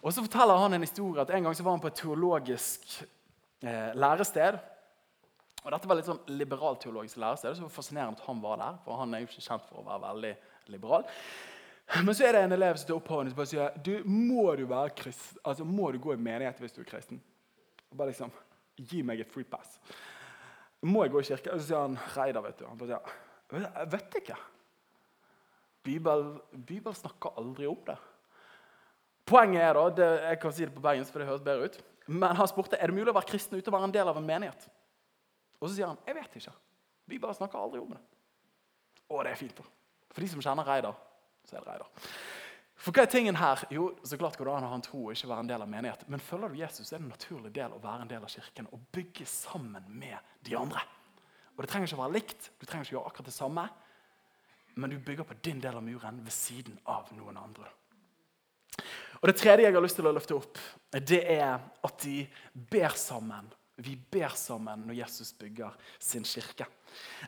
Og 0.00 0.12
så 0.12 0.24
forteller 0.24 0.56
han 0.56 0.74
en 0.74 0.84
historie 0.84 1.20
at 1.20 1.30
en 1.30 1.44
gang 1.44 1.54
så 1.56 1.64
var 1.64 1.76
han 1.76 1.82
på 1.82 1.90
et 1.90 1.98
teologisk 2.00 3.02
eh, 3.60 3.92
lærested. 3.94 4.56
Og 5.60 5.72
Dette 5.74 5.88
var 5.88 5.98
litt 5.98 6.08
sånn 6.08 6.22
liberalt 6.32 6.80
teologisk 6.80 7.20
lærested, 7.20 7.52
så 7.52 7.60
det 7.60 7.68
var 7.68 7.74
fascinerende 7.74 8.16
at 8.16 8.24
han 8.24 8.40
var 8.40 8.60
der. 8.62 8.78
For 8.84 8.96
han 8.96 9.12
er 9.12 9.20
jo 9.20 9.28
ikke 9.28 9.44
kjent 9.44 9.66
for 9.68 9.82
å 9.82 9.88
være 9.90 10.04
veldig 10.06 10.32
liberal. 10.72 11.04
Men 11.96 12.14
så 12.14 12.28
er 12.28 12.36
det 12.36 12.44
en 12.46 12.54
elev 12.54 12.76
som 12.78 12.86
står 12.86 13.00
opp 13.00 13.08
hånden 13.10 13.34
og 13.34 13.48
sier 13.50 13.74
du, 13.82 13.96
må 14.06 14.52
du 14.58 14.62
være 14.70 14.92
kristen, 15.00 15.40
altså 15.42 15.66
må 15.66 15.90
du 15.90 15.98
gå 16.02 16.14
i 16.14 16.20
menighet 16.20 16.60
hvis 16.62 16.76
du 16.76 16.84
er 16.84 16.88
kristen. 16.88 17.18
Bare 17.90 18.12
liksom, 18.12 18.30
Gi 18.88 19.02
meg 19.04 19.20
et 19.20 19.32
free 19.32 19.44
pass. 19.48 19.76
Må 20.86 21.04
jeg 21.04 21.12
gå 21.12 21.20
i 21.20 21.26
kirke? 21.28 21.52
Og 21.52 21.60
så 21.60 21.66
sier 21.66 21.82
han 21.82 21.98
Reidar, 22.14 22.44
vet 22.46 22.60
du. 22.60 22.64
Han 22.68 22.78
bare 22.80 22.94
sier, 22.94 23.66
jeg 23.66 23.90
vet 23.92 24.16
ikke. 24.22 24.36
Bibel, 25.84 26.24
Bibel 26.52 26.96
snakker 26.96 27.36
aldri 27.40 27.68
om 27.68 27.80
det. 27.86 27.96
Poenget 29.28 29.62
er 29.62 29.76
da, 29.76 29.84
det, 29.94 30.08
jeg 30.24 30.40
kan 30.42 30.54
si 30.54 30.64
det 30.64 30.74
på 30.74 30.84
bergensk, 30.84 31.12
for 31.12 31.22
det 31.22 31.28
høres 31.28 31.44
bedre 31.44 31.68
ut, 31.68 31.76
men 32.10 32.34
han 32.36 32.48
spurte 32.50 32.78
er 32.80 32.90
det 32.90 32.96
mulig 32.96 33.12
å 33.12 33.16
være 33.16 33.28
kristen 33.28 33.60
uten 33.60 33.70
å 33.70 33.76
være 33.76 33.88
en 33.90 33.94
del 33.94 34.08
av 34.10 34.16
en 34.18 34.26
menighet. 34.26 34.64
Og 35.60 35.68
så 35.68 35.74
sier 35.76 35.90
han 35.90 36.00
jeg 36.08 36.16
vet 36.16 36.40
ikke. 36.40 36.54
Bibelen 37.10 37.36
snakker 37.36 37.60
aldri 37.60 37.82
om 37.82 37.92
det. 37.92 38.00
Og 39.10 39.22
det 39.26 39.34
er 39.34 39.38
fint. 39.38 39.60
da. 39.60 39.66
For 40.10 40.24
de 40.24 40.30
som 40.32 40.42
kjenner 40.42 40.66
Reidar, 40.66 40.96
så 41.50 41.58
er 41.58 41.64
det 41.64 41.72
Reidar. 41.72 42.08
For 42.80 42.96
hva 42.96 43.04
er 43.04 43.10
tingen 43.12 43.36
her? 43.36 43.60
Jo, 43.74 43.90
så 44.08 44.16
klart 44.16 44.38
går 44.40 44.48
det 44.48 44.52
an 44.56 44.64
å 44.64 44.70
ha 44.70 44.76
en 44.78 44.84
tro 44.86 45.02
og 45.02 45.12
ikke 45.12 45.28
være 45.28 45.44
en 45.44 45.50
del 45.50 45.64
av 45.66 45.68
menighet. 45.68 46.06
Men 46.08 46.22
følger 46.24 46.48
du 46.48 46.62
Jesus, 46.62 46.88
er 46.88 46.96
det 46.96 47.04
en 47.04 47.12
naturlig 47.12 47.52
del 47.58 47.74
å 47.76 47.82
være 47.82 48.06
en 48.06 48.12
del 48.12 48.24
av 48.24 48.32
kirken 48.32 48.70
og 48.72 48.86
bygge 48.96 49.26
sammen 49.28 49.84
med 50.00 50.32
de 50.48 50.56
andre. 50.56 50.86
Og 51.56 51.60
Det 51.60 51.68
trenger 51.68 51.90
ikke 51.90 51.98
å 51.98 52.04
være 52.06 52.16
likt, 52.16 52.48
du 52.56 52.64
trenger 52.64 52.86
ikke 52.86 52.94
å 52.94 52.96
gjøre 52.96 53.10
akkurat 53.12 53.28
det 53.28 53.36
samme, 53.36 53.66
men 54.80 54.94
du 54.94 54.96
bygger 55.04 55.28
på 55.28 55.36
din 55.44 55.60
del 55.60 55.76
av 55.76 55.84
muren 55.84 56.22
ved 56.24 56.32
siden 56.32 56.78
av 56.88 57.10
noen 57.12 57.36
andre. 57.36 57.68
Og 59.20 59.28
Det 59.28 59.36
tredje 59.36 59.66
jeg 59.66 59.76
har 59.76 59.84
lyst 59.84 60.00
til 60.00 60.08
å 60.08 60.14
løfte 60.16 60.38
opp, 60.38 60.60
det 60.96 61.20
er 61.34 61.58
at 61.60 61.98
de 62.06 62.22
ber 62.54 62.96
sammen 62.96 63.50
vi 63.84 63.96
ber 64.12 64.34
sammen 64.38 64.86
når 64.86 64.98
Jesus 65.02 65.32
bygger 65.38 65.76
sin 65.98 66.26
kirke. 66.28 66.66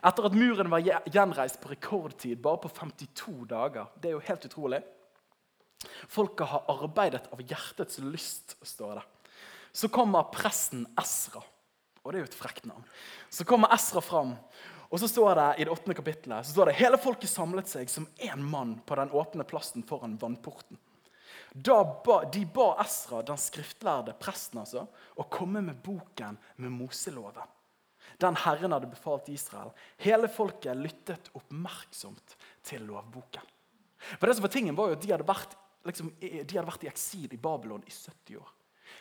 Etter 0.03 0.27
at 0.27 0.35
muren 0.37 0.71
var 0.71 0.83
gjenreist 0.83 1.59
på 1.63 1.71
rekordtid, 1.71 2.41
bare 2.43 2.61
på 2.63 2.71
52 2.73 3.45
dager 3.49 3.89
Det 3.99 4.11
er 4.11 4.17
jo 4.17 4.27
helt 4.27 4.45
utrolig. 4.49 4.81
Folket 6.07 6.47
har 6.47 6.69
arbeidet 6.71 7.25
av 7.31 7.41
hjertets 7.41 7.99
lyst, 8.03 8.57
står 8.63 8.99
det. 8.99 9.07
Så 9.73 9.89
kommer 9.89 10.29
presten 10.31 10.85
Esra. 10.99 11.41
Og 12.03 12.11
det 12.11 12.19
er 12.19 12.25
jo 12.25 12.29
et 12.29 12.37
frekt 12.37 12.67
navn. 12.69 12.83
Så 13.31 13.47
kommer 13.47 13.71
Esra 13.73 14.03
fram, 14.03 14.35
og 14.93 14.99
så 15.01 15.07
står 15.09 15.39
det 15.39 15.47
i 15.57 15.65
det 15.65 15.73
åttende 15.73 15.97
kapittelet 15.97 16.45
så 16.45 16.53
står 16.53 16.69
det, 16.69 16.77
hele 16.77 16.99
folket 17.01 17.31
samlet 17.31 17.69
seg 17.71 17.89
som 17.89 18.05
én 18.21 18.43
mann 18.45 18.75
på 18.85 18.97
den 18.99 19.09
åpne 19.09 19.45
plassen 19.49 19.81
foran 19.89 20.19
vannporten. 20.21 20.77
Ba, 21.53 22.23
de 22.33 22.45
ba 22.49 22.69
Esra, 22.81 23.21
den 23.21 23.37
skriftlærde 23.37 24.15
presten, 24.17 24.63
altså, 24.63 24.87
å 25.15 25.25
komme 25.29 25.61
med 25.61 25.77
boken 25.85 26.39
med 26.57 26.73
Moseloven. 26.73 27.51
Den 28.21 28.37
Herren 28.41 28.73
hadde 28.73 28.89
befalt 28.89 29.29
Israel. 29.29 29.69
Hele 30.01 30.29
folket 30.31 30.77
lyttet 30.77 31.29
oppmerksomt 31.37 32.35
til 32.65 32.85
lovboken. 32.89 33.45
For 34.17 34.27
det 34.27 34.37
som 34.37 34.45
var 34.45 34.53
tingen 34.53 34.75
var 34.75 34.89
jo 34.89 34.97
at 34.97 35.05
De 35.05 35.13
hadde 35.13 35.27
vært, 35.27 35.55
liksom, 35.87 36.11
de 36.19 36.57
hadde 36.57 36.67
vært 36.67 36.85
i 36.85 36.91
eksil 36.91 37.31
i 37.31 37.39
Babylon 37.39 37.85
i 37.87 37.93
70 37.93 38.41
år. 38.41 38.51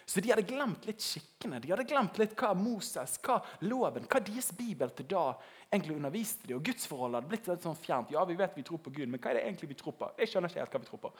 Så 0.06 0.20
de 0.20 0.32
hadde 0.32 0.44
glemt 0.46 0.86
litt 0.88 1.02
skikkene. 1.04 1.60
De 1.62 1.70
hadde 1.72 1.86
glemt 1.88 2.18
litt 2.20 2.34
hva 2.38 2.52
Moses, 2.58 3.18
hva 3.22 3.38
loven, 3.68 4.06
hva 4.10 4.20
deres 4.24 4.50
bibel 4.56 4.92
til 4.96 5.08
da 5.10 5.24
egentlig 5.70 5.96
underviste 5.96 6.48
de. 6.48 6.56
Og 6.56 6.64
gudsforholdet 6.66 7.20
hadde 7.20 7.32
blitt 7.32 7.50
litt 7.50 7.66
sånn 7.66 7.78
fjernt. 7.78 8.12
Ja, 8.14 8.24
vi 8.28 8.38
vet 8.38 8.56
vi 8.56 8.64
tror 8.66 8.80
på 8.82 8.92
Gud, 8.94 9.08
men 9.08 9.20
hva 9.20 9.32
er 9.32 9.40
det 9.40 9.44
egentlig 9.46 9.72
vi 9.72 9.78
tror 9.82 9.96
på? 9.98 10.10
Jeg 10.18 10.32
skjønner 10.32 10.52
ikke 10.52 10.64
helt 10.64 10.76
hva 10.76 10.82
vi 10.82 10.90
tror 10.90 11.02
på. 11.06 11.12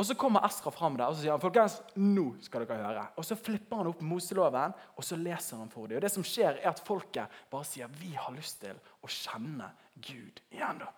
Og 0.00 0.06
Så 0.06 0.14
kommer 0.18 0.44
Esra 0.46 0.72
fram 0.72 0.96
der 0.96 1.10
og 1.10 1.14
så 1.14 1.22
sier 1.22 1.34
han, 1.34 1.42
folkens, 1.42 1.76
nå 2.00 2.32
skal 2.42 2.64
dere 2.64 2.80
høre. 2.80 3.04
Og 3.20 3.26
Så 3.28 3.36
flipper 3.36 3.82
han 3.82 3.90
opp 3.90 4.00
Moseloven 4.02 4.74
og 4.96 5.04
så 5.04 5.18
leser 5.20 5.60
han 5.60 5.70
for 5.70 5.86
dem. 5.86 6.00
Og 6.00 6.02
det 6.06 6.12
som 6.14 6.24
skjer 6.26 6.58
er 6.62 6.70
at 6.72 6.82
Folket 6.86 7.42
bare 7.52 7.68
sier 7.68 7.92
vi 8.00 8.14
har 8.16 8.34
lyst 8.34 8.62
til 8.64 8.78
å 9.02 9.10
kjenne 9.10 9.68
Gud 10.00 10.42
igjen. 10.50 10.80
da. 10.80 10.90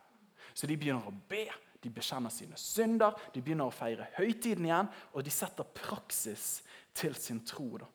Så 0.54 0.70
de 0.70 0.76
begynner 0.78 1.08
å 1.10 1.16
be, 1.28 1.48
de 1.82 1.90
bekjenner 1.90 2.32
sine 2.32 2.56
synder, 2.56 3.16
de 3.34 3.42
begynner 3.42 3.66
å 3.68 3.74
feire 3.74 4.06
høytiden 4.16 4.68
igjen, 4.68 4.88
og 5.12 5.26
de 5.26 5.32
setter 5.34 5.66
praksis 5.74 6.62
til 6.94 7.16
sin 7.18 7.42
tro. 7.44 7.66
da. 7.82 7.90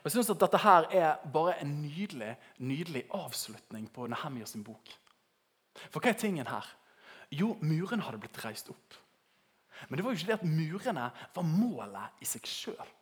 Og 0.00 0.08
jeg 0.08 0.16
synes 0.16 0.32
at 0.32 0.40
Dette 0.40 0.58
her 0.58 0.88
er 0.90 1.30
bare 1.32 1.58
en 1.60 1.76
nydelig, 1.82 2.34
nydelig 2.58 3.04
avslutning 3.14 3.86
på 3.92 4.08
Nehemia 4.10 4.46
sin 4.46 4.64
bok. 4.64 4.92
For 5.90 6.00
hva 6.00 6.10
er 6.10 6.18
tingen 6.18 6.48
her? 6.48 6.66
Jo, 7.30 7.54
muren 7.62 8.02
hadde 8.02 8.18
blitt 8.18 8.40
reist 8.44 8.72
opp. 8.72 8.96
Men 9.88 9.96
det 9.96 10.04
var 10.04 10.14
jo 10.14 10.20
ikke 10.20 10.30
det 10.30 10.38
at 10.38 10.46
murene 10.46 11.10
var 11.34 11.46
målet 11.46 12.22
i 12.22 12.28
seg 12.28 12.46
sjøl. 12.48 12.94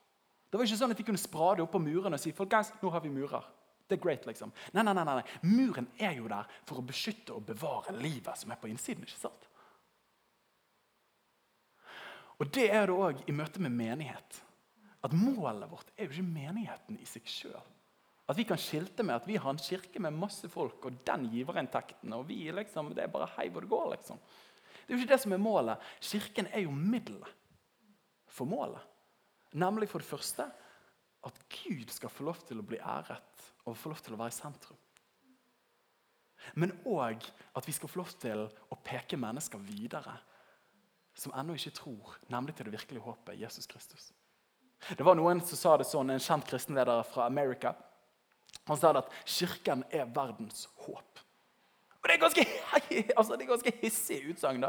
Det 0.49 0.57
var 0.57 0.65
ikke 0.65 0.81
sånn 0.81 0.95
at 0.95 1.01
de 1.01 1.05
kunne 1.05 1.21
sprade 1.21 1.65
opp 1.65 1.75
på 1.75 1.83
murene 1.83 2.17
og 2.17 2.23
si 2.23 2.33
folkens, 2.37 2.73
nå 2.81 2.93
har 2.93 3.05
vi 3.05 3.13
murer. 3.13 3.45
Det 3.89 3.97
er 3.97 4.03
great, 4.05 4.27
liksom. 4.29 4.53
Nei, 4.77 4.85
nei, 4.85 4.93
nei, 4.97 5.05
nei. 5.09 5.25
Muren 5.49 5.89
er 5.97 6.19
jo 6.19 6.29
der 6.29 6.49
for 6.69 6.81
å 6.81 6.85
beskytte 6.85 7.37
og 7.37 7.47
bevare 7.49 7.95
livet 7.97 8.37
som 8.37 8.53
er 8.53 8.61
på 8.61 8.69
innsiden. 8.69 9.05
ikke 9.05 9.17
sant? 9.17 9.49
Og 12.39 12.53
Det 12.55 12.69
er 12.71 12.87
det 12.87 12.95
òg 12.95 13.25
i 13.27 13.35
møte 13.35 13.61
med 13.65 13.73
menighet. 13.75 14.43
At 15.05 15.15
Målet 15.15 15.71
vårt 15.71 15.91
er 15.97 16.07
jo 16.07 16.17
ikke 16.17 16.35
menigheten 16.35 16.99
i 17.01 17.09
seg 17.09 17.27
sjøl. 17.29 17.65
At 18.29 18.37
vi 18.37 18.45
kan 18.45 18.61
skilte 18.61 19.05
med 19.07 19.17
at 19.17 19.27
vi 19.27 19.39
har 19.41 19.51
en 19.51 19.61
kirke 19.63 20.01
med 20.05 20.13
masse 20.13 20.49
folk, 20.53 20.85
og 20.85 21.01
den 21.07 21.31
giverinntekten, 21.33 22.13
og 22.13 22.27
vi 22.29 22.51
liksom, 22.53 22.93
det 22.93 23.07
er 23.07 23.13
bare 23.13 23.31
hei 23.39 23.49
hvor 23.49 23.65
det 23.65 23.71
går. 23.73 23.87
liksom. 23.95 24.21
Det 24.89 24.95
er 24.95 24.97
jo 24.97 25.05
ikke 25.05 25.13
det 25.13 25.21
som 25.21 25.35
er 25.37 25.43
målet. 25.45 25.89
Kirken 26.01 26.47
er 26.49 26.65
jo 26.65 26.73
middelet 26.73 27.29
for 28.33 28.49
målet. 28.49 28.81
Nemlig 29.53 29.91
for 29.93 30.01
det 30.01 30.09
første 30.09 30.47
at 31.29 31.41
Gud 31.53 31.93
skal 31.93 32.13
få 32.13 32.25
lov 32.25 32.41
til 32.49 32.63
å 32.63 32.65
bli 32.65 32.79
æret 32.81 33.45
og 33.69 33.77
få 33.77 33.93
lov 33.93 34.01
til 34.01 34.17
å 34.17 34.21
være 34.23 34.33
i 34.33 34.39
sentrum. 34.39 34.79
Men 36.57 36.73
òg 36.89 37.21
at 37.59 37.69
vi 37.69 37.75
skal 37.77 37.93
få 37.93 38.01
lov 38.01 38.15
til 38.23 38.47
å 38.49 38.81
peke 38.85 39.19
mennesker 39.21 39.61
videre 39.61 40.15
som 41.19 41.35
ennå 41.37 41.57
ikke 41.59 41.75
tror, 41.75 42.15
nemlig 42.31 42.55
til 42.57 42.69
det 42.69 42.77
virkelige 42.79 43.05
håpet 43.05 43.41
Jesus 43.41 43.67
Kristus. 43.69 44.13
Det 44.89 45.05
var 45.05 45.19
Noen 45.19 45.43
som 45.43 45.59
sa 45.59 45.77
det 45.77 45.89
sånn, 45.91 46.15
en 46.15 46.23
kjent 46.23 46.47
kristenleder 46.47 47.03
fra 47.11 47.27
Amerika. 47.27 47.75
Han 48.71 48.79
sa 48.79 48.95
det 48.95 49.03
at 49.05 49.17
kirken 49.27 49.83
er 49.91 50.09
verdens 50.15 50.69
håp. 50.87 51.08
Og 52.03 52.09
Det 52.09 52.15
er 52.15 52.23
ganske, 52.23 52.47
altså 53.19 53.37
det 53.37 53.47
er 53.47 53.53
ganske 53.55 53.75
hissig 53.83 54.21
utsagn. 54.31 54.67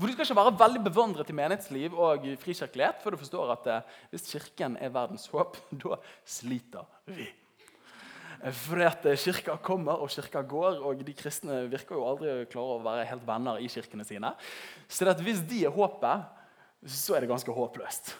For 0.00 0.06
Du 0.08 0.14
skal 0.14 0.24
ikke 0.24 0.38
være 0.38 0.56
veldig 0.58 0.82
bevandret 0.86 1.30
i 1.30 1.36
menighetsliv 1.36 1.98
og 1.98 2.24
frikirkelighet 2.40 3.02
før 3.02 3.14
du 3.14 3.20
forstår 3.20 3.52
at 3.52 3.68
eh, 3.68 3.98
hvis 4.12 4.30
Kirken 4.32 4.78
er 4.80 4.94
verdens 4.94 5.26
håp, 5.32 5.58
da 5.82 6.00
sliter 6.24 6.88
vi. 7.10 7.28
Fordi 8.40 8.86
at 8.88 9.04
eh, 9.04 9.18
Kirka 9.20 9.58
kommer 9.60 10.00
og 10.00 10.08
kirka 10.10 10.40
går, 10.40 10.80
og 10.80 11.04
de 11.04 11.14
kristne 11.14 11.66
virker 11.68 11.98
jo 11.98 12.06
aldri 12.08 12.32
klare 12.48 12.78
å 12.78 12.82
være 12.84 13.06
helt 13.10 13.26
venner 13.28 13.60
i 13.60 13.68
kirkene 13.68 14.06
sine. 14.08 14.32
Så 14.88 15.12
hvis 15.20 15.42
de 15.50 15.66
er 15.68 15.74
håpet, 15.74 16.24
så 16.88 17.14
er 17.14 17.20
det 17.20 17.28
ganske 17.28 17.52
håpløst. 17.52 18.14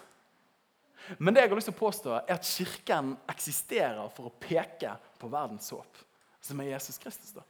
Men 1.19 1.35
det 1.35 1.43
jeg 1.43 1.51
har 1.51 1.57
lyst 1.57 1.71
til 1.71 1.79
å 1.79 1.81
påstå 1.81 2.12
er 2.19 2.35
at 2.37 2.45
Kirken 2.47 3.14
eksisterer 3.33 4.12
for 4.12 4.29
å 4.29 4.35
peke 4.37 4.93
på 5.19 5.33
verdens 5.33 5.73
håp, 5.73 6.05
som 6.45 6.61
er 6.61 6.75
Jesus 6.75 7.01
Kristus. 7.01 7.33
da. 7.33 7.47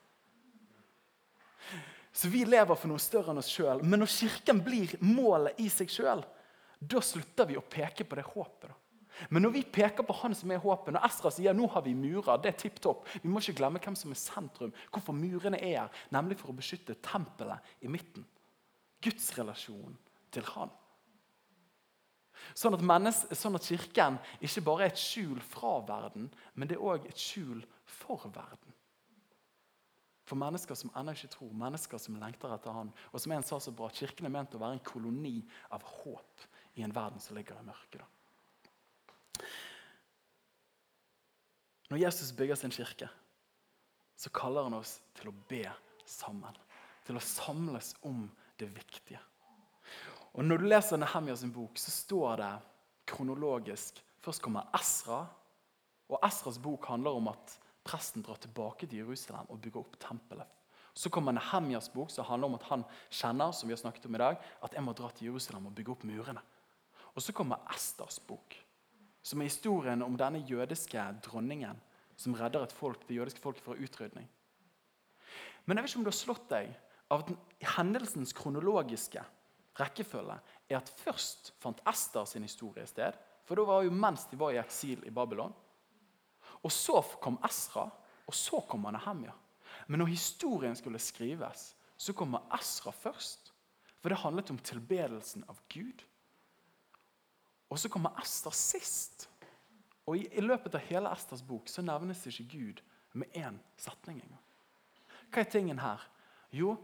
Så 2.12 2.28
vi 2.28 2.42
lever 2.44 2.74
for 2.74 2.90
noe 2.90 3.00
større 3.02 3.33
enn 3.33 3.40
oss 3.40 3.50
sjøl. 3.52 3.83
Men 3.87 4.02
når 4.02 4.12
Kirken 4.12 4.62
blir 4.66 4.96
målet 5.04 5.61
i 5.62 5.68
seg 5.72 5.90
sjøl, 5.92 6.24
da 6.80 7.02
slutter 7.04 7.46
vi 7.48 7.59
å 7.61 7.66
peke 7.66 8.06
på 8.09 8.18
det 8.18 8.26
håpet. 8.33 8.70
da. 8.70 8.76
Men 9.28 9.44
når 9.44 9.52
vi 9.59 9.62
peker 9.68 10.06
på 10.06 10.16
han 10.22 10.35
som 10.35 10.50
er 10.50 10.62
håpet, 10.62 10.94
når 10.94 11.04
Estra 11.04 11.33
sier 11.35 11.56
nå 11.56 11.66
har 11.74 11.85
vi 11.85 11.92
murer, 11.94 12.40
det 12.40 12.54
er 12.54 12.61
tipp 12.62 12.80
topp, 12.80 13.09
vi 13.20 13.28
må 13.28 13.42
ikke 13.42 13.59
glemme 13.59 13.83
hvem 13.83 13.96
som 13.98 14.12
er 14.14 14.20
sentrum, 14.20 14.72
hvorfor 14.92 15.16
murene 15.16 15.61
er 15.61 15.83
her, 15.83 16.04
nemlig 16.14 16.38
for 16.40 16.52
å 16.52 16.56
beskytte 16.56 16.96
tempelet 17.04 17.74
i 17.85 17.90
midten. 17.92 18.24
Guds 19.04 19.28
relasjon 19.37 19.96
til 20.33 20.46
han. 20.54 20.72
Sånn 22.56 22.74
at, 22.76 23.37
sånn 23.37 23.59
at 23.59 23.68
Kirken 23.68 24.16
ikke 24.40 24.64
bare 24.64 24.87
er 24.87 24.94
et 24.94 25.00
skjul 25.00 25.40
fra 25.44 25.76
verden, 25.87 26.30
men 26.54 26.70
det 26.70 26.78
er 26.78 26.85
òg 26.85 27.06
et 27.11 27.20
skjul 27.20 27.61
for 28.00 28.24
verden. 28.33 28.69
For 30.31 30.38
mennesker 30.38 30.79
som 30.79 30.93
ennå 30.95 31.11
ikke 31.16 31.33
tror, 31.33 31.51
mennesker 31.59 31.99
som 31.99 32.14
lengter 32.21 32.53
etter 32.55 32.75
Han. 32.77 32.93
Og 33.11 33.19
som 33.19 33.33
en 33.35 33.47
sa 33.47 33.59
så 33.59 33.73
bra, 33.75 33.88
Kirken 33.90 34.29
er 34.29 34.35
ment 34.35 34.55
å 34.55 34.61
være 34.62 34.79
en 34.79 34.87
koloni 34.87 35.40
av 35.75 35.83
håp 35.83 36.45
i 36.79 36.85
en 36.87 36.95
verden 36.95 37.19
som 37.19 37.35
ligger 37.35 37.59
i 37.59 37.66
mørket. 37.66 38.05
Når 41.90 41.99
Jesus 41.99 42.31
bygger 42.38 42.61
sin 42.61 42.71
kirke, 42.71 43.09
så 44.14 44.31
kaller 44.31 44.69
han 44.69 44.77
oss 44.79 45.01
til 45.19 45.33
å 45.33 45.35
be 45.51 45.64
sammen. 46.07 46.55
Til 47.09 47.19
å 47.19 47.25
samles 47.25 47.97
om 48.07 48.29
det 48.61 48.69
viktige. 48.71 49.19
Og 50.38 50.47
Når 50.47 50.62
du 50.62 50.69
leser 50.71 51.01
Nehemia 51.01 51.35
sin 51.35 51.51
bok, 51.51 51.75
så 51.75 51.90
står 51.90 52.37
det 52.38 52.53
kronologisk 53.11 53.99
Først 54.21 54.43
kommer 54.45 54.69
Esra. 54.77 55.25
Og 56.12 56.19
Esras 56.27 56.59
bok 56.61 56.85
handler 56.93 57.16
om 57.16 57.31
at 57.33 57.55
presten 57.90 58.22
drar 58.22 58.38
tilbake 58.38 58.87
til 58.87 59.03
Jerusalem 59.03 59.50
og 59.50 59.61
bygger 59.62 59.83
opp 59.83 59.98
tempelet. 60.03 60.46
Så 60.94 61.11
kommer 61.11 61.35
Nehemjas 61.35 61.88
bok, 61.92 62.11
som 62.11 62.26
handler 62.26 62.50
om 62.50 62.57
at 62.59 62.66
han 62.70 62.83
kjenner 63.09 63.53
som 63.55 63.68
vi 63.68 63.74
har 63.74 63.83
snakket 63.83 64.07
om 64.09 64.16
i 64.18 64.22
dag, 64.22 64.40
at 64.62 64.74
jeg 64.74 64.85
må 64.85 64.94
dra 64.94 65.11
til 65.14 65.31
Jerusalem 65.31 65.68
og 65.70 65.76
bygge 65.76 65.94
opp 65.94 66.07
murene. 66.07 66.42
Og 67.14 67.22
så 67.22 67.35
kommer 67.35 67.62
Esters 67.74 68.18
bok, 68.22 68.57
som 69.22 69.40
er 69.40 69.50
historien 69.50 70.03
om 70.03 70.18
denne 70.18 70.42
jødiske 70.46 71.03
dronningen 71.26 71.79
som 72.20 72.37
redder 72.37 72.66
et 72.66 72.74
folk, 72.76 73.07
det 73.09 73.16
jødiske 73.16 73.42
folket 73.42 73.64
fra 73.64 73.79
utrydning. 73.79 74.29
Men 75.64 75.76
jeg 75.76 75.85
vet 75.85 75.92
ikke 75.92 76.00
om 76.00 76.07
du 76.07 76.12
har 76.12 76.20
slått 76.20 76.48
deg 76.50 76.72
av 77.11 77.24
at 77.24 77.33
hendelsens 77.76 78.35
kronologiske 78.37 79.22
rekkefølge 79.81 80.37
er 80.70 80.79
at 80.79 80.92
først 81.00 81.53
fant 81.62 81.81
Ester 81.88 82.26
sin 82.29 82.44
historie 82.46 82.87
sted. 82.88 83.16
For 83.46 83.59
da 83.59 83.66
var 83.66 83.85
jo 83.87 83.94
mens 83.94 84.26
de 84.31 84.38
var 84.38 84.55
i 84.55 84.61
eksil 84.61 85.03
i 85.07 85.14
Babylon. 85.14 85.55
Og 86.62 86.73
så 86.73 87.01
kom 87.23 87.38
Esra, 87.46 87.87
og 88.27 88.35
så 88.37 88.61
kom 88.68 88.87
Nehemja. 88.92 89.33
Men 89.87 90.03
når 90.03 90.12
historien 90.12 90.77
skulle 90.77 90.99
skrives, 90.99 91.75
så 91.96 92.12
kommer 92.12 92.44
Esra 92.57 92.92
først. 92.92 93.53
For 94.01 94.09
det 94.09 94.20
handlet 94.23 94.51
om 94.51 94.59
tilbedelsen 94.59 95.44
av 95.49 95.61
Gud. 95.68 96.05
Og 97.70 97.79
så 97.79 97.88
kommer 97.88 98.16
Ester 98.23 98.55
sist. 98.57 99.29
Og 100.07 100.16
i, 100.16 100.27
i 100.33 100.42
løpet 100.42 100.75
av 100.75 100.87
hele 100.88 101.12
Esters 101.14 101.42
bok 101.46 101.68
så 101.70 101.85
nevnes 101.85 102.25
ikke 102.27 102.49
Gud 102.51 102.81
med 103.12 103.37
én 103.37 103.61
setning 103.79 104.23
engang. 104.23 104.46
Hva 105.31 105.44
er 105.44 105.51
tingen 105.53 105.79
her? 105.79 106.03
Jo, 106.51 106.75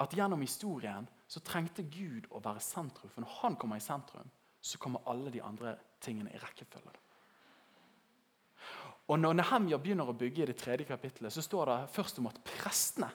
at 0.00 0.14
gjennom 0.16 0.40
historien 0.40 1.08
så 1.28 1.42
trengte 1.44 1.84
Gud 1.92 2.30
å 2.32 2.40
være 2.40 2.62
sentrum. 2.64 3.10
For 3.12 3.24
når 3.24 3.34
han 3.42 3.58
kommer 3.60 3.76
i 3.76 3.84
sentrum, 3.84 4.30
så 4.60 4.80
kommer 4.80 5.04
alle 5.10 5.32
de 5.34 5.42
andre 5.44 5.74
tingene 6.00 6.32
i 6.32 6.40
rekkefølge. 6.40 6.96
Og 9.10 9.18
Når 9.18 9.34
Nehemja 9.34 9.78
begynner 9.82 10.06
å 10.06 10.14
bygge 10.14 10.44
i 10.44 10.50
det 10.52 10.58
tredje 10.60 10.86
kapittelet, 10.86 11.34
så 11.34 11.42
står 11.42 11.66
det 11.66 11.78
først 11.90 12.20
om 12.22 12.28
at 12.30 12.38
prestene 12.46 13.08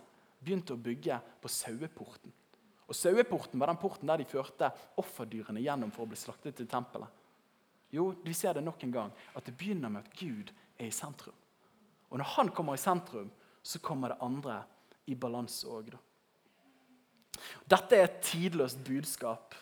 begynte 0.44 0.76
å 0.76 0.82
bygge 0.82 1.22
på 1.42 1.52
saueporten. 1.52 2.34
Og 2.86 2.98
Saueporten 2.98 3.62
var 3.62 3.72
den 3.72 3.80
porten 3.82 4.10
der 4.10 4.20
de 4.22 4.28
førte 4.30 4.70
offerdyrene 5.02 5.64
gjennom 5.64 5.94
for 5.96 6.06
å 6.06 6.12
bli 6.12 6.20
slaktet 6.20 6.60
til 6.60 6.68
tempelet. 6.70 7.24
Jo, 7.96 8.12
vi 8.26 8.34
ser 8.36 8.58
det 8.58 8.66
nok 8.66 8.84
en 8.84 8.94
gang, 8.94 9.16
at 9.34 9.48
det 9.48 9.56
begynner 9.58 9.90
med 9.90 10.04
at 10.04 10.20
Gud 10.20 10.52
er 10.78 10.90
i 10.90 10.94
sentrum. 10.94 11.36
Og 12.12 12.20
når 12.20 12.32
han 12.36 12.52
kommer 12.54 12.76
i 12.76 12.82
sentrum, 12.82 13.32
så 13.64 13.80
kommer 13.80 14.12
det 14.12 14.22
andre 14.22 14.60
i 15.10 15.16
balanse 15.16 15.70
òg. 15.72 15.94
Dette 17.66 17.98
er 17.98 18.10
et 18.10 18.22
tidløst 18.26 18.84
budskap 18.86 19.56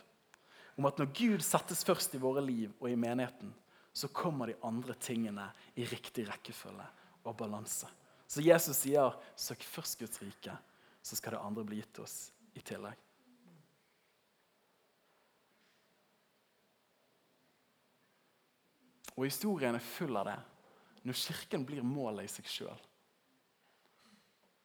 om 0.77 0.87
at 0.89 0.97
når 0.97 1.13
Gud 1.13 1.45
settes 1.45 1.85
først 1.85 2.15
i 2.17 2.21
våre 2.21 2.41
liv 2.43 2.73
og 2.79 2.89
i 2.89 2.97
menigheten, 2.99 3.53
så 3.93 4.09
kommer 4.09 4.49
de 4.49 4.57
andre 4.65 4.95
tingene 4.97 5.45
i 5.77 5.85
riktig 5.85 6.25
rekkefølge 6.29 6.85
og 7.23 7.35
balanse. 7.37 7.87
Så 8.27 8.41
Jesus 8.41 8.77
sier 8.77 9.13
'søk 9.35 9.63
først 9.63 9.99
Guds 9.99 10.21
rike', 10.21 10.57
så 11.03 11.15
skal 11.15 11.33
det 11.33 11.41
andre 11.41 11.63
bli 11.63 11.75
gitt 11.75 11.99
oss 11.99 12.31
i 12.55 12.59
tillegg. 12.59 12.97
Og 19.15 19.25
historien 19.25 19.75
er 19.75 19.79
full 19.79 20.17
av 20.17 20.25
det. 20.25 20.39
Når 21.03 21.13
Kirken 21.13 21.65
blir 21.65 21.83
målet 21.83 22.25
i 22.25 22.27
seg 22.27 22.45
sjøl, 22.49 22.79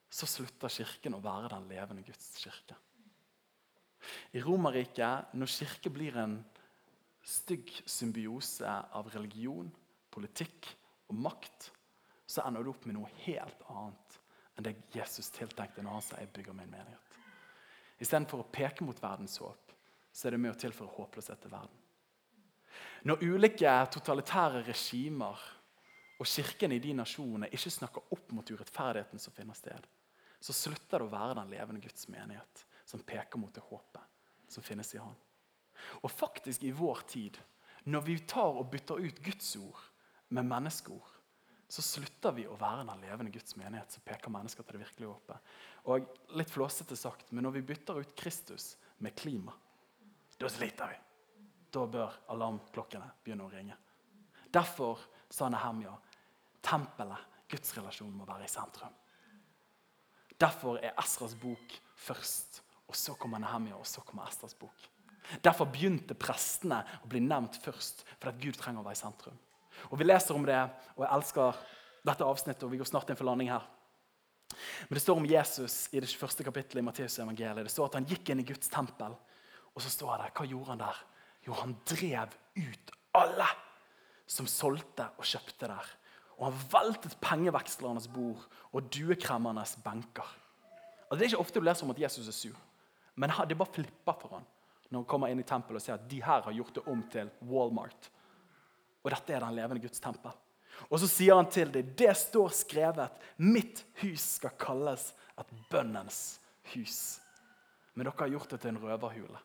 så 0.09 0.27
slutter 0.27 0.73
Kirken 0.73 1.15
å 1.19 1.21
være 1.21 1.51
den 1.53 1.69
levende 1.69 2.03
Guds 2.03 2.31
kirke. 2.41 2.77
I 4.33 4.41
Romerriket, 4.41 5.35
når 5.35 5.51
kirke 5.51 5.91
blir 5.93 6.17
en 6.17 6.39
stygg 7.25 7.71
symbiose 7.87 8.69
av 8.69 9.11
religion, 9.15 9.71
politikk 10.11 10.69
og 11.09 11.19
makt, 11.27 11.71
så 12.29 12.45
ender 12.45 12.65
du 12.65 12.73
opp 12.73 12.87
med 12.87 12.99
noe 12.99 13.11
helt 13.25 13.63
annet 13.73 14.19
enn 14.59 14.67
det 14.67 14.75
Jesus 14.93 15.31
tiltenkte 15.31 15.83
når 15.83 15.99
han 15.99 16.03
sa 16.03 16.17
'jeg 16.19 16.33
bygger 16.33 16.53
min 16.53 16.71
menighet'. 16.71 17.19
Istedenfor 18.01 18.41
å 18.41 18.51
peke 18.53 18.85
mot 18.85 19.03
verdens 19.03 19.39
håp, 19.39 19.73
så 20.13 20.27
er 20.27 20.31
det 20.31 20.41
med 20.41 20.51
å 20.55 20.59
tilføre 20.59 20.95
håpløshet 20.97 21.41
til 21.41 21.51
verden. 21.51 21.79
Når 23.05 23.23
ulike 23.23 23.87
totalitære 23.95 24.63
regimer 24.67 25.39
og 26.19 26.27
kirken 26.27 26.73
i 26.73 26.79
de 26.79 26.93
nasjonene 26.93 27.51
ikke 27.51 27.71
snakker 27.71 28.13
opp 28.15 28.33
mot 28.33 28.51
urettferdigheten 28.51 29.19
som 29.19 29.33
finner 29.33 29.55
sted, 29.55 29.87
så 30.41 30.53
slutter 30.53 30.99
det 30.99 31.07
å 31.07 31.11
være 31.11 31.35
den 31.35 31.51
levende 31.51 31.81
Guds 31.81 32.09
menighet 32.09 32.65
som 32.85 33.03
peker 33.07 33.39
mot 33.39 33.55
det 33.55 33.63
håpet 33.63 34.03
som 34.49 34.63
finnes 34.63 34.95
i 34.95 34.99
Han. 34.99 35.17
Og 36.03 36.11
faktisk 36.13 36.65
i 36.65 36.75
vår 36.75 37.05
tid, 37.11 37.39
når 37.89 38.05
vi 38.05 38.19
tar 38.29 38.59
og 38.61 38.69
bytter 38.73 39.01
ut 39.01 39.23
Guds 39.25 39.55
ord 39.61 39.81
med 40.35 40.49
menneskeord, 40.49 41.15
så 41.69 41.85
slutter 41.85 42.33
vi 42.33 42.47
å 42.49 42.57
være 42.57 42.87
den 42.89 43.03
levende 43.05 43.33
Guds 43.33 43.57
menighet 43.61 43.93
som 43.93 44.05
peker 44.07 44.33
mennesker 44.33 44.65
til 44.65 44.79
det 44.79 44.87
virkelige 44.87 45.11
håpet. 45.13 45.51
Og 45.93 46.07
litt 46.41 46.53
flåsete 46.53 46.97
sagt, 46.97 47.33
men 47.33 47.45
når 47.45 47.59
vi 47.59 47.67
bytter 47.73 48.01
ut 48.01 48.15
Kristus 48.17 48.73
med 49.05 49.17
klima, 49.17 49.53
da 50.39 50.49
sliter 50.49 50.95
vi. 50.95 50.99
Da 51.69 51.85
bør 51.85 52.15
alarmklokkene 52.33 53.11
begynne 53.25 53.45
å 53.45 53.53
ringe. 53.53 53.77
Derfor 54.49 55.03
sa 55.29 55.51
Nehemja 55.53 55.93
tempelet, 56.65 57.37
gudsrelasjonen, 57.49 58.17
må 58.17 58.27
være 58.29 58.49
i 58.49 58.53
sentrum. 58.53 58.95
Derfor 60.41 60.79
er 60.81 60.97
Esras 61.01 61.35
bok 61.37 61.75
først, 61.99 62.63
og 62.89 62.97
så 62.97 63.17
kommer 63.21 63.43
Nehemja, 63.43 63.77
og 63.77 63.87
så 63.89 64.05
kommer 64.07 64.29
Esras 64.29 64.57
bok. 64.57 64.89
Derfor 65.45 65.69
begynte 65.69 66.17
prestene 66.17 66.81
å 67.05 67.11
bli 67.11 67.21
nevnt 67.21 67.59
først, 67.61 68.05
fordi 68.21 68.49
Gud 68.49 68.59
trenger 68.61 68.81
å 68.81 68.87
være 68.87 68.97
i 68.97 69.03
sentrum. 69.03 69.37
Og 69.93 69.99
Vi 70.01 70.07
leser 70.07 70.35
om 70.35 70.47
det, 70.47 70.61
og 70.97 71.05
jeg 71.05 71.15
elsker 71.15 71.59
dette 72.09 72.25
avsnittet, 72.25 72.65
og 72.65 72.73
vi 72.73 72.81
går 72.81 72.89
snart 72.89 73.11
inn 73.11 73.19
for 73.19 73.29
landing 73.29 73.53
her. 73.53 73.67
Men 74.89 74.97
Det 74.97 75.03
står 75.05 75.21
om 75.21 75.29
Jesus 75.29 75.77
i 75.93 76.01
det 76.01 76.09
første 76.09 76.45
kapittelet 76.45 76.83
i 76.83 76.87
Matteus 76.87 77.19
evangeliet. 77.19 77.69
Det 77.69 77.75
står 77.75 77.91
at 77.91 78.01
han 78.01 78.09
gikk 78.09 78.33
inn 78.33 78.41
i 78.41 78.49
Guds 78.49 78.73
tempel. 78.73 79.15
Og 79.75 79.85
så 79.85 79.93
står 79.93 80.25
det, 80.25 80.33
hva 80.35 80.49
gjorde 80.49 80.73
han 80.73 80.83
der? 80.83 81.01
Jo, 81.47 81.53
han 81.61 81.77
drev 81.87 82.35
ut 82.57 82.93
alle 83.15 83.47
som 84.29 84.49
solgte 84.49 85.07
og 85.19 85.29
kjøpte 85.29 85.69
der. 85.69 85.95
Og 86.39 86.49
han 86.49 86.61
veltet 86.73 87.17
pengevekslernes 87.21 88.09
bord 88.09 88.45
og 88.73 88.91
duekremmernes 88.95 89.77
benker. 89.85 90.27
Altså, 91.09 91.19
det 91.19 91.25
er 91.25 91.31
ikke 91.33 91.45
ofte 91.45 91.61
du 91.61 91.67
leser 91.67 91.87
om 91.87 91.93
at 91.95 92.01
Jesus 92.01 92.29
er 92.29 92.37
sur, 92.37 92.57
men 93.17 93.33
det 93.49 93.57
bare 93.57 93.75
flipper 93.75 94.17
for 94.21 94.37
han 94.37 94.47
når 94.89 95.03
han 95.03 95.09
kommer 95.09 95.33
inn 95.33 95.43
i 95.43 95.47
tempelet 95.47 95.81
og 95.81 95.85
ser 95.85 95.99
at 95.99 96.09
de 96.09 96.21
her 96.25 96.45
har 96.47 96.55
gjort 96.57 96.79
det 96.79 96.85
om 96.89 97.03
til 97.13 97.31
Walmart. 97.49 98.11
Og 99.05 99.11
dette 99.13 99.35
er 99.35 99.45
den 99.45 99.57
levende 99.57 99.83
Guds 99.85 100.01
tempel. 100.01 100.33
Og 100.89 101.01
så 101.03 101.09
sier 101.11 101.37
han 101.37 101.49
til 101.51 101.73
dem 101.75 101.91
det 101.99 102.15
står 102.17 102.55
skrevet 102.55 103.25
mitt 103.43 103.83
hus 104.03 104.25
skal 104.39 104.55
kalles 104.61 105.11
et 105.39 105.51
bønnens 105.71 106.39
hus. 106.75 107.19
Men 107.95 108.07
dere 108.07 108.21
har 108.21 108.33
gjort 108.33 108.55
det 108.55 108.61
til 108.63 108.73
en 108.73 108.83
røverhule. 108.83 109.45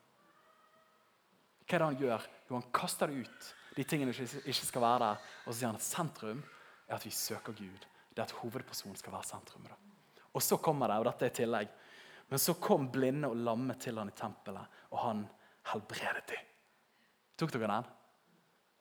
Hva 1.63 1.75
er 1.75 1.81
det 1.81 1.87
han 1.87 2.01
gjør? 2.01 2.25
Jo, 2.49 2.55
Han 2.59 2.71
kaster 2.75 3.09
det 3.09 3.23
ut, 3.25 3.53
de 3.75 3.83
tingene 3.83 4.13
som 4.13 4.27
ikke 4.43 4.67
skal 4.67 4.83
være 4.83 4.99
der. 5.05 5.29
Og 5.45 5.53
så 5.53 5.57
sier 5.57 5.71
han 5.71 5.79
at 5.79 5.87
sentrum 5.87 6.43
er 6.87 6.95
at 6.99 7.05
vi 7.05 7.11
søker 7.11 7.55
Gud. 7.57 7.87
Det 8.13 8.21
er 8.21 8.27
at 8.27 8.35
hovedpersonen 8.43 8.99
skal 8.99 9.15
være 9.15 9.25
sentrum. 9.25 9.65
Og 10.33 10.41
så 10.41 10.57
kommer 10.57 10.87
det, 10.87 10.99
og 10.99 11.07
dette 11.07 11.25
er 11.25 11.31
i 11.31 11.37
tillegg, 11.39 11.71
men 12.29 12.41
så 12.41 12.55
kom 12.57 12.87
blinde 12.91 13.29
og 13.29 13.39
lamme 13.45 13.75
til 13.81 13.99
han 13.99 14.09
i 14.09 14.17
tempelet, 14.17 14.79
og 14.91 15.01
han 15.03 15.25
helbredet 15.71 16.25
dem. 16.31 16.51
Tok 17.37 17.53
dere 17.55 17.69
den? 17.69 17.89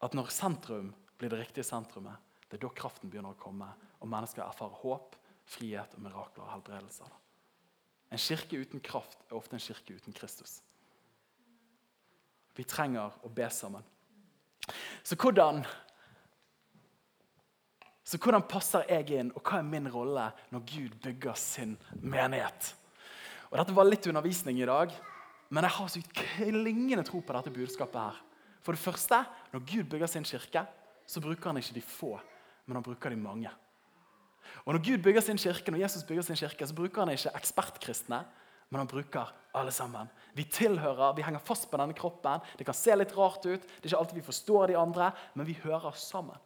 At 0.02 0.14
når 0.18 0.32
sentrum 0.34 0.92
blir 1.18 1.32
det 1.32 1.40
riktige 1.42 1.66
sentrumet, 1.66 2.18
det 2.48 2.58
er 2.58 2.64
da 2.66 2.72
kraften 2.76 3.10
begynner 3.10 3.36
å 3.36 3.40
komme, 3.40 3.68
og 4.02 4.10
mennesker 4.10 4.44
erfarer 4.44 4.80
håp, 4.82 5.16
frihet 5.48 5.94
og 5.96 6.04
mirakler 6.04 6.44
og 6.44 6.52
helbredelser. 6.56 7.12
En 8.12 8.20
kirke 8.20 8.58
uten 8.60 8.82
kraft 8.84 9.22
er 9.30 9.38
ofte 9.38 9.56
en 9.56 9.62
kirke 9.62 9.96
uten 9.96 10.12
Kristus. 10.12 10.58
Vi 12.52 12.64
trenger 12.68 13.14
å 13.24 13.30
be 13.32 13.48
sammen. 13.48 13.84
Så 15.02 15.16
hvordan, 15.16 15.62
så 18.04 18.20
hvordan 18.20 18.44
passer 18.48 18.84
jeg 18.90 19.16
inn, 19.16 19.32
og 19.32 19.40
hva 19.40 19.62
er 19.62 19.66
min 19.66 19.88
rolle 19.90 20.28
når 20.52 20.66
Gud 20.68 20.98
bygger 21.02 21.38
sin 21.40 21.78
menighet? 22.02 22.74
Og 23.52 23.58
Dette 23.60 23.74
var 23.76 23.84
litt 23.84 24.06
undervisning 24.08 24.62
i 24.62 24.68
dag, 24.68 24.92
men 25.52 25.66
jeg 25.66 25.76
har 25.76 25.88
så 25.92 26.00
klingende 26.16 27.04
tro 27.04 27.20
på 27.20 27.34
dette 27.36 27.52
budskapet. 27.52 28.00
her. 28.00 28.20
For 28.64 28.72
det 28.72 28.80
første, 28.80 29.18
når 29.52 29.60
Gud 29.60 29.84
bygger 29.84 30.06
sin 30.08 30.24
kirke, 30.24 30.64
så 31.06 31.20
bruker 31.20 31.50
han 31.50 31.58
ikke 31.60 31.74
de 31.74 31.82
få, 31.82 32.18
men 32.66 32.76
han 32.76 32.82
bruker 32.82 33.10
de 33.10 33.16
mange. 33.16 33.50
Og 34.64 34.72
Når 34.72 34.84
Gud 34.84 35.02
bygger 35.02 35.20
sin 35.20 35.36
kirke, 35.36 35.70
når 35.70 35.78
Jesus 35.84 36.04
bygger 36.04 36.22
sin 36.22 36.36
kirke, 36.36 36.66
så 36.66 36.74
bruker 36.74 37.04
han 37.04 37.12
ikke 37.12 37.34
ekspertkristne, 37.36 38.24
men 38.70 38.78
han 38.78 38.88
bruker 38.88 39.34
alle 39.54 39.70
sammen. 39.70 40.08
Vi 40.34 40.44
tilhører, 40.44 41.12
vi 41.12 41.22
henger 41.22 41.38
fast 41.44 41.70
på 41.70 41.76
denne 41.76 41.92
kroppen. 41.92 42.40
Det 42.58 42.64
kan 42.64 42.74
se 42.74 42.96
litt 42.96 43.12
rart 43.16 43.44
ut, 43.44 43.60
det 43.60 43.84
er 43.84 43.92
ikke 43.92 43.98
alltid 43.98 44.16
vi 44.16 44.28
forstår 44.30 44.66
de 44.66 44.78
andre, 44.80 45.12
men 45.34 45.46
vi 45.46 45.58
hører 45.62 45.92
sammen. 45.92 46.36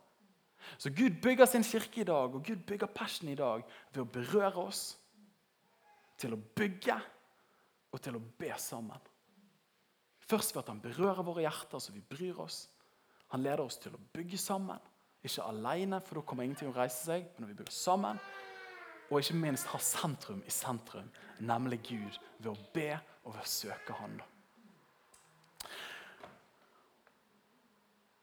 Så 0.79 0.91
Gud 0.91 1.23
bygger 1.23 1.47
sin 1.47 1.63
kirke 1.63 2.01
i 2.01 2.05
dag, 2.05 2.35
og 2.35 2.43
Gud 2.43 2.67
bygger 2.67 2.87
Passion 2.87 3.29
i 3.29 3.39
dag 3.39 3.63
ved 3.93 4.03
å 4.03 4.11
berøre 4.11 4.67
oss, 4.67 4.97
til 6.21 6.35
å 6.35 6.41
bygge 6.57 6.97
og 7.93 8.03
til 8.03 8.19
å 8.19 8.25
be 8.39 8.53
sammen. 8.61 9.13
Først 10.27 10.55
ved 10.55 10.65
at 10.65 10.73
han 10.73 10.83
berører 10.83 11.23
våre 11.27 11.45
hjerter 11.45 11.83
så 11.83 11.95
vi 11.95 12.03
bryr 12.03 12.41
oss. 12.43 12.65
Han 13.35 13.45
leder 13.45 13.65
oss 13.65 13.79
til 13.83 13.95
å 13.95 14.03
bygge 14.15 14.39
sammen. 14.41 14.81
Ikke 15.23 15.47
alene, 15.47 16.01
for 16.03 16.19
da 16.19 16.27
kommer 16.27 16.47
ingenting 16.47 16.71
å 16.71 16.77
reise 16.77 17.07
seg. 17.07 17.29
Men 17.35 17.47
når 17.47 17.53
vi 17.53 17.59
bygger 17.61 17.77
sammen, 17.77 18.21
og 19.07 19.21
ikke 19.21 19.39
minst 19.39 19.69
ha 19.71 19.79
sentrum 19.83 20.43
i 20.47 20.51
sentrum, 20.51 21.11
nemlig 21.39 21.81
Gud, 21.87 22.19
ved 22.39 22.51
å 22.51 22.57
be 22.75 22.91
og 23.25 23.37
ved 23.37 23.43
å 23.43 23.51
søke 23.51 23.95
Han. 24.01 24.19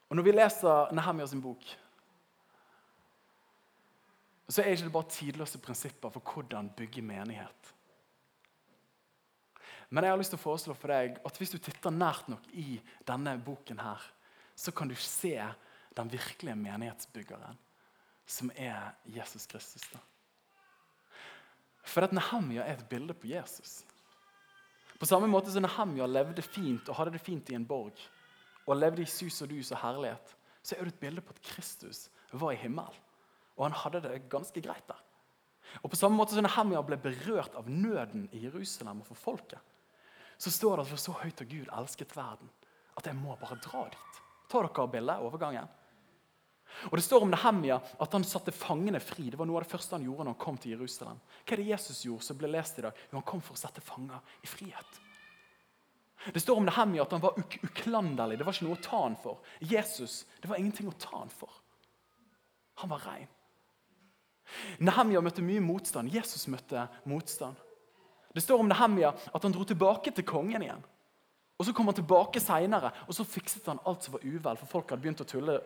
Og 0.09 0.17
Når 0.17 0.27
vi 0.27 0.33
leser 0.35 0.91
Nehemia 0.93 1.25
sin 1.27 1.41
bok, 1.41 1.63
så 4.47 4.61
er 4.61 4.75
det 4.75 4.83
ikke 4.83 4.93
bare 4.93 5.09
tidløse 5.09 5.61
prinsipper 5.63 6.11
for 6.13 6.33
hvordan 6.33 6.69
bygge 6.77 7.01
menighet. 7.01 7.71
Men 9.93 10.07
jeg 10.07 10.13
har 10.15 10.17
lyst 10.17 10.33
til 10.33 10.39
å 10.39 10.41
foreslå 10.41 10.73
for 10.73 10.89
deg 10.89 11.19
at 11.21 11.35
hvis 11.37 11.51
du 11.53 11.59
titter 11.61 11.93
nært 11.93 12.25
nok 12.31 12.47
i 12.57 12.79
denne 13.05 13.35
boken, 13.45 13.77
her, 13.77 14.01
så 14.57 14.73
kan 14.73 14.89
du 14.89 14.95
se 14.97 15.35
den 15.93 16.09
virkelige 16.09 16.55
menighetsbyggeren, 16.57 17.59
som 18.25 18.49
er 18.57 18.95
Jesus 19.05 19.45
Kristus. 19.45 19.85
da. 19.93 19.99
For 21.85 22.07
at 22.07 22.15
Nehemia 22.15 22.63
er 22.65 22.79
et 22.79 22.87
bilde 22.89 23.13
på 23.13 23.29
Jesus. 23.29 23.83
På 24.97 25.05
samme 25.05 25.29
måte 25.29 25.53
som 25.53 25.61
Nehemia 25.61 26.07
levde 26.09 26.41
fint 26.41 26.89
og 26.89 26.97
hadde 26.97 27.13
det 27.13 27.21
fint 27.21 27.51
i 27.51 27.57
en 27.59 27.67
borg, 27.67 27.99
og 28.65 28.79
levde 28.79 29.03
i 29.03 29.09
sus 29.09 29.43
og 29.43 29.51
dus 29.51 29.69
og 29.75 29.81
herlighet, 29.83 30.33
så 30.63 30.73
er 30.73 30.87
det 30.87 30.95
et 30.95 31.03
bilde 31.03 31.21
på 31.21 31.35
at 31.35 31.43
Kristus 31.51 32.07
var 32.31 32.55
i 32.55 32.61
himmelen. 32.63 32.97
Og 33.59 33.67
han 33.67 33.77
hadde 33.77 34.01
det 34.07 34.23
ganske 34.31 34.63
greit 34.63 34.87
der. 34.89 35.03
Og 35.83 35.91
På 35.91 35.99
samme 35.99 36.17
måte 36.17 36.33
som 36.33 36.47
Nehemia 36.47 36.81
ble 36.81 36.97
berørt 36.97 37.53
av 37.53 37.69
nøden 37.69 38.25
i 38.31 38.41
Jerusalem 38.47 39.03
og 39.03 39.11
for 39.11 39.21
folket, 39.27 39.61
så 40.37 40.51
står 40.51 40.77
det 40.77 40.85
at 40.85 40.91
for 40.91 41.01
så 41.01 41.15
høyt 41.21 41.39
har 41.39 41.49
Gud 41.49 41.71
elsket 41.71 42.15
verden 42.17 42.51
at 42.97 43.07
jeg 43.09 43.17
må 43.17 43.35
bare 43.41 43.57
dra 43.61 43.85
dit. 43.89 44.19
Ta 44.49 44.61
dere 44.61 44.87
bildet? 44.91 45.23
Overgangen? 45.25 45.69
Og 46.89 46.97
Det 46.97 47.03
står 47.05 47.21
om 47.21 47.31
Nehemia 47.31 47.77
at 48.01 48.13
han 48.13 48.25
satte 48.25 48.51
fangene 48.51 48.99
fri. 48.99 49.29
Det 49.29 49.37
var 49.37 49.45
noe 49.49 49.61
av 49.61 49.65
det 49.65 49.71
første 49.71 49.95
han 49.95 50.05
gjorde 50.05 50.25
når 50.25 50.35
han 50.35 50.43
kom 50.45 50.57
til 50.57 50.73
Jerusalem. 50.73 51.19
Hva 51.43 51.55
er 51.55 51.61
det 51.61 51.69
Jesus 51.69 52.03
gjorde 52.05 52.25
som 52.27 52.39
ble 52.39 52.49
lest 52.49 52.79
i 52.79 52.85
dag? 52.85 53.01
Jo, 53.11 53.17
Han 53.19 53.27
kom 53.29 53.41
for 53.41 53.57
å 53.57 53.61
sette 53.61 53.81
fanger 53.81 54.21
i 54.41 54.49
frihet. 54.49 54.99
Det 56.33 56.39
står 56.39 56.57
om 56.57 56.65
Nehemia 56.65 57.03
at 57.03 57.11
han 57.11 57.21
var 57.21 57.37
uk 57.39 57.57
uklanderlig. 57.67 58.37
Det 58.39 58.45
var 58.47 58.55
ikke 58.55 58.67
noe 58.69 58.79
å 58.79 58.83
ta 58.83 59.01
han 59.03 59.17
for. 59.19 59.41
Jesus, 59.59 60.23
det 60.41 60.49
var 60.49 60.61
ingenting 60.61 60.87
å 60.87 60.97
ta 60.97 61.17
han 61.17 61.33
for. 61.33 61.51
Han 62.81 62.89
var 62.93 63.03
rein. 63.05 63.27
Nehemia 64.79 65.21
møtte 65.23 65.43
mye 65.45 65.61
motstand. 65.63 66.13
Jesus 66.13 66.47
møtte 66.51 66.87
motstand. 67.09 67.59
Det 68.33 68.41
står 68.41 68.59
om 68.59 68.69
Nehemia 68.69 69.13
at 69.13 69.43
han 69.43 69.53
dro 69.53 69.65
tilbake 69.67 70.11
til 70.11 70.25
kongen 70.25 70.65
igjen. 70.65 70.83
Og 71.59 71.65
Så 71.65 71.73
kom 71.73 71.85
han 71.85 71.95
tilbake 71.95 72.41
seinere 72.41 72.91
og 73.07 73.13
så 73.15 73.23
fikset 73.23 73.67
han 73.69 73.81
alt 73.85 74.03
som 74.03 74.15
var 74.15 74.25
uvel. 74.25 74.57
For 74.57 74.65
folk 74.65 74.89
hadde 74.89 75.03
begynt 75.05 75.21
å 75.21 75.29
tulle 75.29 75.59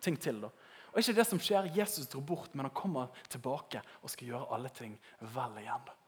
ting 0.00 0.18
til. 0.20 0.40
da. 0.40 0.50
Og 0.92 1.00
ikke 1.00 1.16
det 1.16 1.26
som 1.26 1.40
skjer, 1.40 1.70
Jesus 1.74 2.08
dro 2.10 2.20
bort, 2.20 2.54
men 2.54 2.66
han 2.66 2.74
kommer 2.74 3.08
tilbake 3.28 3.82
og 4.02 4.10
skal 4.10 4.28
gjøre 4.28 4.50
alle 4.54 4.68
ting 4.68 4.98
vel 5.20 5.58
igjen. 5.62 5.86
da. 5.86 5.99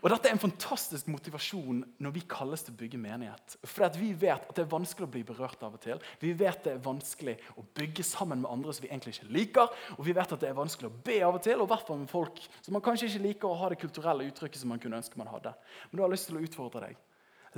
Og 0.00 0.08
Dette 0.12 0.28
er 0.28 0.36
en 0.36 0.42
fantastisk 0.42 1.08
motivasjon 1.12 1.82
når 2.02 2.14
vi 2.14 2.24
kalles 2.28 2.64
til 2.64 2.74
å 2.74 2.80
bygge 2.80 3.00
menighet. 3.00 3.56
For 3.64 3.98
Vi 3.98 4.12
vet 4.18 4.48
at 4.48 4.56
det 4.56 4.64
er 4.64 4.72
vanskelig 4.72 5.08
å 5.08 5.12
bli 5.12 5.22
berørt 5.26 5.62
av 5.62 5.76
og 5.76 5.82
til. 5.84 6.02
Vi 6.20 6.32
vet 6.38 6.64
det 6.64 6.74
er 6.74 6.84
vanskelig 6.84 7.36
å 7.60 7.64
bygge 7.76 8.04
sammen 8.06 8.42
med 8.42 8.50
andre 8.50 8.74
som 8.74 8.86
vi 8.86 8.90
egentlig 8.90 9.16
ikke 9.16 9.32
liker. 9.36 9.78
Og 9.98 10.04
vi 10.06 10.16
vet 10.16 10.34
at 10.34 10.42
det 10.42 10.50
er 10.50 10.58
vanskelig 10.58 10.90
å 10.90 11.00
be 11.04 11.20
av 11.26 11.38
og 11.38 11.44
til, 11.44 11.60
og 11.60 11.68
i 11.68 11.72
hvert 11.74 11.88
fall 11.88 12.02
med 12.02 12.12
folk 12.12 12.42
som 12.60 12.76
man 12.76 12.84
kanskje 12.84 13.10
ikke 13.10 13.26
liker 13.28 13.50
å 13.50 13.60
ha 13.62 13.72
det 13.72 13.80
kulturelle 13.82 14.28
uttrykket 14.30 14.62
som 14.62 14.72
man 14.72 14.82
kunne 14.82 15.00
ønske 15.02 15.20
man 15.20 15.30
hadde. 15.32 15.54
Men 15.90 15.98
du 15.98 16.04
har 16.06 16.12
lyst 16.12 16.30
til 16.30 16.40
å 16.40 16.44
utfordre 16.44 16.86
deg. 16.88 17.00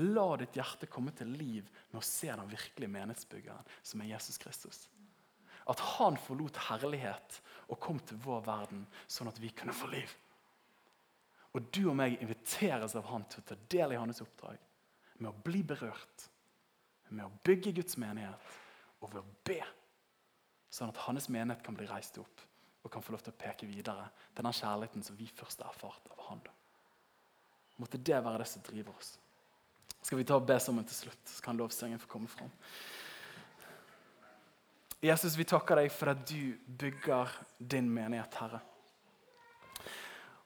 La 0.03 0.27
ditt 0.41 0.57
hjerte 0.59 0.91
komme 0.91 1.13
til 1.15 1.31
liv 1.39 1.69
med 1.93 2.01
å 2.01 2.07
se 2.07 2.27
den 2.27 2.51
virkelige 2.51 2.91
menighetsbyggeren, 2.91 3.73
som 3.87 4.03
er 4.03 4.11
Jesus 4.17 4.41
Kristus. 4.43 4.87
At 5.71 5.81
han 5.95 6.19
forlot 6.21 6.59
herlighet 6.67 7.39
og 7.71 7.81
kom 7.81 8.01
til 8.03 8.19
vår 8.25 8.43
verden, 8.45 8.83
sånn 9.07 9.31
at 9.31 9.39
vi 9.41 9.53
kunne 9.55 9.77
få 9.77 9.89
liv. 9.93 10.11
Og 11.55 11.71
du 11.75 11.85
og 11.87 11.97
meg 11.99 12.19
inviteres 12.23 12.97
av 12.99 13.07
han 13.13 13.27
til 13.31 13.43
å 13.43 13.49
ta 13.51 13.57
del 13.71 13.95
i 13.95 13.99
hans 14.01 14.23
oppdrag. 14.25 14.59
Med 15.23 15.31
å 15.31 15.43
bli 15.47 15.63
berørt, 15.63 16.27
med 17.15 17.29
å 17.29 17.43
bygge 17.47 17.75
Guds 17.77 17.99
menighet 18.01 18.51
og 19.01 19.13
ved 19.13 19.21
å 19.23 19.37
be. 19.47 19.61
Sånn 20.75 20.91
at 20.91 21.05
hans 21.07 21.29
menighet 21.31 21.63
kan 21.63 21.77
bli 21.79 21.87
reist 21.87 22.19
opp 22.19 22.43
og 22.85 22.91
kan 22.93 23.05
få 23.05 23.15
lov 23.15 23.23
til 23.25 23.33
å 23.33 23.41
peke 23.41 23.69
videre 23.69 24.09
til 24.35 24.45
den 24.45 24.57
kjærligheten 24.59 25.07
som 25.07 25.17
vi 25.17 25.29
først 25.31 25.63
har 25.63 25.71
erfart 25.71 26.11
av 26.11 26.27
han. 26.29 26.43
Måtte 27.81 28.03
det 28.03 28.19
være 28.19 28.43
det 28.43 28.51
som 28.51 28.65
driver 28.67 28.99
oss. 28.99 29.15
Skal 30.05 30.21
vi 30.21 30.27
ta 30.29 30.37
og 30.37 30.45
be 30.47 30.59
sammen 30.61 30.85
til 30.85 31.07
slutt, 31.07 31.23
så 31.31 31.41
kan 31.43 31.57
lovsangen 31.57 32.03
få 32.03 32.11
komme 32.11 32.29
fram. 32.29 32.51
Jesus, 35.05 35.37
vi 35.37 35.47
takker 35.49 35.81
deg 35.81 35.91
for 35.93 36.13
at 36.13 36.21
du 36.29 36.57
bygger 36.81 37.33
din 37.59 37.89
menighet, 37.93 38.37
Herre. 38.41 38.61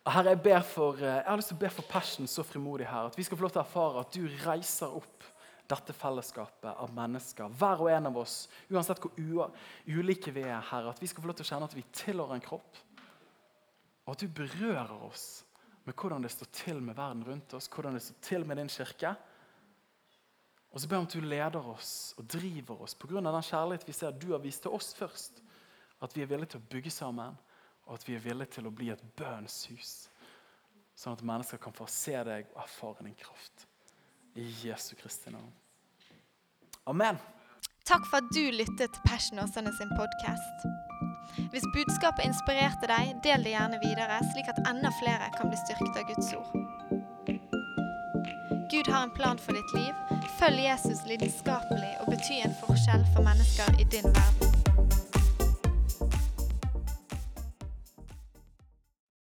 Herre, 0.09 0.37
jeg, 0.37 0.65
for, 0.65 0.97
eh, 0.97 1.19
jeg 1.19 1.27
har 1.27 1.37
lyst 1.37 1.51
til 1.53 1.59
å 1.59 1.61
be 1.61 1.71
for 1.73 1.89
Passion 1.91 2.29
så 2.31 2.45
frimodig 2.47 2.87
her, 2.89 3.11
at 3.11 3.19
vi 3.19 3.27
skal 3.27 3.37
få 3.37 3.45
lov 3.45 3.53
til 3.53 3.61
å 3.61 3.67
erfare 3.67 4.05
at 4.05 4.15
du 4.15 4.25
reiser 4.45 4.95
opp 4.97 5.27
dette 5.69 5.93
fellesskapet 5.93 6.71
av 6.81 6.93
mennesker, 6.97 7.51
hver 7.61 7.83
og 7.85 7.91
en 7.93 8.09
av 8.09 8.17
oss, 8.23 8.37
uansett 8.73 9.03
hvor 9.03 9.13
ulike 9.19 10.33
vi 10.33 10.47
er, 10.47 10.63
Herre, 10.71 10.95
at 10.95 11.03
vi 11.03 11.11
skal 11.11 11.21
få 11.21 11.29
lov 11.29 11.37
til 11.37 11.45
å 11.45 11.51
kjenne 11.51 11.69
at 11.69 11.77
vi 11.77 11.85
tilhører 11.93 12.39
en 12.39 12.45
kropp, 12.47 12.79
og 14.07 14.15
at 14.15 14.25
du 14.25 14.33
berører 14.33 15.05
oss 15.05 15.27
med 15.85 15.97
hvordan 15.97 16.25
det 16.25 16.33
står 16.33 16.49
til 16.57 16.81
med 16.85 16.97
verden 16.97 17.27
rundt 17.27 17.53
oss, 17.59 17.69
hvordan 17.69 17.99
det 17.99 18.05
står 18.07 18.23
til 18.25 18.47
med 18.49 18.61
din 18.61 18.71
kirke. 18.73 19.13
Og 20.73 20.81
så 20.81 20.89
ber 20.89 20.99
jeg 20.99 21.05
om 21.05 21.09
at 21.09 21.17
du 21.17 21.29
leder 21.29 21.69
oss 21.73 21.93
og 22.21 22.27
driver 22.29 22.83
oss 22.85 22.97
pga. 22.97 23.21
den 23.21 23.47
kjærlighet 23.51 23.87
vi 23.89 23.97
ser 23.97 24.13
du 24.13 24.33
har 24.33 24.41
vist 24.41 24.63
til 24.65 24.73
oss 24.73 24.93
først. 24.97 25.43
At 26.01 26.17
vi 26.17 26.23
er 26.23 26.29
villige 26.31 26.55
til 26.55 26.61
å 26.61 26.69
bygge 26.71 26.93
sammen, 26.93 27.37
og 27.89 27.97
at 27.97 28.05
vi 28.09 28.15
er 28.15 28.23
villige 28.23 28.59
til 28.59 28.69
å 28.69 28.75
bli 28.75 28.91
et 28.93 29.03
bønnshus. 29.17 30.09
Sånn 30.99 31.17
at 31.17 31.25
mennesker 31.25 31.61
kan 31.63 31.75
få 31.75 31.87
se 31.91 32.15
deg 32.27 32.51
og 32.53 32.63
erfare 32.67 33.07
din 33.07 33.17
kraft. 33.17 33.65
I 34.37 34.45
Jesu 34.63 34.93
Kristi 34.99 35.33
navn. 35.33 35.51
Amen. 36.89 37.19
Takk 37.89 38.05
for 38.11 38.21
at 38.21 38.29
du 38.37 38.43
lyttet 38.53 38.93
til 38.93 39.05
Passion 39.07 39.41
Åsane 39.41 39.73
sin 39.79 39.91
podkast. 39.97 40.69
Hvis 41.53 41.65
budskapet 41.73 42.27
inspirerte 42.29 42.91
deg, 42.91 43.15
del 43.25 43.47
det 43.47 43.55
gjerne 43.55 43.81
videre, 43.85 44.19
slik 44.33 44.51
at 44.53 44.61
enda 44.69 44.93
flere 45.01 45.31
kan 45.39 45.49
bli 45.49 45.61
styrket 45.65 46.01
av 46.01 46.09
Guds 46.11 46.33
ord. 46.37 46.51
Gud 48.69 48.93
har 48.93 49.07
en 49.07 49.15
plan 49.17 49.41
for 49.41 49.57
ditt 49.57 49.73
liv. 49.79 50.21
Følg 50.37 50.61
Jesus 50.67 51.01
lidenskapelig 51.09 51.95
og 52.03 52.13
bety 52.13 52.43
en 52.45 52.57
forskjell 52.61 53.09
for 53.15 53.25
mennesker 53.25 53.81
i 53.81 53.89
din 53.89 54.13
verden. 54.13 54.48